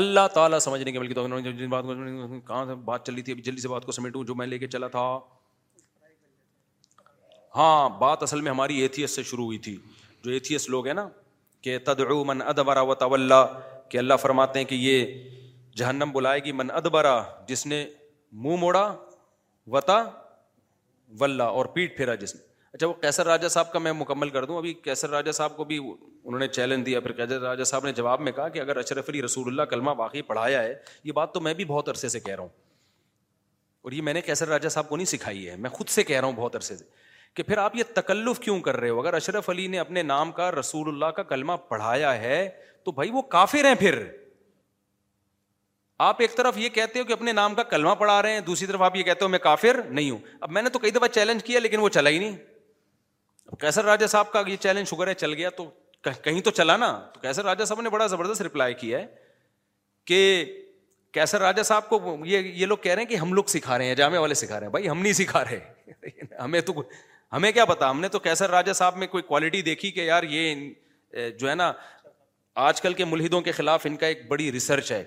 [0.00, 1.84] اللہ تعالیٰ سمجھنے کے بلکہ تو بات
[2.46, 4.58] کہاں سے بات چل رہی تھی ابھی جلدی سے بات کو سمیٹوں جو میں لے
[4.58, 5.04] کے چلا تھا
[7.56, 9.76] ہاں بات اصل میں ہماری ایتھیس سے شروع ہوئی تھی
[10.24, 11.08] جو ایتھیس لوگ ہیں نا
[11.66, 13.32] کہ تدعو من ادبرا و طول
[13.90, 15.14] کہ اللہ فرماتے ہیں کہ یہ
[15.80, 17.84] جہنم بلائے گی من ادبرا جس نے
[18.44, 18.84] منہ موڑا
[19.76, 20.02] وطا
[21.20, 24.44] ولہ اور پیٹ پھیرا جس نے اچھا وہ کیسر راجا صاحب کا میں مکمل کر
[24.46, 27.84] دوں ابھی کیسر راجا صاحب کو بھی انہوں نے چیلنج دیا پھر کیسر راجا صاحب
[27.86, 30.74] نے جواب میں کہا کہ اگر اشرف علی رسول اللہ کلمہ واقعی پڑھایا ہے
[31.04, 32.48] یہ بات تو میں بھی بہت عرصے سے کہہ رہا ہوں
[33.82, 36.18] اور یہ میں نے کیسر راجا صاحب کو نہیں سکھائی ہے میں خود سے کہہ
[36.20, 36.84] رہا ہوں بہت عرصے سے
[37.34, 40.32] کہ پھر آپ یہ تکلف کیوں کر رہے ہو اگر اشرف علی نے اپنے نام
[40.32, 42.48] کا رسول اللہ کا کلمہ پڑھایا ہے
[42.84, 44.02] تو بھائی وہ کافر ہیں پھر
[46.06, 48.66] آپ ایک طرف یہ کہتے ہو کہ اپنے نام کا کلمہ پڑھا رہے ہیں دوسری
[48.66, 51.08] طرف آپ یہ کہتے ہو میں کافر نہیں ہوں اب میں نے تو کئی دفعہ
[51.14, 52.36] چیلنج کیا لیکن وہ چلا ہی نہیں
[53.60, 55.70] کیسر راجا صاحب کا یہ چیلنج شوگر ہے چل گیا تو
[56.22, 59.06] کہیں تو چلا نا تو کیسر راجا صاحب نے بڑا زبردست رپلائی کیا ہے
[60.06, 60.44] کہ
[61.12, 63.84] کیسر راجا صاحب کو یہ یہ لوگ کہہ رہے ہیں کہ ہم لوگ سکھا رہے
[63.86, 65.92] ہیں جامعہ والے سکھا رہے ہیں بھائی ہم نہیں سکھا رہے
[66.42, 66.72] ہمیں تو
[67.32, 70.22] ہمیں کیا پتا ہم نے تو کیسر راجا صاحب میں کوئی کوالٹی دیکھی کہ یار
[70.30, 71.72] یہ جو ہے نا
[72.66, 75.04] آج کل کے ملحدوں کے خلاف ان کا ایک بڑی ریسرچ ہے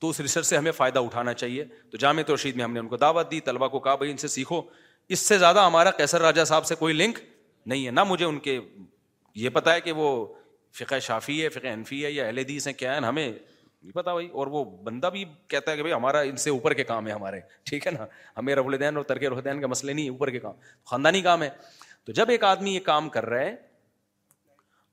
[0.00, 2.80] تو اس ریسرچ سے ہمیں فائدہ اٹھانا چاہیے تو جامع تو رشید میں ہم نے
[2.80, 4.60] ان کو دعوت دی طلبا کو کہا بھائی ان سے سیکھو
[5.14, 7.18] اس سے زیادہ ہمارا کیسر راجا صاحب سے کوئی لنک
[7.66, 8.58] نہیں ہے نہ مجھے ان کے
[9.40, 10.08] یہ پتا ہے کہ وہ
[10.78, 14.28] فقہ شافی ہے فقہ انفی ہے یا حدیث ہیں کیا ہیں ہمیں نہیں پتا بھائی
[14.38, 17.12] اور وہ بندہ بھی کہتا ہے کہ بھائی ہمارا ان سے اوپر کے کام ہے
[17.12, 17.40] ہمارے
[17.70, 18.06] ٹھیک ہے نا
[18.36, 20.54] ہمیں رب الدین اور ترک رحدین کا مسئلہ نہیں ہے اوپر کے کام
[20.90, 21.48] خاندانی کام ہے
[22.04, 23.54] تو جب ایک آدمی یہ کام کر رہا ہے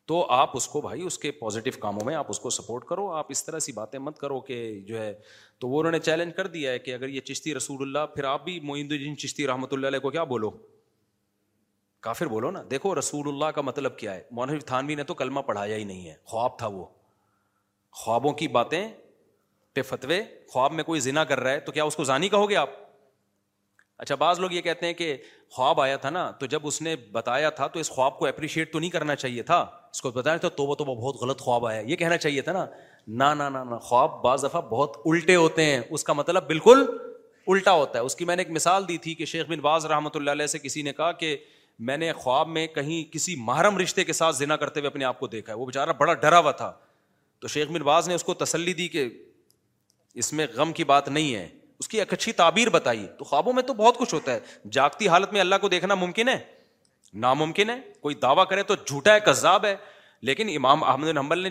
[0.09, 3.09] تو آپ اس کو بھائی اس کے پازیٹو کاموں میں آپ اس کو سپورٹ کرو
[3.13, 5.13] آپ اس طرح سی باتیں مت کرو کہ جو ہے
[5.61, 8.23] تو وہ انہوں نے چیلنج کر دیا ہے کہ اگر یہ چشتی رسول اللہ پھر
[8.31, 10.49] آپ بھی معین الدین چشتی رحمۃ اللہ علیہ کو کیا بولو
[12.05, 15.39] کافر بولو نا دیکھو رسول اللہ کا مطلب کیا ہے مونحف تھانوی نے تو کلمہ
[15.45, 16.85] پڑھایا ہی نہیں ہے خواب تھا وہ
[18.03, 18.87] خوابوں کی باتیں
[19.73, 20.21] پہ فتوے
[20.53, 22.69] خواب میں کوئی ذنا کر رہا ہے تو کیا اس کو زانی کہو گے آپ
[24.03, 25.15] اچھا بعض لوگ یہ کہتے ہیں کہ
[25.55, 28.71] خواب آیا تھا نا تو جب اس نے بتایا تھا تو اس خواب کو اپریشیٹ
[28.73, 29.57] تو نہیں کرنا چاہیے تھا
[29.91, 32.51] اس کو بتایا تو وہ تو وہ بہت غلط خواب آیا یہ کہنا چاہیے تھا
[32.51, 36.85] نا نہ نا, خواب بعض دفعہ بہت الٹے ہوتے ہیں اس کا مطلب بالکل
[37.51, 39.85] الٹا ہوتا ہے اس کی میں نے ایک مثال دی تھی کہ شیخ بن باز
[39.85, 41.35] رحمۃ اللہ علیہ سے کسی نے کہا کہ
[41.87, 45.19] میں نے خواب میں کہیں کسی محرم رشتے کے ساتھ ذنا کرتے ہوئے اپنے آپ
[45.19, 46.71] کو دیکھا ہے وہ بیچارہ بڑا ڈرا ہوا تھا
[47.41, 49.07] تو شیخ باز نے اس کو تسلی دی کہ
[50.23, 51.47] اس میں غم کی بات نہیں ہے
[51.79, 54.39] اس کی ایک اچھی تعبیر بتائی تو خوابوں میں تو بہت کچھ ہوتا ہے
[54.77, 56.37] جاگتی حالت میں اللہ کو دیکھنا ممکن ہے
[57.25, 59.75] ناممکن ہے کوئی دعویٰ کرے تو جھوٹا ہے کذاب ہے
[60.29, 61.49] لیکن امام احمد حنبل نے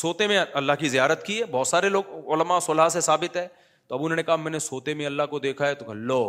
[0.00, 3.46] سوتے میں اللہ کی زیارت کی ہے بہت سارے لوگ علماء صلاح سے ثابت ہے
[3.88, 6.22] تو اب انہوں نے کہا میں نے سوتے میں اللہ کو دیکھا ہے تو لو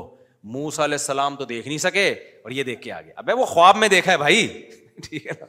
[0.54, 3.78] علیہ السلام تو دیکھ نہیں سکے اور یہ دیکھ کے آ گیا اب وہ خواب
[3.78, 4.48] میں دیکھا ہے بھائی
[5.08, 5.46] ٹھیک ہے نا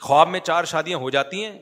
[0.00, 1.58] خواب میں چار شادیاں ہو جاتی ہیں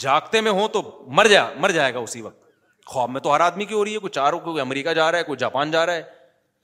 [0.00, 0.80] جاگتے میں ہوں تو
[1.18, 2.46] مر جا مر جائے گا اسی وقت
[2.86, 5.18] خواب میں تو ہر آدمی کی ہو رہی ہے کوئی چاروں کوئی امریکہ جا رہا
[5.18, 6.02] ہے کوئی جاپان جا رہا ہے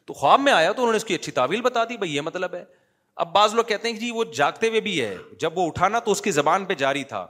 [0.07, 2.21] تو خواب میں آیا تو انہوں نے اس کی اچھی تعویل بتا دی بھائی یہ
[2.21, 2.65] مطلب ہے
[3.25, 5.99] اب بعض لوگ کہتے ہیں کہ جی وہ جاگتے ہوئے بھی ہے جب وہ اٹھانا
[6.05, 7.27] تو اس کی زبان پہ جاری تھا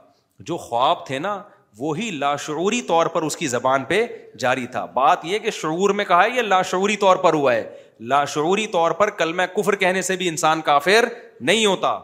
[0.51, 1.41] جو خواب تھے نا
[1.79, 4.05] وہی لاشعوری طور پر اس کی زبان پہ
[4.39, 7.69] جاری تھا بات یہ کہ شعور میں کہا ہے یہ لاشعوری طور پر ہوا ہے
[8.13, 11.05] لاشعوری طور پر کلمہ کفر کہنے سے بھی انسان کافر
[11.41, 11.99] نہیں ہوتا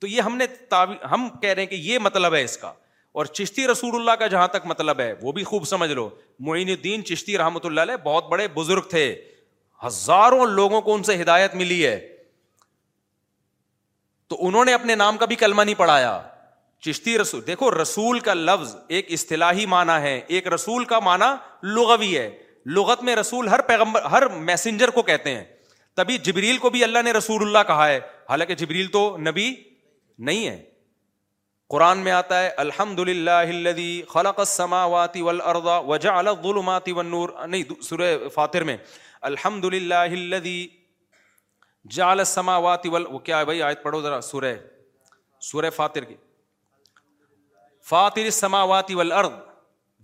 [0.00, 0.46] تو یہ ہم نے
[1.10, 2.72] ہم کہہ رہے ہیں کہ یہ مطلب ہے اس کا
[3.20, 6.08] اور چشتی رسول اللہ کا جہاں تک مطلب ہے وہ بھی خوب سمجھ لو
[6.46, 9.06] معین الدین چشتی رحمۃ اللہ علیہ بہت بڑے بزرگ تھے
[9.86, 11.98] ہزاروں لوگوں کو ان سے ہدایت ملی ہے
[14.28, 16.20] تو انہوں نے اپنے نام کا بھی کلمہ نہیں پڑھایا
[16.86, 21.24] چشتی رسول دیکھو رسول کا لفظ ایک اصطلاحی معنی ہے ایک رسول کا معنی
[21.74, 22.28] لغوی ہے
[22.76, 25.44] لغت میں رسول ہر پیغمبر ہر میسنجر کو کہتے ہیں
[25.96, 27.98] تبھی جبریل کو بھی اللہ نے رسول اللہ کہا ہے
[28.28, 29.52] حالانکہ جبریل تو نبی
[30.28, 30.62] نہیں ہے
[31.70, 34.40] قرآن میں آتا ہے الحمد للہ خلق
[34.72, 35.76] واتی ول اردا
[36.18, 38.76] الظلمات والنور نہیں سورہ فاطر میں
[39.30, 40.02] الحمد للہ
[41.94, 44.54] جعل السماوات سما واتی ول وہ کیا ہے بھائی آیت پڑھو ذرا سورہ
[45.50, 46.14] سورہ فاطر کی
[47.90, 49.32] فاطر سماواتی والارض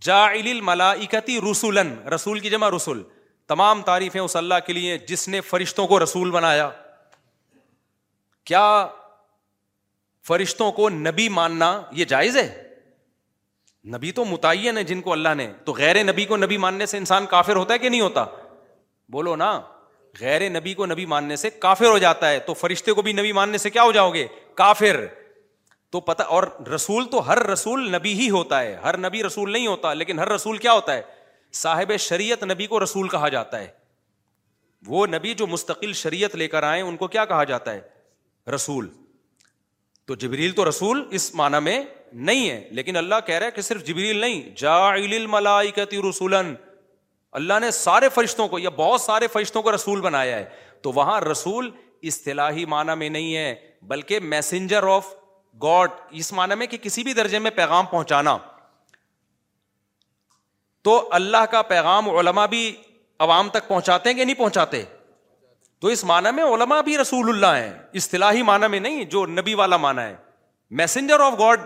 [0.06, 1.78] جاعل جا ملا اکتی رسول
[2.14, 3.02] رسول کی جمع رسول
[3.48, 6.68] تمام تعریفیں اس اللہ کے لیے جس نے فرشتوں کو رسول بنایا
[8.50, 8.64] کیا
[10.28, 12.46] فرشتوں کو نبی ماننا یہ جائز ہے
[13.94, 16.98] نبی تو متعین ہے جن کو اللہ نے تو غیر نبی کو نبی ماننے سے
[16.98, 18.24] انسان کافر ہوتا ہے کہ نہیں ہوتا
[19.12, 19.58] بولو نا
[20.20, 23.32] غیر نبی کو نبی ماننے سے کافر ہو جاتا ہے تو فرشتے کو بھی نبی
[23.32, 24.26] ماننے سے کیا ہو جاؤ گے
[24.56, 24.96] کافر
[25.92, 26.42] تو پتا اور
[26.74, 30.28] رسول تو ہر رسول نبی ہی ہوتا ہے ہر نبی رسول نہیں ہوتا لیکن ہر
[30.32, 31.02] رسول کیا ہوتا ہے
[31.62, 33.66] صاحب شریعت نبی کو رسول کہا جاتا ہے
[34.86, 37.80] وہ نبی جو مستقل شریعت لے کر آئے ان کو کیا کہا جاتا ہے
[38.54, 38.88] رسول
[40.06, 41.82] تو جبریل تو رسول اس معنی میں
[42.28, 44.76] نہیں ہے لیکن اللہ کہہ رہا ہے کہ صرف جبریل نہیں جا
[45.30, 45.70] ملائی
[46.08, 46.54] رسولن
[47.38, 50.44] اللہ نے سارے فرشتوں کو یا بہت سارے فرشتوں کو رسول بنایا ہے
[50.82, 51.70] تو وہاں رسول
[52.12, 53.54] اصطلاحی معنی میں نہیں ہے
[53.92, 55.14] بلکہ میسنجر آف
[55.62, 58.36] گاڈ اس معنی میں کہ کسی بھی درجے میں پیغام پہنچانا
[60.84, 62.70] تو اللہ کا پیغام علما بھی
[63.20, 64.82] عوام تک پہنچاتے ہیں کہ نہیں پہنچاتے
[65.80, 69.76] تو اس معنی میں بھی رسول اللہ ہیں اصطلاحی معنی میں نہیں جو نبی والا
[69.86, 70.14] معنی ہے
[70.80, 71.60] میسنجر آف گاڈ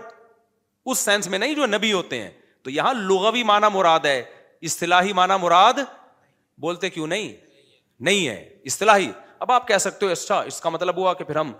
[0.91, 2.29] اس سینس میں نہیں جو نبی ہوتے ہیں
[2.63, 4.19] تو یہاں لغوی معنی مراد ہے
[4.69, 5.79] اصطلاحی معنی مراد
[6.61, 7.31] بولتے کیوں نہیں
[8.07, 11.35] نہیں ہے اصطلاحی اب آپ کہہ سکتے ہو اچھا اس کا مطلب ہوا کہ پھر
[11.35, 11.51] ہم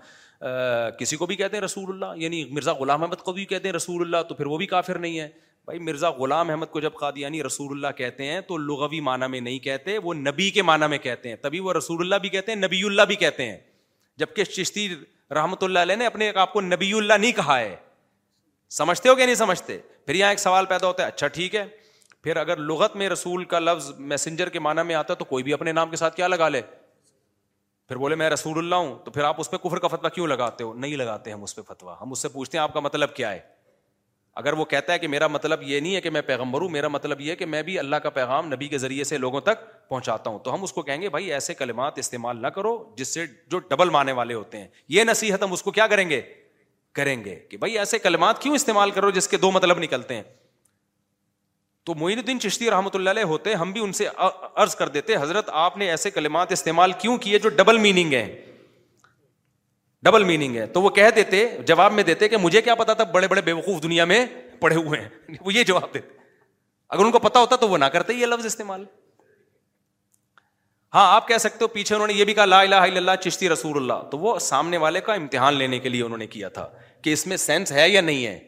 [0.98, 3.72] کسی کو بھی کہتے ہیں رسول اللہ یعنی مرزا غلام احمد کو بھی کہتے ہیں
[3.76, 5.28] رسول اللہ تو پھر وہ بھی کافر نہیں ہے
[5.64, 9.26] بھائی مرزا غلام احمد کو جب قادیانی یعنی رسول اللہ کہتے ہیں تو لغوی معنی
[9.30, 12.28] میں نہیں کہتے وہ نبی کے معنی میں کہتے ہیں تبھی وہ رسول اللہ بھی
[12.28, 13.56] کہتے ہیں نبی اللہ بھی کہتے ہیں
[14.18, 14.88] جب کہ ششتی
[15.34, 17.74] رحمت اللہ علیہ نے اپنے آپ کو نبی اللہ نہیں کہا ہے
[18.78, 21.64] سمجھتے ہو کہ نہیں سمجھتے پھر یہاں ایک سوال پیدا ہوتا ہے اچھا ٹھیک ہے
[22.22, 25.44] پھر اگر لغت میں رسول کا لفظ میسنجر کے معنی میں آتا ہے تو کوئی
[25.44, 26.60] بھی اپنے نام کے ساتھ کیا لگا لے
[27.88, 30.26] پھر بولے میں رسول اللہ ہوں تو پھر آپ اس پہ کفر کا فتوا کیوں
[30.26, 32.80] لگاتے ہو نہیں لگاتے ہم اس پہ فتوا ہم اس سے پوچھتے ہیں آپ کا
[32.80, 33.38] مطلب کیا ہے
[34.40, 36.88] اگر وہ کہتا ہے کہ میرا مطلب یہ نہیں ہے کہ میں پیغمبر ہوں میرا
[36.88, 39.60] مطلب یہ ہے کہ میں بھی اللہ کا پیغام نبی کے ذریعے سے لوگوں تک
[39.88, 43.14] پہنچاتا ہوں تو ہم اس کو کہیں گے بھائی ایسے کلمات استعمال نہ کرو جس
[43.14, 44.66] سے جو ڈبل ماننے والے ہوتے ہیں
[44.96, 46.20] یہ نصیحت ہم اس کو کیا کریں گے
[46.94, 50.22] کریں گے کہ بھائی ایسے کلمات کیوں استعمال کرو جس کے دو مطلب نکلتے ہیں
[51.86, 54.08] تو معین الدین چشتی رحمۃ اللہ علیہ ہوتے ہم بھی ان سے
[54.54, 58.28] عرض کر دیتے حضرت آپ نے ایسے کلمات استعمال کیوں کیے جو ڈبل میننگ ہیں
[60.04, 63.04] ڈبل میننگ ہے تو وہ کہہ دیتے جواب میں دیتے کہ مجھے کیا پتا تھا
[63.12, 64.24] بڑے بڑے بیوقوف دنیا میں
[64.60, 66.16] پڑے ہوئے ہیں وہ یہ جواب دیتے
[66.88, 68.84] اگر ان کو پتا ہوتا تو وہ نہ کرتے یہ لفظ استعمال
[70.94, 73.20] ہاں آپ کہہ سکتے ہو پیچھے انہوں نے یہ بھی کہا لا الہ الا اللہ
[73.20, 76.48] چشتی رسول اللہ تو وہ سامنے والے کا امتحان لینے کے لیے انہوں نے کیا
[76.58, 76.68] تھا
[77.02, 78.38] کہ اس میں سینس ہے یا نہیں ہے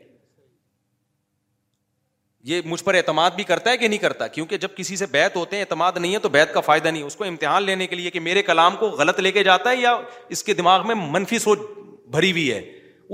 [2.49, 5.37] یہ مجھ پر اعتماد بھی کرتا ہے کہ نہیں کرتا کیونکہ جب کسی سے بیت
[5.37, 7.97] ہوتے ہیں اعتماد نہیں ہے تو بیت کا فائدہ نہیں اس کو امتحان لینے کے
[7.97, 9.97] لیے کہ میرے کلام کو غلط لے کے جاتا ہے یا
[10.37, 11.59] اس کے دماغ میں منفی سوچ
[12.17, 12.61] بھری ہوئی ہے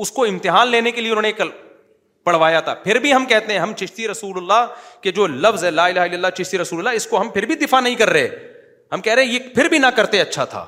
[0.03, 1.33] اس کو امتحان لینے کے لیے انہوں نے
[2.25, 4.67] پڑھوایا تھا پھر بھی ہم کہتے ہیں ہم چشتی رسول اللہ
[5.03, 7.47] کے جو لفظ ہے لا الہ الا اللہ چشتی رسول اللہ اس کو ہم پھر
[7.47, 8.29] بھی دفاع نہیں کر رہے
[8.93, 10.65] ہم کہہ رہے ہیں یہ پھر بھی نہ کرتے اچھا تھا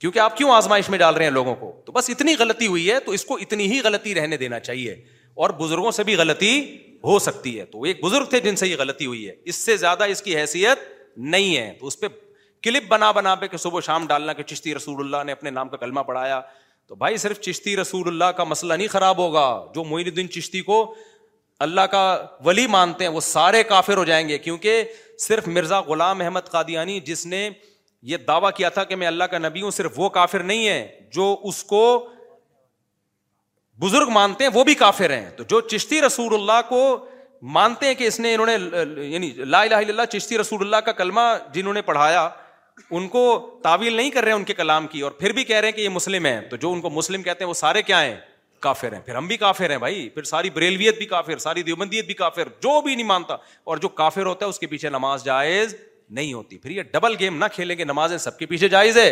[0.00, 2.90] کیونکہ آپ کیوں آزمائش میں ڈال رہے ہیں لوگوں کو تو بس اتنی غلطی ہوئی
[2.90, 4.94] ہے تو اس کو اتنی ہی غلطی رہنے دینا چاہیے
[5.44, 6.52] اور بزرگوں سے بھی غلطی
[7.04, 9.68] ہو سکتی ہے تو ایک بزرگ تھے جن سے سے یہ غلطی ہوئی ہے اس
[9.68, 10.78] اس زیادہ کی حیثیت
[11.16, 12.26] نہیں ہے تو اس پہ پہ
[12.62, 15.76] کلپ بنا بنا کہ کہ صبح شام ڈالنا چشتی رسول اللہ نے اپنے نام کا
[15.76, 16.40] کلمہ پڑھایا
[16.86, 20.60] تو بھائی صرف چشتی رسول اللہ کا مسئلہ نہیں خراب ہوگا جو معین الدین چشتی
[20.70, 20.82] کو
[21.66, 22.02] اللہ کا
[22.44, 24.82] ولی مانتے ہیں وہ سارے کافر ہو جائیں گے کیونکہ
[25.28, 27.48] صرف مرزا غلام احمد قادیانی جس نے
[28.10, 31.08] یہ دعویٰ کیا تھا کہ میں اللہ کا نبی ہوں صرف وہ کافر نہیں ہے
[31.12, 31.84] جو اس کو
[33.80, 36.78] بزرگ مانتے ہیں وہ بھی کافر ہیں تو جو چشتی رسول اللہ کو
[37.56, 40.76] مانتے ہیں کہ اس نے انہوں نے یعنی لا الہ الا اللہ چشتی رسول اللہ
[40.86, 41.20] کا کلمہ
[41.54, 42.28] جنہوں نے پڑھایا
[42.98, 43.22] ان کو
[43.62, 45.76] تعویل نہیں کر رہے ہیں ان کے کلام کی اور پھر بھی کہہ رہے ہیں
[45.76, 48.16] کہ یہ مسلم ہیں تو جو ان کو مسلم کہتے ہیں وہ سارے کیا ہیں
[48.66, 52.06] کافر ہیں پھر ہم بھی کافر ہیں بھائی پھر ساری بریلویت بھی کافر ساری دیوبندیت
[52.06, 53.34] بھی کافر جو بھی نہیں مانتا
[53.70, 55.74] اور جو کافر ہوتا ہے اس کے پیچھے نماز جائز
[56.18, 59.10] نہیں ہوتی پھر یہ ڈبل گیم نہ کھیلیں گے نمازیں سب کے پیچھے جائز ہے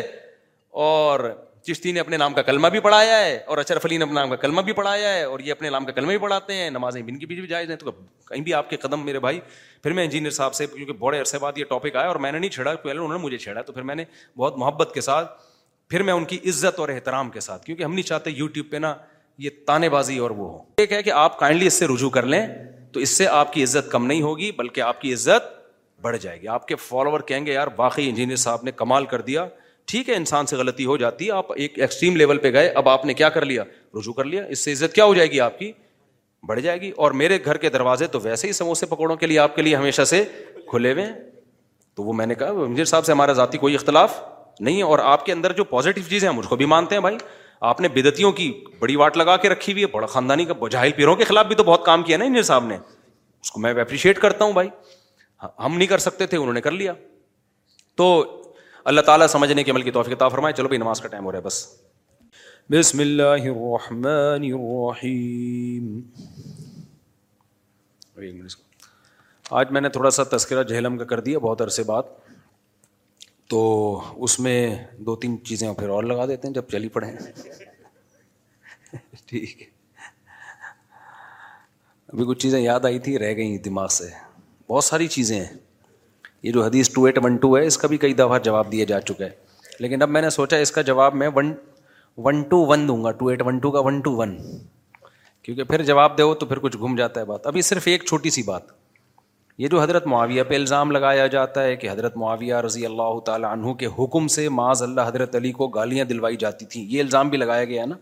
[0.88, 1.20] اور
[1.66, 4.36] چشتی نے اپنے نام کا کلمہ بھی پڑھایا ہے اور علی نے اپنے نام کا
[4.36, 7.18] کلمہ بھی پڑھایا ہے اور یہ اپنے نام کا کلمہ بھی پڑھاتے ہیں نمازیں بن
[7.18, 7.90] کی بھی بھی جائز ہیں تو
[8.30, 9.40] کہیں آپ کے قدم میرے بھائی
[9.82, 12.38] پھر میں انجینئر صاحب سے کیونکہ بڑے عرصے بعد یہ ٹاپک آیا اور میں نے
[12.38, 12.74] نہیں چھڑا
[13.40, 14.04] چھیڑا تو پھر میں نے
[14.36, 15.32] بہت محبت کے ساتھ
[15.88, 18.76] پھر میں ان کی عزت اور احترام کے ساتھ کیونکہ ہم نہیں چاہتے یوٹیوب پہ
[18.76, 18.94] نا
[19.44, 22.26] یہ تانے بازی اور وہ ہو ایک ہے کہ آپ کائنڈلی اس سے رجوع کر
[22.34, 22.46] لیں
[22.92, 25.54] تو اس سے آپ کی عزت کم نہیں ہوگی بلکہ آپ کی عزت
[26.02, 29.20] بڑھ جائے گی آپ کے فالوور کہیں گے یار باقی انجینئر صاحب نے کمال کر
[29.30, 29.46] دیا
[29.88, 32.88] ٹھیک ہے انسان سے غلطی ہو جاتی ہے آپ ایک ایکسٹریم لیول پہ گئے اب
[32.88, 33.62] آپ نے کیا کر لیا
[33.98, 35.70] رجوع کر لیا اس سے عزت کیا ہو جائے گی آپ کی
[36.48, 39.38] بڑھ جائے گی اور میرے گھر کے دروازے تو ویسے ہی سموسے پکوڑوں کے لیے
[39.38, 40.22] آپ کے لیے ہمیشہ سے
[40.70, 41.12] کھلے ہوئے ہیں
[41.96, 44.18] تو وہ میں نے کہا منظر صاحب سے ہمارا ذاتی کوئی اختلاف
[44.60, 46.94] نہیں ہے اور آپ کے اندر جو پازیٹیو چیزیں ہیں ہم اس کو بھی مانتے
[46.94, 47.16] ہیں بھائی
[47.70, 50.54] آپ نے بدتیوں کی بڑی واٹ لگا کے رکھی ہوئی ہے بڑا خاندانی کا
[50.96, 53.72] پیروں کے خلاف بھی تو بہت کام کیا نا انجر صاحب نے اس کو میں
[53.80, 54.68] اپریشیٹ کرتا ہوں بھائی
[55.64, 56.92] ہم نہیں کر سکتے تھے انہوں نے کر لیا
[57.96, 58.06] تو
[58.90, 61.38] اللہ تعالیٰ سمجھنے کے عمل کی توفیق فرمائے چلو بھائی نماز کا ٹائم ہو رہا
[61.38, 61.54] ہے بس
[62.70, 65.86] بسم اللہ الرحمن الرحیم
[69.60, 72.14] آج میں نے تھوڑا سا تذکرہ جہلم کا کر دیا بہت عرصے بعد
[73.54, 73.62] تو
[74.24, 74.58] اس میں
[75.08, 77.10] دو تین چیزیں پھر اور لگا دیتے ہیں جب چلی پڑے
[79.26, 79.66] ٹھیک ہے
[82.08, 84.10] ابھی کچھ چیزیں یاد آئی تھی رہ گئیں دماغ سے
[84.70, 85.52] بہت ساری چیزیں ہیں
[86.42, 88.84] یہ جو حدیث ٹو ایٹ ون ٹو ہے اس کا بھی کئی دفعہ جواب دیا
[88.88, 89.30] جا چکا ہے
[89.80, 91.52] لیکن اب میں نے سوچا اس کا جواب میں one
[92.24, 94.70] one one one one one two two two two دوں گا ایٹ کا
[95.42, 98.30] کیونکہ پھر جواب دے تو پھر کچھ گھوم جاتا ہے بات ابھی صرف ایک چھوٹی
[98.36, 98.72] سی بات
[99.58, 103.50] یہ جو حضرت معاویہ پہ الزام لگایا جاتا ہے کہ حضرت معاویہ رضی اللہ تعالیٰ
[103.52, 107.28] عنہ کے حکم سے معاذ اللہ حضرت علی کو گالیاں دلوائی جاتی تھیں یہ الزام
[107.28, 107.96] بھی لگایا گیا نا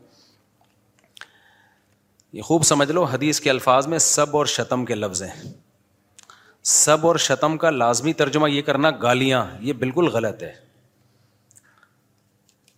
[2.36, 5.50] یہ خوب سمجھ لو حدیث کے الفاظ میں سب اور شتم کے لفظ ہیں
[6.72, 10.52] سب اور شتم کا لازمی ترجمہ یہ کرنا گالیاں یہ بالکل غلط ہے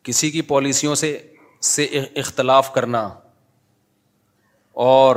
[0.05, 1.17] کسی کی پالیسیوں سے
[1.67, 1.85] سے
[2.23, 3.03] اختلاف کرنا
[4.87, 5.17] اور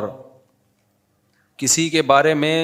[1.57, 2.55] کسی کے بارے میں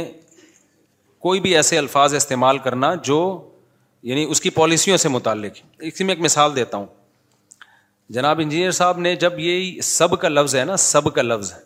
[1.21, 3.17] کوئی بھی ایسے الفاظ استعمال کرنا جو
[4.11, 5.57] یعنی اس کی پالیسیوں سے متعلق
[5.87, 6.85] اسی میں ایک مثال دیتا ہوں
[8.15, 11.59] جناب انجینئر صاحب نے جب یہ سب کا لفظ ہے نا سب کا لفظ ہے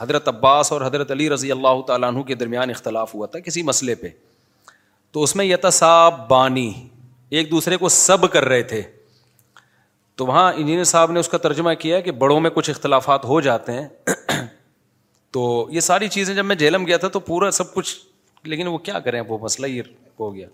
[0.00, 3.62] حضرت عباس اور حضرت علی رضی اللہ تعالیٰ عنہ کے درمیان اختلاف ہوا تھا کسی
[3.62, 4.08] مسئلے پہ
[5.12, 6.72] تو اس میں یتساب بانی
[7.38, 8.82] ایک دوسرے کو سب کر رہے تھے
[10.16, 13.40] تو وہاں انجینئر صاحب نے اس کا ترجمہ کیا کہ بڑوں میں کچھ اختلافات ہو
[13.40, 13.86] جاتے ہیں
[15.32, 17.94] تو یہ ساری چیزیں جب میں جیلم گیا تھا تو پورا سب کچھ
[18.52, 19.82] لیکن وہ کیا کریں وہ مسئلہ یہ
[20.20, 20.46] ہو گیا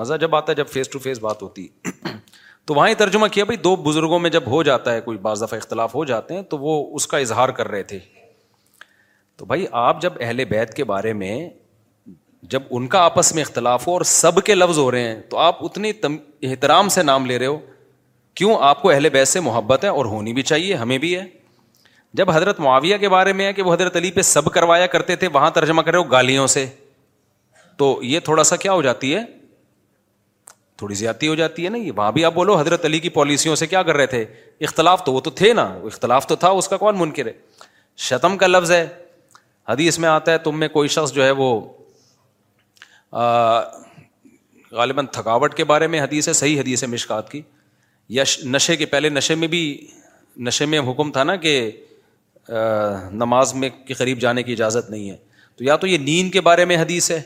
[0.00, 1.66] مزہ جب آتا ہے جب فیس ٹو فیس بات ہوتی
[2.66, 5.42] تو وہاں یہ ترجمہ کیا بھائی دو بزرگوں میں جب ہو جاتا ہے کوئی بعض
[5.42, 7.98] دفعہ اختلاف ہو جاتے ہیں تو وہ اس کا اظہار کر رہے تھے
[9.40, 11.34] تو بھائی آپ جب اہل بیت کے بارے میں
[12.54, 15.38] جب ان کا آپس میں اختلاف ہو اور سب کے لفظ ہو رہے ہیں تو
[15.44, 15.92] آپ اتنی
[16.48, 17.58] احترام سے نام لے رہے ہو
[18.40, 21.24] کیوں آپ کو اہل بیت سے محبت ہے اور ہونی بھی چاہیے ہمیں بھی ہے
[22.18, 25.16] جب حضرت معاویہ کے بارے میں ہے کہ وہ حضرت علی پہ سب کروایا کرتے
[25.16, 26.66] تھے وہاں ترجمہ کر رہے ہو گالیوں سے
[27.78, 29.22] تو یہ تھوڑا سا کیا ہو جاتی ہے
[30.78, 33.56] تھوڑی زیادتی ہو جاتی ہے نا یہ وہاں بھی آپ بولو حضرت علی کی پالیسیوں
[33.62, 34.24] سے کیا کر رہے تھے
[34.68, 35.62] اختلاف تو وہ تو تھے نا
[35.92, 37.32] اختلاف تو تھا اس کا کون منکر ہے
[38.08, 38.86] شتم کا لفظ ہے
[39.70, 41.48] حدیث میں آتا ہے تم میں کوئی شخص جو ہے وہ
[44.76, 47.40] غالباً تھکاوٹ کے بارے میں حدیث ہے صحیح حدیث ہے مشکات کی
[48.16, 48.24] یا
[48.54, 49.62] نشے کے پہلے نشے میں بھی
[50.46, 51.54] نشے میں حکم تھا نا کہ
[53.22, 55.16] نماز میں کے قریب جانے کی اجازت نہیں ہے
[55.56, 57.20] تو یا تو یہ نیند کے بارے میں حدیث ہے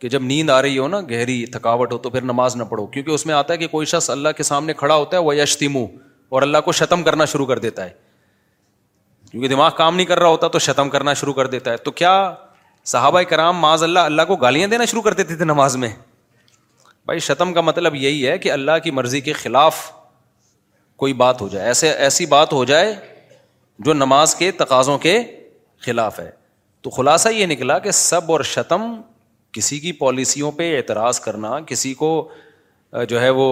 [0.00, 2.86] کہ جب نیند آ رہی ہو نا گہری تھکاوٹ ہو تو پھر نماز نہ پڑھو
[2.96, 5.36] کیونکہ اس میں آتا ہے کہ کوئی شخص اللہ کے سامنے کھڑا ہوتا ہے وہ
[5.36, 5.86] یشتیمو
[6.34, 7.90] اور اللہ کو شتم کرنا شروع کر دیتا ہے
[9.30, 11.90] کیونکہ دماغ کام نہیں کر رہا ہوتا تو شتم کرنا شروع کر دیتا ہے تو
[12.00, 12.12] کیا
[12.92, 15.88] صحابہ کرام معاذ اللہ اللہ کو گالیاں دینا شروع کر دیتے تھے نماز میں
[17.06, 19.90] بھائی شتم کا مطلب یہی ہے کہ اللہ کی مرضی کے خلاف
[21.02, 22.94] کوئی بات ہو جائے ایسے ایسی بات ہو جائے
[23.84, 25.18] جو نماز کے تقاضوں کے
[25.86, 26.30] خلاف ہے
[26.82, 28.82] تو خلاصہ یہ نکلا کہ سب اور شتم
[29.52, 32.10] کسی کی پالیسیوں پہ اعتراض کرنا کسی کو
[33.08, 33.48] جو ہے وہ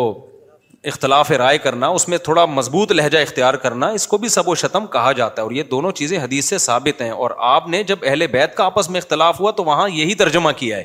[0.88, 4.54] اختلاف رائے کرنا اس میں تھوڑا مضبوط لہجہ اختیار کرنا اس کو بھی سب و
[4.62, 7.82] شتم کہا جاتا ہے اور یہ دونوں چیزیں حدیث سے ثابت ہیں اور آپ نے
[7.92, 10.84] جب اہل بیت کا آپس میں اختلاف ہوا تو وہاں یہی ترجمہ کیا ہے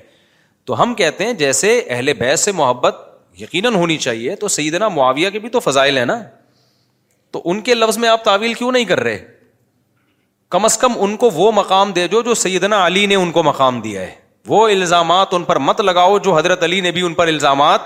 [0.67, 3.01] تو ہم کہتے ہیں جیسے اہل بیت سے محبت
[3.41, 6.21] یقیناً ہونی چاہیے تو سیدنا معاویہ کے بھی تو فضائل ہیں نا
[7.31, 9.17] تو ان کے لفظ میں آپ تعویل کیوں نہیں کر رہے
[10.51, 13.43] کم از کم ان کو وہ مقام دے جو جو سیدنا علی نے ان کو
[13.43, 14.13] مقام دیا ہے
[14.47, 17.81] وہ الزامات ان پر مت لگاؤ جو حضرت علی نے بھی ان پر الزامات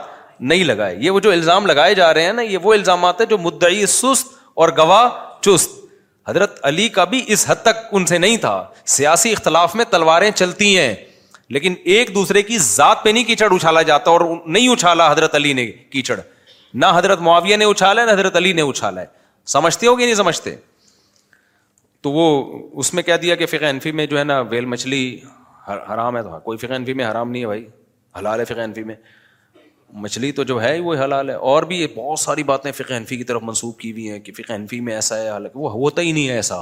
[0.51, 3.27] نہیں لگائے یہ وہ جو الزام لگائے جا رہے ہیں نا یہ وہ الزامات ہیں
[3.27, 4.33] جو مدعی سست
[4.63, 5.07] اور گواہ
[5.45, 5.77] چست
[6.27, 8.53] حضرت علی کا بھی اس حد تک ان سے نہیں تھا
[8.95, 10.93] سیاسی اختلاف میں تلواریں چلتی ہیں
[11.55, 15.53] لیکن ایک دوسرے کی ذات پہ نہیں کیچڑ اچھالا جاتا اور نہیں اچھالا حضرت علی
[15.59, 15.65] نے
[15.95, 16.19] کیچڑ
[16.73, 19.05] نہ حضرت معاویہ نے اچھالا ہے نہ حضرت علی نے اچھالا ہے
[19.55, 20.55] سمجھتے ہو کہ نہیں سمجھتے
[22.03, 22.23] تو وہ
[22.81, 25.03] اس میں کہہ دیا کہ فقہ انفی میں جو ہے نا ویل مچھلی
[25.67, 27.65] حرام ہے تو کوئی فقہ انفی میں حرام نہیں ہے بھائی
[28.19, 28.95] حلال ہے فقہ انفی میں
[30.01, 33.23] مچھلی تو جو ہے وہ حلال ہے اور بھی بہت ساری باتیں فقہ حنفی کی
[33.23, 36.11] طرف منسوخ کی ہوئی ہیں کہ فقہ حنفی میں ایسا ہے حالانکہ وہ ہوتا ہی
[36.11, 36.61] نہیں ہے ایسا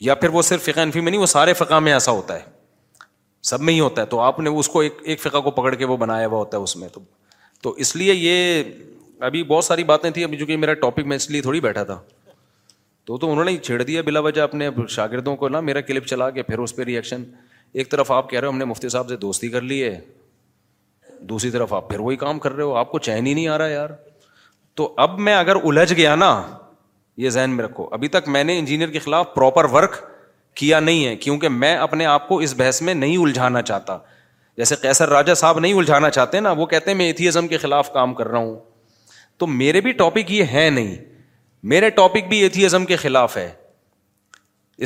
[0.00, 2.54] یا پھر وہ صرف فقہ حنفی میں نہیں وہ سارے فقہ میں ایسا ہوتا ہے
[3.50, 5.74] سب میں ہی ہوتا ہے تو آپ نے اس کو ایک ایک فقہ کو پکڑ
[5.74, 6.88] کے وہ بنایا ہوا ہوتا ہے اس میں
[7.62, 8.62] تو اس لیے یہ
[9.26, 11.82] ابھی بہت ساری باتیں تھیں ابھی جو کہ میرا ٹاپک میں اس لیے تھوڑی بیٹھا
[11.84, 12.00] تھا
[13.04, 16.30] تو تو انہوں نے چھیڑ دیا بلا وجہ اپنے شاگردوں کو نا میرا کلپ چلا
[16.38, 17.24] کے پھر اس پہ ریئیکشن
[17.72, 19.98] ایک طرف آپ کہہ رہے ہو ہم نے مفتی صاحب سے دوستی کر لی ہے
[21.28, 23.58] دوسری طرف آپ پھر وہی کام کر رہے ہو آپ کو چین ہی نہیں آ
[23.58, 23.90] رہا یار
[24.76, 26.30] تو اب میں اگر الجھ گیا نا
[27.16, 29.94] یہ ذہن میں رکھو ابھی تک میں نے انجینئر کے خلاف پراپر ورک
[30.60, 33.96] کیا نہیں ہے کیونکہ میں اپنے آپ کو اس بحث میں نہیں الجھانا چاہتا
[34.56, 37.92] جیسے کیسر راجا صاحب نہیں الجھانا چاہتے نا وہ کہتے ہیں میں ایتھیزم کے خلاف
[37.92, 38.54] کام کر رہا ہوں
[39.38, 40.94] تو میرے بھی ٹاپک یہ ہے نہیں
[41.72, 43.50] میرے ٹاپک بھی ایتھیزم کے خلاف ہے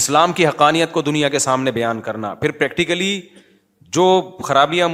[0.00, 3.20] اسلام کی حقانیت کو دنیا کے سامنے بیان کرنا پھر پریکٹیکلی
[3.92, 4.04] جو
[4.44, 4.88] خرابیاں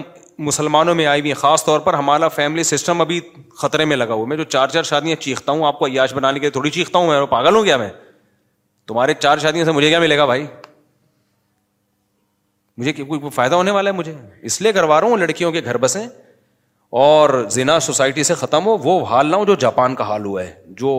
[0.44, 3.20] مسلمانوں میں آئی ہوئی ہیں خاص طور پر ہمارا فیملی سسٹم ابھی
[3.58, 6.50] خطرے میں لگا ہوا میں جو چار چار شادیاں چیختا ہوں آپ کو بنانے کے
[6.56, 7.88] تھوڑی چیختا ہوں میں پاگل ہوں کیا میں
[8.88, 10.46] تمہارے چار شادیوں سے مجھے کیا ملے گا بھائی
[12.78, 14.12] مجھے کوئی فائدہ ہونے والا ہے مجھے
[14.50, 16.06] اس لیے کروا رہا ہوں لڑکیوں کے گھر بسیں
[17.04, 20.42] اور زنا سوسائٹی سے ختم ہو وہ حال نہ ہو جو جاپان کا حال ہوا
[20.44, 20.52] ہے
[20.82, 20.90] جو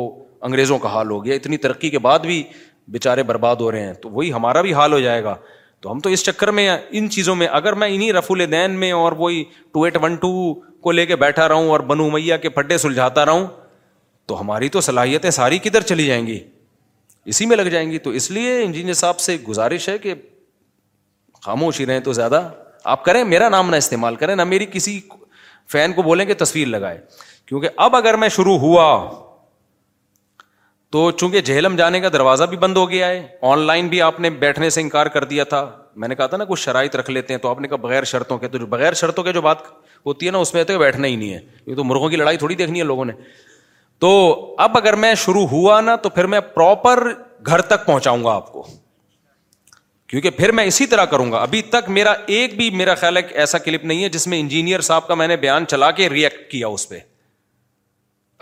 [0.48, 2.44] انگریزوں کا حال ہو گیا اتنی ترقی کے بعد بھی
[2.92, 5.36] بےچارے برباد ہو رہے ہیں تو وہی ہمارا بھی حال ہو جائے گا
[5.82, 8.92] تو ہم تو اس چکر میں ان چیزوں میں اگر میں انہیں رفول دین میں
[8.92, 10.16] اور وہی ٹو ٹو ایٹ ون
[10.82, 13.46] کو لے کے بیٹھا اور بنو میا کے پڈے سلجھاتا رہا
[14.28, 16.40] تو ہماری تو صلاحیتیں ساری کدھر چلی جائیں گی
[17.34, 20.14] اسی میں لگ جائیں گی تو اس لیے انجینئر صاحب سے گزارش ہے کہ
[21.46, 22.42] خاموشی رہیں تو زیادہ
[22.94, 25.00] آپ کریں میرا نام نہ استعمال کریں نہ میری کسی
[25.72, 27.00] فین کو بولیں کہ تصویر لگائے
[27.46, 28.86] کیونکہ اب اگر میں شروع ہوا
[30.92, 34.20] تو چونکہ جہلم جانے کا دروازہ بھی بند ہو گیا ہے آن لائن بھی آپ
[34.20, 35.66] نے بیٹھنے سے انکار کر دیا تھا
[36.04, 38.04] میں نے کہا تھا نا کچھ شرائط رکھ لیتے ہیں تو آپ نے کہا بغیر
[38.12, 39.62] شرطوں کے تو بغیر شرطوں کے جو بات
[40.06, 41.34] ہوتی ہے نا اس میں تو بیٹھنا ہی نہیں
[41.70, 43.14] ہے تو مرغوں کی لڑائی تھوڑی دیکھنی ہے لوگوں نے
[44.00, 44.12] تو
[44.68, 47.08] اب اگر میں شروع ہوا نا تو پھر میں پراپر
[47.48, 48.66] گھر تک پہنچاؤں گا آپ کو
[50.10, 53.22] کیونکہ پھر میں اسی طرح کروں گا ابھی تک میرا ایک بھی میرا خیال ہے
[53.46, 56.50] ایسا کلپ نہیں ہے جس میں انجینئر صاحب کا میں نے بیان چلا کے ریئیکٹ
[56.52, 57.00] کیا اس پہ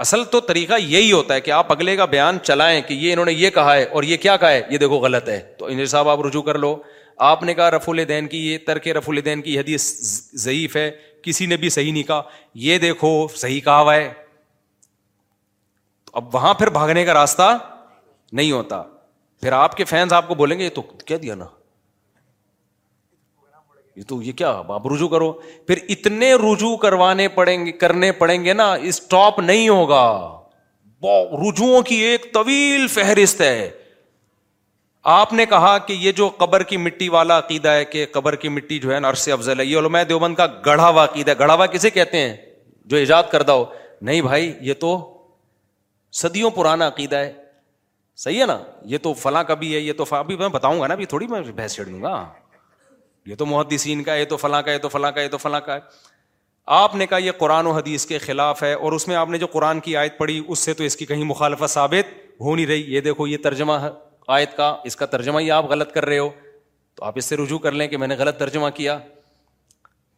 [0.04, 3.26] اصل تو طریقہ یہی ہوتا ہے کہ آپ اگلے کا بیان چلائیں کہ یہ انہوں
[3.26, 5.86] نے یہ کہا ہے اور یہ کیا کہا ہے یہ دیکھو غلط ہے تو انجر
[5.94, 6.76] صاحب آپ رجوع کر لو
[7.32, 9.84] آپ نے کہا رفول الدین کی یہ ترک رفول دین کی حدیث
[10.44, 10.90] ضعیف ہے
[11.24, 12.22] کسی نے بھی صحیح نہیں کہا
[12.64, 14.12] یہ دیکھو صحیح کہا ہوا ہے
[16.20, 17.50] اب وہاں پھر بھاگنے کا راستہ
[18.34, 18.82] نہیں ہوتا
[19.42, 21.46] پھر آپ کے فینس آپ کو بولیں گے یہ تو کہہ دیا نا
[23.96, 25.32] یہ تو یہ کیا آپ رجوع کرو
[25.68, 30.06] پھر اتنے رجوع کروانے پڑیں گے کرنے پڑیں گے نا اسٹاپ نہیں ہوگا
[31.44, 33.70] رجوع کی ایک طویل فہرست ہے
[35.14, 38.50] آپ نے کہا کہ یہ جو قبر کی مٹی والا عقیدہ ہے کہ قبر کی
[38.50, 41.54] مٹی جو ہے نا عرصے افضل یہ علماء دیوبند کا گڑھا ہوا عقیدہ ہے گڑھا
[41.54, 42.36] ہوا کسے کہتے ہیں
[42.94, 43.64] جو ایجاد کردہ ہو
[44.10, 44.98] نہیں بھائی یہ تو
[46.22, 47.32] صدیوں پرانا عقیدہ ہے
[48.24, 48.58] صحیح ہے نا
[48.94, 51.42] یہ تو فلاں کا بھی ہے یہ تو ابھی میں بتاؤں گا نا تھوڑی میں
[51.56, 52.24] بحث چڑھ دوں گا
[53.26, 55.60] یہ تو محدثین کا یہ تو فلاں کا یہ تو فلاں کا یہ تو فلاں
[55.66, 55.80] کا ہے
[56.76, 59.38] آپ نے کہا یہ قرآن و حدیث کے خلاف ہے اور اس میں آپ نے
[59.38, 62.66] جو قرآن کی آیت پڑھی اس سے تو اس کی کہیں مخالفت ثابت ہو نہیں
[62.68, 63.74] رہی یہ دیکھو یہ ترجمہ
[64.38, 66.30] آیت کا اس کا ترجمہ ہی آپ غلط کر رہے ہو
[66.96, 68.98] تو آپ اس سے رجوع کر لیں کہ میں نے غلط ترجمہ کیا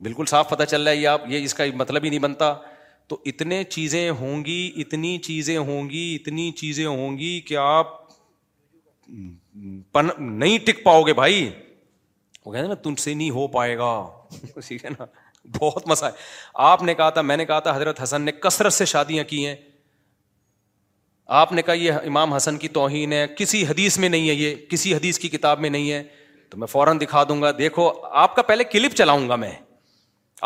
[0.04, 2.54] بالکل صاف پتہ چل رہا ہے یہ آپ یہ اس کا مطلب ہی نہیں بنتا
[3.10, 7.96] تو اتنے چیزیں ہوں گی اتنی چیزیں ہوں گی اتنی چیزیں ہوں گی کہ آپ
[9.94, 11.50] پن نہیں ٹک پاؤ گے بھائی
[12.48, 13.88] وہ کہتے ہیں نا تم سے نہیں ہو پائے گا
[14.68, 15.06] ٹھیک ہے نا
[15.58, 16.10] بہت ہے
[16.68, 19.46] آپ نے کہا تھا میں نے کہا تھا حضرت حسن نے کثرت سے شادیاں کی
[19.48, 19.56] ہیں
[21.42, 24.56] آپ نے کہا یہ امام حسن کی توہین ہے کسی حدیث میں نہیں ہے یہ
[24.70, 26.02] کسی حدیث کی کتاب میں نہیں ہے
[26.50, 27.92] تو میں فوراً دکھا دوں گا دیکھو
[28.24, 29.52] آپ کا پہلے کلپ چلاؤں گا میں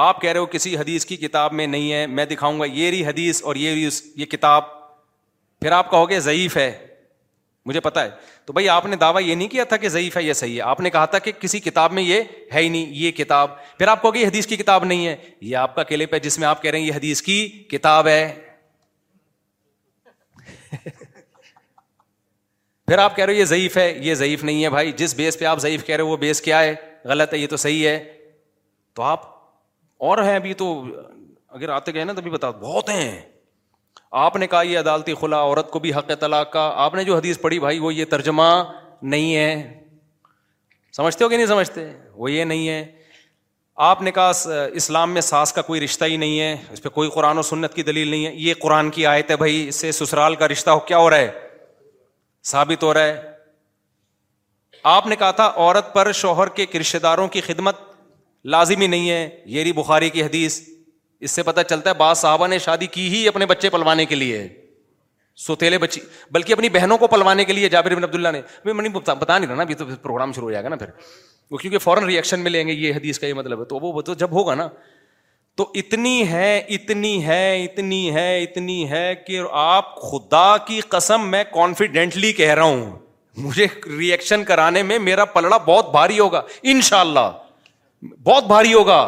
[0.08, 2.90] آپ کہہ رہے ہو کسی حدیث کی کتاب میں نہیں ہے میں دکھاؤں گا یہ
[2.92, 3.88] ری حدیث اور یہ ری
[4.22, 4.64] یہ کتاب
[5.62, 6.72] پھر آپ کہو گے ضعیف ہے
[7.66, 8.10] مجھے پتا ہے
[8.46, 10.62] تو بھائی آپ نے دعویٰ یہ نہیں کیا تھا کہ ضعیف ہے یہ صحیح ہے
[10.70, 12.22] آپ نے کہا تھا کہ کسی کتاب میں یہ
[12.54, 15.16] ہے ہی نہیں یہ کتاب پھر آپ کو کہ یہ حدیث کی کتاب نہیں ہے
[15.42, 18.36] یہ آپ کا پہ جس میں آپ کہہ رہے ہیں یہ حدیث کی کتاب ہے
[22.88, 25.38] پھر آپ کہہ رہے ہو یہ ضعیف ہے یہ ضعیف نہیں ہے بھائی جس بیس
[25.40, 26.74] پہ آپ ضعیف کہہ رہے ہو وہ بیس کیا ہے
[27.10, 28.00] غلط ہے یہ تو صحیح ہے
[28.96, 29.22] تو آپ
[30.10, 30.84] اور ہیں ابھی تو
[31.60, 33.22] اگر آتے گئے نا تو بتا بہت ہیں
[34.20, 37.16] آپ نے کہا یہ عدالتی خلا عورت کو بھی حق طلاق کا آپ نے جو
[37.18, 38.48] حدیث پڑھی بھائی وہ یہ ترجمہ
[39.12, 39.80] نہیں ہے
[40.96, 42.84] سمجھتے ہو کہ نہیں سمجھتے وہ یہ نہیں ہے
[43.90, 44.30] آپ نے کہا
[44.82, 47.74] اسلام میں ساس کا کوئی رشتہ ہی نہیں ہے اس پہ کوئی قرآن و سنت
[47.74, 50.70] کی دلیل نہیں ہے یہ قرآن کی آیت ہے بھائی اس سے سسرال کا رشتہ
[50.70, 51.32] ہو کیا ہو رہا ہے
[52.52, 53.20] ثابت ہو رہا ہے
[54.96, 57.80] آپ نے کہا تھا عورت پر شوہر کے رشتے داروں کی خدمت
[58.58, 60.60] لازمی نہیں ہے یہ ری بخاری کی حدیث
[61.26, 64.16] اس سے پتا چلتا ہے بعض صاحبہ نے شادی کی ہی اپنے بچے پلوانے کے
[64.16, 64.48] لیے
[65.46, 66.00] سوتےلے بچی
[66.32, 68.28] بلکہ اپنی بہنوں کو پلوانے کے لیے جابر بن عبداللہ
[68.82, 70.90] نے بتا نہیں رہا نا ابھی تو پروگرام شروع ہو جائے گا نا پھر
[71.52, 73.94] وہ کیونکہ فوراً ریئیکشن میں لیں گے یہ حدیث کا یہ مطلب ہے تو تو
[74.10, 74.68] وہ جب ہوگا نا
[75.58, 81.44] تو اتنی ہے اتنی ہے اتنی ہے اتنی ہے کہ آپ خدا کی قسم میں
[81.54, 82.92] کانفیڈینٹلی کہہ رہا ہوں
[83.46, 83.66] مجھے
[83.98, 86.42] ریئیکشن کرانے میں میرا پلڑا بہت بھاری ہوگا
[86.72, 87.32] ان شاء اللہ
[88.26, 89.00] بہت بھاری ہوگا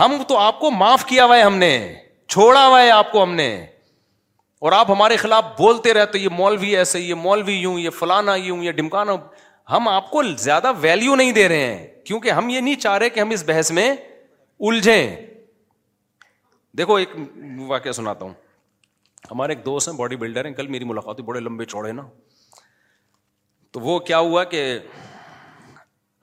[0.00, 1.70] ہم تو آپ کو معاف کیا ہوا ہے ہم نے
[2.28, 3.48] چھوڑا ہوا ہے آپ کو ہم نے
[4.64, 8.72] اور آپ ہمارے خلاف بولتے رہتے مولوی ایسے یہ مولوی یوں یہ فلانا یوں یہ
[8.80, 9.12] ڈمکانا
[9.70, 13.10] ہم آپ کو زیادہ ویلو نہیں دے رہے ہیں کیونکہ ہم یہ نہیں چاہ رہے
[13.10, 13.90] کہ ہم اس بحث میں
[14.68, 14.98] الجھے
[16.78, 17.08] دیکھو ایک
[17.66, 18.32] واقعہ سناتا ہوں
[19.30, 22.02] ہمارے ایک دوست ہیں باڈی بلڈر ہیں کل میری ملاقات بڑے لمبے چوڑے نا
[23.72, 24.64] تو وہ کیا ہوا کہ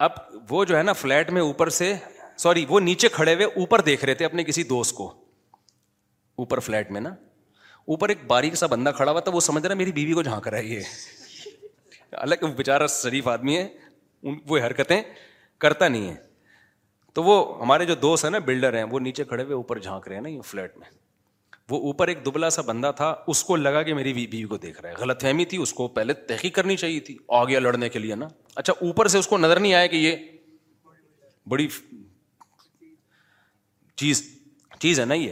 [0.08, 0.12] اب
[0.50, 1.94] وہ جو ہے نا فلیٹ میں اوپر سے
[2.42, 5.06] سوری وہ نیچے کھڑے ہوئے اوپر دیکھ رہے تھے اپنے کسی دوست کو
[6.44, 7.10] اوپر فلیٹ میں نا
[7.94, 10.22] اوپر ایک باریک سا بندہ کھڑا ہوا تھا وہ سمجھ رہا رہا میری بیوی کو
[10.28, 10.82] جھانک ہے
[13.02, 13.68] شریف آدمی ہے ہے
[14.24, 15.02] وہ وہ حرکتیں
[15.66, 16.14] کرتا نہیں
[17.14, 17.22] تو
[17.62, 20.22] ہمارے جو دوست ہیں نا بلڈر ہیں وہ نیچے کھڑے ہوئے اوپر جھانک رہے ہیں
[20.24, 20.88] نا یہ فلیٹ میں
[21.70, 24.78] وہ اوپر ایک دبلا سا بندہ تھا اس کو لگا کہ میری بیوی کو دیکھ
[24.82, 27.90] رہا ہے غلط فہمی تھی اس کو پہلے تحقیق کرنی چاہیے تھی آ گیا لڑنے
[27.90, 28.28] کے لیے نا
[28.64, 30.16] اچھا اوپر سے اس کو نظر نہیں آیا کہ یہ
[31.56, 31.68] بڑی
[33.96, 34.24] چیز
[34.80, 35.32] چیز ہے نا یہ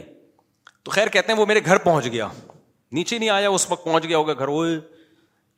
[0.84, 2.28] تو خیر کہتے ہیں وہ میرے گھر پہنچ گیا
[2.92, 4.64] نیچے نہیں آیا اس وقت پہنچ گیا ہوگا گھر وہ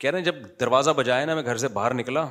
[0.01, 2.27] کہہ رہے ہیں جب دروازہ بجایا نا میں گھر سے باہر نکلا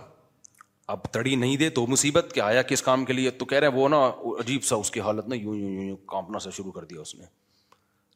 [0.93, 3.67] اب تڑی نہیں دے تو مصیبت کہ آیا کس کام کے لیے تو کہہ رہے
[3.67, 3.97] ہیں وہ نا
[4.39, 7.01] عجیب سا اس کی حالت نا یوں یوں یوں یوں کانپنا سا شروع کر دیا
[7.01, 7.25] اس نے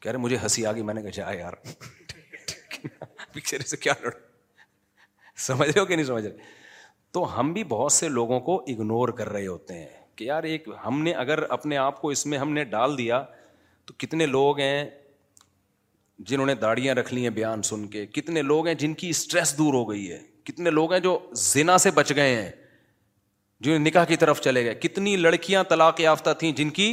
[0.01, 1.53] کہہ رہے مجھے ہنسی آ گئی میں نے کہا یار
[3.65, 4.09] سے کیا لڑ
[5.45, 6.53] سمجھ رہے ہو کہ نہیں سمجھ رہے
[7.13, 10.67] تو ہم بھی بہت سے لوگوں کو اگنور کر رہے ہوتے ہیں کہ یار ایک
[10.85, 13.21] ہم نے اگر اپنے آپ کو اس میں ہم نے ڈال دیا
[13.85, 14.85] تو کتنے لوگ ہیں
[16.29, 19.57] جنہوں نے داڑیاں رکھ لی ہیں بیان سن کے کتنے لوگ ہیں جن کی اسٹریس
[19.57, 20.19] دور ہو گئی ہے
[20.49, 21.17] کتنے لوگ ہیں جو
[21.53, 22.51] زنا سے بچ گئے ہیں
[23.79, 26.87] نکاح کی طرف چلے گئے کتنی لڑکیاں طلاق یافتہ تھیں جن کی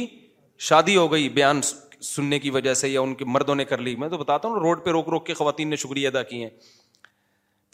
[0.67, 3.95] شادی ہو گئی بیان سننے کی وجہ سے یا ان کے مردوں نے کر لی
[4.03, 6.49] میں تو بتاتا ہوں روڈ پہ روک روک کے خواتین نے شکریہ ادا کیے ہیں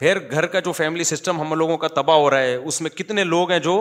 [0.00, 2.90] پھر گھر کا جو فیملی سسٹم ہم لوگوں کا تباہ ہو رہا ہے اس میں
[2.90, 3.76] کتنے لوگ ہیں جو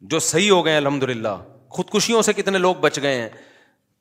[0.00, 1.36] جو صحیح ہو گئے الحمد للہ
[1.76, 3.28] خودکشیوں سے کتنے لوگ بچ گئے ہیں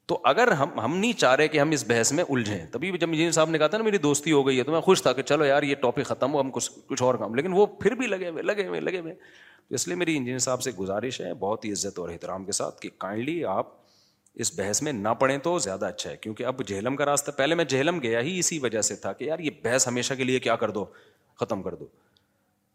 [0.08, 3.08] تو اگر ہم ہم نہیں چاہ رہے کہ ہم اس بحث میں الجھیں تبھی جب
[3.08, 5.14] انجینئر صاحب نے کہا تھا نا میری دوستی ہو گئی ہے تو میں خوش تھا
[5.14, 7.96] کہ چلو یار یہ ٹاپک ختم ہو ہم کچھ کچھ اور کام لیکن وہ پھر
[7.96, 9.14] بھی لگے ہوئے لگے ہوئے لگے ہوئے
[9.70, 12.52] تو اس لیے میری انجینئر صاحب سے گزارش ہے بہت ہی عزت اور احترام کے
[12.62, 13.72] ساتھ کہ کائنڈلی آپ
[14.46, 17.56] اس بحث میں نہ پڑھیں تو زیادہ اچھا ہے کیونکہ اب جہلم کا راستہ پہلے
[17.56, 20.40] میں جہلم گیا ہی اسی وجہ سے تھا کہ یار یہ بحث ہمیشہ کے لیے
[20.40, 20.86] کیا کر دو
[21.40, 21.86] ختم کر دو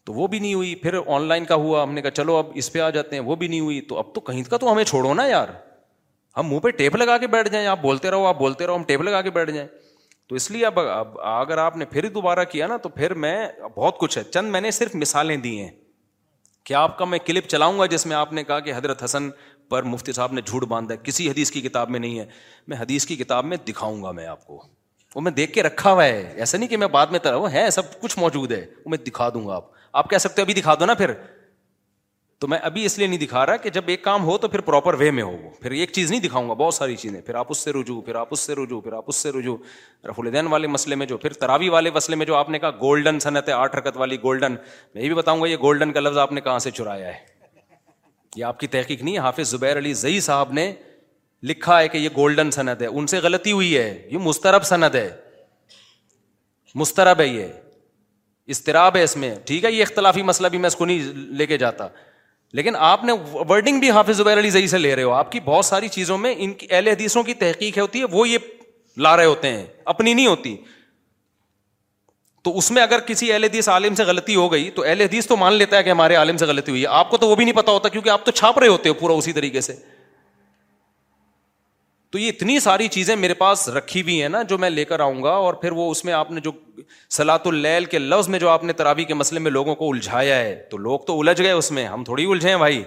[0.05, 2.47] تو وہ بھی نہیں ہوئی پھر آن لائن کا ہوا ہم نے کہا چلو اب
[2.63, 4.73] اس پہ آ جاتے ہیں وہ بھی نہیں ہوئی تو اب تو کہیں کا تو
[4.73, 5.49] ہمیں چھوڑو نا یار
[6.37, 8.83] ہم منہ پہ ٹیپ لگا کے بیٹھ جائیں آپ بولتے رہو آپ بولتے رہو ہم
[8.87, 9.69] ٹیپ لگا کے بیٹھ جائیں
[10.29, 10.79] تو اس لیے اب
[11.25, 13.37] اگر آپ نے پھر دوبارہ کیا نا تو پھر میں
[13.77, 15.71] بہت کچھ ہے چند میں نے صرف مثالیں دی ہیں
[16.67, 19.29] کیا آپ کا میں کلپ چلاؤں گا جس میں آپ نے کہا کہ حضرت حسن
[19.71, 22.25] پر مفتی صاحب نے جھوٹ باندھا کسی حدیث کی کتاب میں نہیں ہے
[22.69, 24.63] میں حدیث کی کتاب میں دکھاؤں گا میں آپ کو
[25.15, 27.69] وہ میں دیکھ کے رکھا ہوا ہے ایسا نہیں کہ میں بعد میں تیرا ہے
[27.71, 29.71] سب کچھ موجود ہے وہ میں دکھا دوں گا آپ
[30.01, 31.13] آپ کہہ سکتے ابھی دکھا دو نا پھر
[32.41, 34.61] تو میں ابھی اس لیے نہیں دکھا رہا کہ جب ایک کام ہو تو پھر
[34.69, 37.35] پراپر وے میں ہو وہ پھر ایک چیز نہیں دکھاؤں گا بہت ساری چیزیں پھر
[37.41, 39.57] آپ اس سے رجوع پھر آپ اس سے رجوع پھر آپ اس سے رجوع
[40.09, 42.71] رف الدین والے مسئلے میں جو پھر تراوی والے مسئلے میں جو آپ نے کہا
[42.81, 44.55] گولڈن صنعت ہے آٹھ رکت والی گولڈن
[44.95, 47.19] میں یہ بھی بتاؤں گا یہ گولڈن کا لفظ آپ نے کہاں سے چرایا ہے
[48.37, 50.73] یہ آپ کی تحقیق نہیں حافظ زبیر علی زئی صاحب نے
[51.51, 54.95] لکھا ہے کہ یہ گولڈن صنعت ہے ان سے غلطی ہوئی ہے یہ مسترب صنعت
[54.95, 55.09] ہے
[56.83, 57.47] مسترب ہے یہ
[58.53, 61.47] استراب ہے ہے اس میں ٹھیک یہ اختلافی مسئلہ بھی میں اس کو نہیں لے
[61.53, 61.87] کے جاتا
[62.59, 63.13] لیکن آپ نے
[63.51, 66.19] ورڈنگ بھی حافظ زبیر علی زئی سے لے رہے ہو آپ کی بہت ساری چیزوں
[66.25, 68.51] میں ان کی کی اہل حدیثوں تحقیق ہوتی ہے وہ یہ
[69.07, 69.65] لا رہے ہوتے ہیں
[69.95, 70.57] اپنی نہیں ہوتی
[72.47, 75.27] تو اس میں اگر کسی اہل حدیث عالم سے غلطی ہو گئی تو اہل حدیث
[75.27, 77.35] تو مان لیتا ہے کہ ہمارے عالم سے غلطی ہوئی ہے آپ کو تو وہ
[77.41, 79.75] بھی نہیں پتا ہوتا کیونکہ آپ تو چھاپ رہے ہوتے ہو پورا اسی طریقے سے
[82.13, 85.01] تو یہ اتنی ساری چیزیں میرے پاس رکھی بھی ہیں نا جو میں لے کر
[85.01, 86.51] آؤں گا اور پھر وہ اس میں آپ نے جو
[87.17, 90.39] سلاۃ اللیل کے لفظ میں جو آپ نے ترابی کے مسئلے میں لوگوں کو الجھایا
[90.39, 92.83] ہے تو لوگ تو الجھ گئے اس میں ہم تھوڑی الجھے ہیں بھائی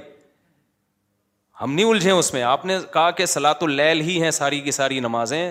[1.62, 4.72] ہم نہیں الجھے اس میں آپ نے کہا کہ سلاۃ اللیل ہی ہیں ساری کی
[4.80, 5.42] ساری نمازیں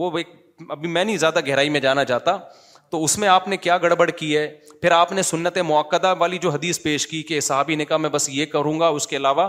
[0.00, 0.10] وہ
[0.72, 2.36] ابھی میں نہیں زیادہ گہرائی میں جانا چاہتا
[2.90, 4.46] تو اس میں آپ نے کیا گڑبڑ کی ہے
[4.82, 8.10] پھر آپ نے سنت موقع والی جو حدیث پیش کی کہ صحابی نے کہا میں
[8.18, 9.48] بس یہ کروں گا اس کے علاوہ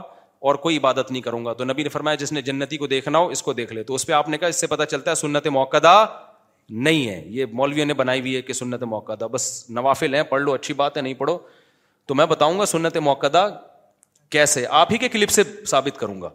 [0.49, 3.18] اور کوئی عبادت نہیں کروں گا تو نبی نے فرمایا جس نے جنتی کو دیکھنا
[3.19, 5.15] ہو اس کو دیکھ لے تو اس اس پہ آپ نے کہا سے چلتا ہے
[5.15, 5.77] سنت موقع
[6.88, 9.43] نہیں ہے یہ مولویوں نے بنائی ہوئی ہے کہ سنت موقع بس
[9.77, 11.38] نوافل ہیں پڑھ لو اچھی بات ہے نہیں پڑھو
[12.07, 13.47] تو میں بتاؤں گا سنت موقع
[14.35, 16.30] کیسے آپ ہی کے کلپ سے ثابت کروں گا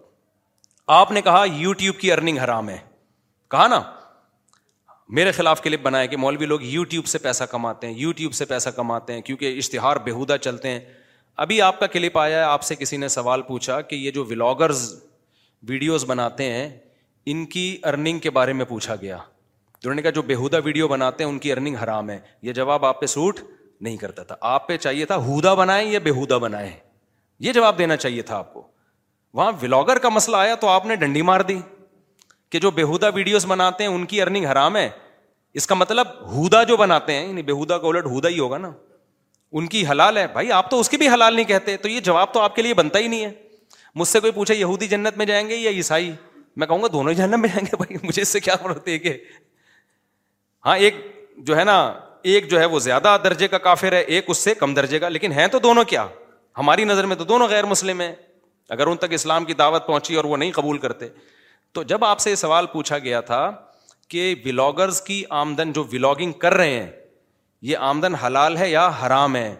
[0.96, 2.76] آپ نے کہا یو ٹیوب کی ارننگ حرام ہے
[3.50, 3.80] کہا نا
[5.18, 8.32] میرے خلاف کلپ بنائے کہ مولوی لوگ یو ٹیوب سے پیسہ کماتے ہیں یو ٹیوب
[8.34, 10.80] سے پیسہ کماتے ہیں کیونکہ اشتہار بےحودہ چلتے ہیں
[11.44, 14.24] ابھی آپ کا کلپ آیا ہے آپ سے کسی نے سوال پوچھا کہ یہ جو
[14.28, 14.82] ولاگرز
[15.68, 16.68] ویڈیوز بناتے ہیں
[17.30, 19.18] ان کی ارننگ کے بارے میں پوچھا گیا
[19.94, 23.00] نے کہا جو بےحودہ ویڈیو بناتے ہیں ان کی ارننگ حرام ہے یہ جواب آپ
[23.00, 23.40] پہ سوٹ
[23.80, 26.70] نہیں کرتا تھا آپ پہ چاہیے تھا ہودا بنائے یا بےدا بنائے
[27.46, 28.66] یہ جواب دینا چاہیے تھا آپ کو
[29.34, 31.58] وہاں ولاگر کا مسئلہ آیا تو آپ نے ڈنڈی مار دی
[32.50, 34.88] کہ جو بےدا ویڈیوز بناتے ہیں ان کی ارننگ حرام ہے
[35.60, 38.70] اس کا مطلب ہودا جو بناتے ہیں یعنی بےہدا کا الٹ ہودا ہی ہوگا نا
[39.54, 42.00] ان کی حلال ہے بھائی آپ تو اس کی بھی حلال نہیں کہتے تو یہ
[42.04, 43.30] جواب تو آپ کے لیے بنتا ہی نہیں ہے
[43.94, 46.10] مجھ سے کوئی پوچھے یہودی جنت میں جائیں گے یا عیسائی
[46.56, 48.54] میں کہوں گا دونوں ہی جنت میں جائیں گے بھائی مجھے اس سے کیا
[48.86, 49.16] ہے کہ
[50.66, 50.94] ہاں ایک
[51.46, 51.76] جو ہے نا
[52.32, 55.08] ایک جو ہے وہ زیادہ درجے کا کافر ہے ایک اس سے کم درجے کا
[55.08, 56.06] لیکن ہے تو دونوں کیا
[56.58, 58.12] ہماری نظر میں تو دونوں غیر مسلم ہیں
[58.76, 61.08] اگر ان تک اسلام کی دعوت پہنچی اور وہ نہیں قبول کرتے
[61.74, 63.50] تو جب آپ سے یہ سوال پوچھا گیا تھا
[64.08, 66.90] کہ ولاگرز کی آمدن جو ولاگنگ کر رہے ہیں
[67.62, 69.54] یہ آمدن حلال ہے یا حرام ہے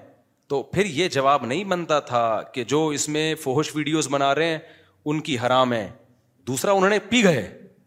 [0.48, 4.48] تو پھر یہ جواب نہیں بنتا تھا کہ جو اس میں فوہش ویڈیوز بنا رہے
[4.48, 4.59] ہیں
[5.09, 5.89] ان کی حرام ہے
[6.47, 7.43] دوسرا انہوں نے پی گئے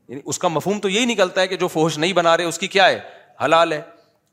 [0.09, 2.57] یعنی اس کا مفہوم تو یہی نکلتا ہے کہ جو فوہش نہیں بنا رہے اس
[2.59, 2.99] کی کیا ہے
[3.45, 3.81] حلال ہے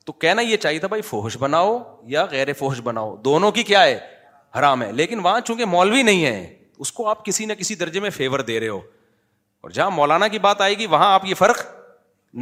[0.07, 1.79] تو کہنا یہ چاہیے تھا بھائی فوہش بناؤ
[2.09, 3.99] یا غیر فوہش بناؤ دونوں کی کیا ہے
[4.59, 8.01] حرام ہے لیکن وہاں چونکہ مولوی نہیں ہے اس کو آپ کسی نہ کسی درجے
[8.01, 8.81] میں فیور دے رہے ہو
[9.61, 11.65] اور جہاں مولانا کی بات آئے گی وہاں آپ یہ فرق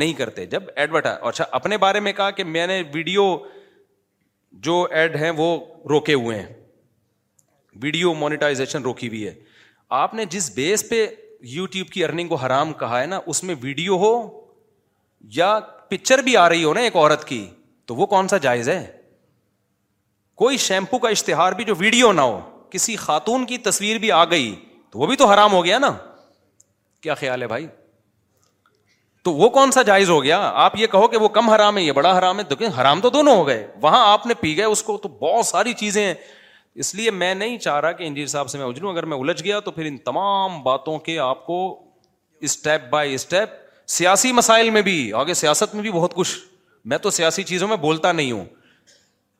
[0.02, 3.26] نہیں کرتے جب ایڈ اچھا اپنے بارے میں کہا کہ میں نے ویڈیو
[4.68, 5.48] جو ایڈ ہیں وہ
[5.90, 6.52] روکے ہوئے ہیں
[7.82, 8.12] ویڈیو
[8.84, 9.38] روکی ہوئی ہے ہے
[10.00, 11.06] آپ نے جس بیس پہ
[11.92, 14.12] کی ارننگ کو حرام کہا نا اس میں ویڈیو ہو
[15.36, 15.58] یا
[15.90, 17.44] پکچر بھی آ رہی ہو نا ایک عورت کی
[17.86, 18.84] تو وہ کون سا جائز ہے
[20.42, 22.40] کوئی شیمپو کا اشتہار بھی جو ویڈیو نہ ہو
[22.70, 24.54] کسی خاتون کی تصویر بھی آ گئی
[24.90, 25.92] تو وہ بھی تو حرام ہو گیا نا
[27.02, 27.66] کیا خیال ہے بھائی
[29.24, 31.82] تو وہ کون سا جائز ہو گیا آپ یہ کہو کہ وہ کم حرام ہے
[31.82, 34.64] یہ بڑا حرام ہے دیکھیں حرام تو دونوں ہو گئے وہاں آپ نے پی گئے
[34.72, 36.14] اس کو تو بہت ساری چیزیں ہیں
[36.82, 39.42] اس لیے میں نہیں چاہ رہا کہ انجیر صاحب سے میں اجلوں اگر میں الجھ
[39.44, 41.56] گیا تو پھر ان تمام باتوں کے آپ کو
[42.48, 43.50] اسٹیپ بائی اسٹیپ
[43.96, 46.36] سیاسی مسائل میں بھی آگے سیاست میں بھی بہت کچھ
[46.92, 48.44] میں تو سیاسی چیزوں میں بولتا نہیں ہوں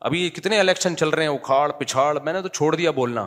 [0.08, 3.26] ابھی کتنے الیکشن چل رہے ہیں اکھاڑ پچھاڑ میں نے تو چھوڑ دیا بولنا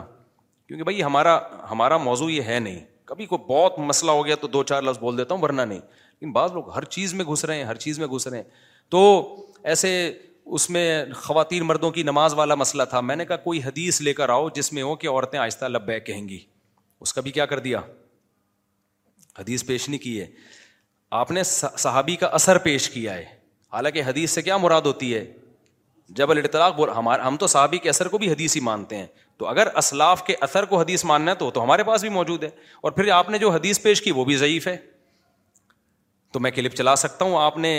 [0.66, 1.38] کیونکہ بھائی ہمارا
[1.70, 2.78] ہمارا موضوع یہ ہے نہیں
[3.10, 5.80] کبھی کوئی بہت مسئلہ ہو گیا تو دو چار لفظ بول دیتا ہوں ورنہ نہیں
[6.20, 8.44] لیکن بعض لوگ ہر چیز میں گھس رہے ہیں ہر چیز میں گھس رہے ہیں
[8.90, 9.00] تو
[9.62, 9.90] ایسے
[10.56, 14.12] اس میں خواتین مردوں کی نماز والا مسئلہ تھا میں نے کہا کوئی حدیث لے
[14.20, 16.38] کر آؤ جس میں ہو کہ عورتیں آہستہ لبیک کہیں گی
[17.00, 17.80] اس کا بھی کیا کر دیا
[19.38, 20.26] حدیث پیش نہیں کی ہے
[21.18, 23.24] آپ نے صحابی کا اثر پیش کیا ہے
[23.72, 25.24] حالانکہ حدیث سے کیا مراد ہوتی ہے
[26.18, 29.06] جب الطلاق ہمارے ہم تو صحابی کے اثر کو بھی حدیث ہی مانتے ہیں
[29.38, 32.44] تو اگر اسلاف کے اثر کو حدیث ماننا ہے تو تو ہمارے پاس بھی موجود
[32.44, 32.48] ہے
[32.82, 34.76] اور پھر آپ نے جو حدیث پیش کی وہ بھی ضعیف ہے
[36.32, 37.70] تو میں کلپ چلا سکتا ہوں آپ نے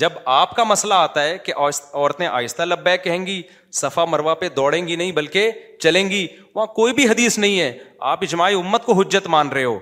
[0.00, 3.40] جب آپ کا مسئلہ آتا ہے کہ عورتیں آہستہ لب کہیں گی
[3.80, 5.50] صفا مروا پہ دوڑیں گی نہیں بلکہ
[5.82, 7.72] چلیں گی وہاں کوئی بھی حدیث نہیں ہے
[8.12, 9.78] آپ اجماعی امت کو حجت مان رہے ہو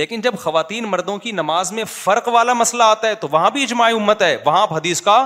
[0.00, 3.62] لیکن جب خواتین مردوں کی نماز میں فرق والا مسئلہ آتا ہے تو وہاں بھی
[3.62, 5.16] اجماعی امت ہے وہاں آپ حدیث کا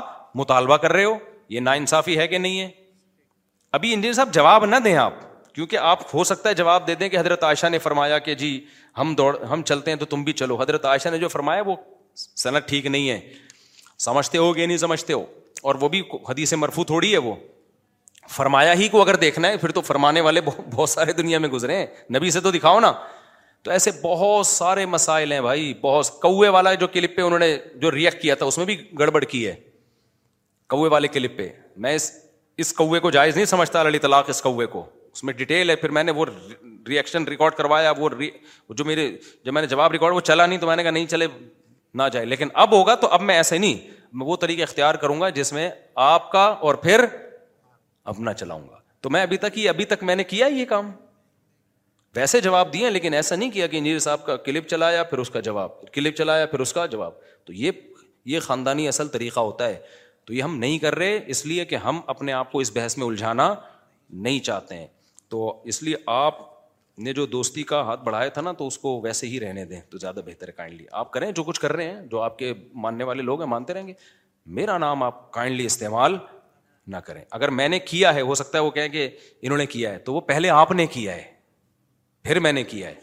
[0.40, 1.14] مطالبہ کر رہے ہو
[1.48, 2.68] یہ نا انصافی ہے کہ نہیں ہے
[3.76, 5.12] ابھی انجین صاحب جواب نہ دیں آپ
[5.54, 8.58] کیونکہ آپ ہو سکتا ہے جواب دے دیں کہ حضرت عائشہ نے فرمایا کہ جی
[8.98, 11.74] ہم دوڑ ہم چلتے ہیں تو تم بھی چلو حضرت عائشہ نے جو فرمایا وہ
[12.16, 13.20] صنعت ٹھیک نہیں ہے
[14.04, 15.24] سمجھتے ہو گے نہیں سمجھتے ہو
[15.68, 17.34] اور وہ بھی حدیث مرفو تھوڑی ہے وہ
[18.30, 21.76] فرمایا ہی کو اگر دیکھنا ہے پھر تو فرمانے والے بہت سارے دنیا میں گزرے
[21.76, 21.86] ہیں
[22.16, 22.92] نبی سے تو دکھاؤ نا
[23.64, 27.56] تو ایسے بہت سارے مسائل ہیں بھائی بہت کوے والا جو کلپ پہ انہوں نے
[27.80, 29.54] جو ریئیکٹ کیا تھا اس میں بھی گڑبڑ کی ہے
[30.70, 31.48] کوے والے کلپ پہ
[31.84, 32.10] میں اس
[32.64, 35.76] اس کوے کو جائز نہیں سمجھتا علی طلاق اس کوے کو اس میں ڈیٹیل ہے
[35.76, 36.24] پھر میں نے وہ
[36.88, 38.08] ریئیکشن ریکارڈ کروایا وہ
[38.76, 39.10] جو میرے
[39.44, 41.26] جب میں نے جواب ریکارڈ وہ چلا نہیں تو میں نے کہا نہیں چلے
[41.96, 43.76] نہ جائے لیکن اب ہوگا تو اب میں ایسے نہیں
[44.18, 45.68] میں وہ طریقہ اختیار کروں گا جس میں
[46.06, 47.04] آپ کا اور پھر
[48.12, 50.90] اپنا چلاؤں گا تو میں ابھی تک یہ ابھی تک میں نے کیا یہ کام
[52.16, 55.30] ویسے جواب دیے لیکن ایسا نہیں کیا کہ انجینئر صاحب کا کلپ چلایا پھر اس
[55.30, 57.12] کا جواب کلپ چلایا پھر اس کا جواب
[57.46, 57.82] تو یہ
[58.34, 59.78] یہ خاندانی اصل طریقہ ہوتا ہے
[60.26, 62.96] تو یہ ہم نہیں کر رہے اس لیے کہ ہم اپنے آپ کو اس بحث
[62.98, 63.54] میں الجھانا
[64.26, 64.86] نہیں چاہتے ہیں
[65.34, 65.42] تو
[65.72, 66.38] اس لیے آپ
[67.04, 69.80] نے جو دوستی کا ہاتھ بڑھایا تھا نا تو اس کو ویسے ہی رہنے دیں
[69.90, 72.52] تو زیادہ بہتر ہے کائنڈلی آپ کریں جو کچھ کر رہے ہیں جو آپ کے
[72.84, 73.92] ماننے والے لوگ ہیں مانتے رہیں گے
[74.58, 76.16] میرا نام آپ کائنڈلی استعمال
[76.86, 79.08] نہ کریں اگر میں نے کیا ہے ہو سکتا ہے وہ کہیں کہ
[79.42, 81.22] انہوں نے کیا ہے تو وہ پہلے آپ نے کیا ہے
[82.24, 82.94] پھر میں نے کیا ہے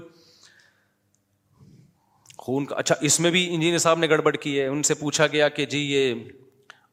[2.44, 5.26] خون کا اچھا اس میں بھی انجینئر صاحب نے گڑبڑ کی ہے ان سے پوچھا
[5.32, 6.12] گیا کہ جی یہ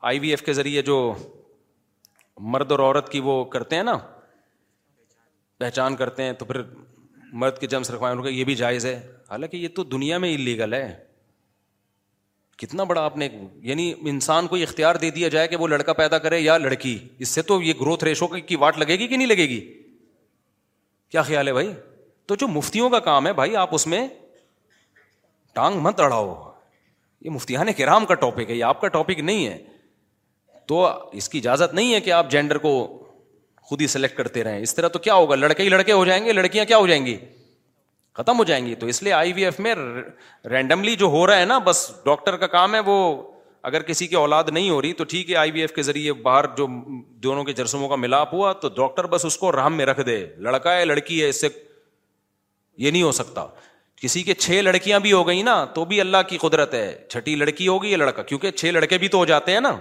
[0.08, 0.98] آئی وی ایف کے ذریعے جو
[2.56, 3.96] مرد اور عورت کی وہ کرتے ہیں نا
[5.60, 6.62] پہچان کرتے ہیں تو پھر
[7.42, 8.94] مرد کے جمس رکھوائے جائز ہے
[9.30, 10.82] حالانکہ یہ تو دنیا میں انلیگل ہے
[12.64, 13.28] کتنا بڑا آپ نے
[13.72, 17.34] یعنی انسان کو اختیار دے دیا جائے کہ وہ لڑکا پیدا کرے یا لڑکی اس
[17.40, 19.60] سے تو یہ گروتھ ریشو کی واٹ لگے گی کہ نہیں لگے گی
[21.16, 21.72] کیا خیال ہے بھائی
[22.28, 24.06] تو جو مفتیوں کا کام ہے بھائی آپ اس میں
[25.60, 26.28] ٹانگ مت اڑاؤ
[27.26, 29.58] یہ مفتیان کرام کا ٹاپک ہے یہ آپ کا ٹاپک نہیں ہے
[30.68, 30.85] تو
[31.19, 32.72] اس کی اجازت نہیں ہے کہ آپ جینڈر کو
[33.68, 36.23] خود ہی سلیکٹ کرتے رہیں اس طرح تو کیا ہوگا لڑکے ہی لڑکے ہو جائیں
[36.26, 37.18] گے لڑکیاں کیا ہو جائیں گی
[38.18, 39.73] ختم ہو جائیں گی تو اس لیے آئی وی ایف میں
[40.49, 42.95] رینڈملی جو ہو رہا ہے نا بس ڈاکٹر کا کام ہے وہ
[43.69, 46.14] اگر کسی کی اولاد نہیں ہو رہی تو ٹھیک ہے آئی وی ایف کے ذریعے
[46.27, 46.68] باہر جو
[47.26, 50.18] دونوں کے جرسموں کا ملاپ ہوا تو ڈاکٹر بس اس کو رحم میں رکھ دے
[50.48, 51.48] لڑکا ہے لڑکی ہے اس سے
[52.85, 53.45] یہ نہیں ہو سکتا
[54.02, 57.35] کسی کے چھ لڑکیاں بھی ہو گئی نا تو بھی اللہ کی قدرت ہے چھٹی
[57.35, 59.76] لڑکی ہوگی یا لڑکا کیونکہ چھ لڑکے بھی تو ہو جاتے ہیں نا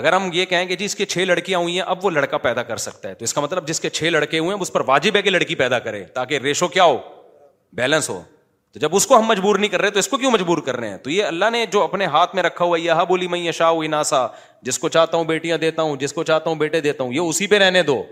[0.00, 2.38] اگر ہم یہ کہیں کہ جی اس کی چھ لڑکیاں ہوئی ہیں اب وہ لڑکا
[2.44, 4.72] پیدا کر سکتا ہے تو اس کا مطلب جس کے چھ لڑکے ہوئے ہیں اس
[4.72, 6.96] پر واجب ہے کہ لڑکی پیدا کرے تاکہ ریشو کیا ہو
[7.80, 8.20] بیلنس ہو
[8.72, 10.76] تو جب اس کو ہم مجبور نہیں کر رہے تو اس کو کیوں مجبور کر
[10.78, 13.50] رہے ہیں تو یہ اللہ نے جو اپنے ہاتھ میں رکھا ہوا یہ بولی میں
[13.58, 14.26] شا ناسا
[14.68, 17.20] جس کو چاہتا ہوں بیٹیاں دیتا ہوں جس کو چاہتا ہوں بیٹے دیتا ہوں یہ
[17.28, 18.02] اسی پہ رہنے دو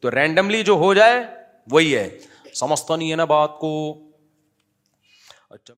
[0.00, 1.20] تو رینڈملی جو ہو جائے
[1.70, 2.08] وہی ہے
[2.54, 3.68] سمجھتا نہیں ہے نا بات کو
[5.50, 5.74] اچھا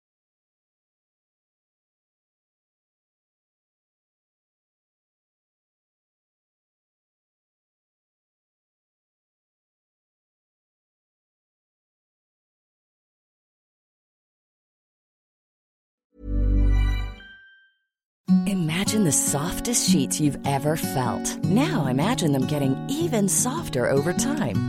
[18.47, 21.45] Imagine the softest sheets you've ever felt.
[21.47, 24.69] Now imagine them getting even softer over time.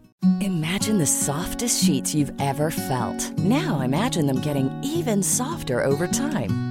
[0.41, 3.19] Imagine the softest sheets you've ever felt.
[3.39, 6.59] Now imagine them getting even softer over time.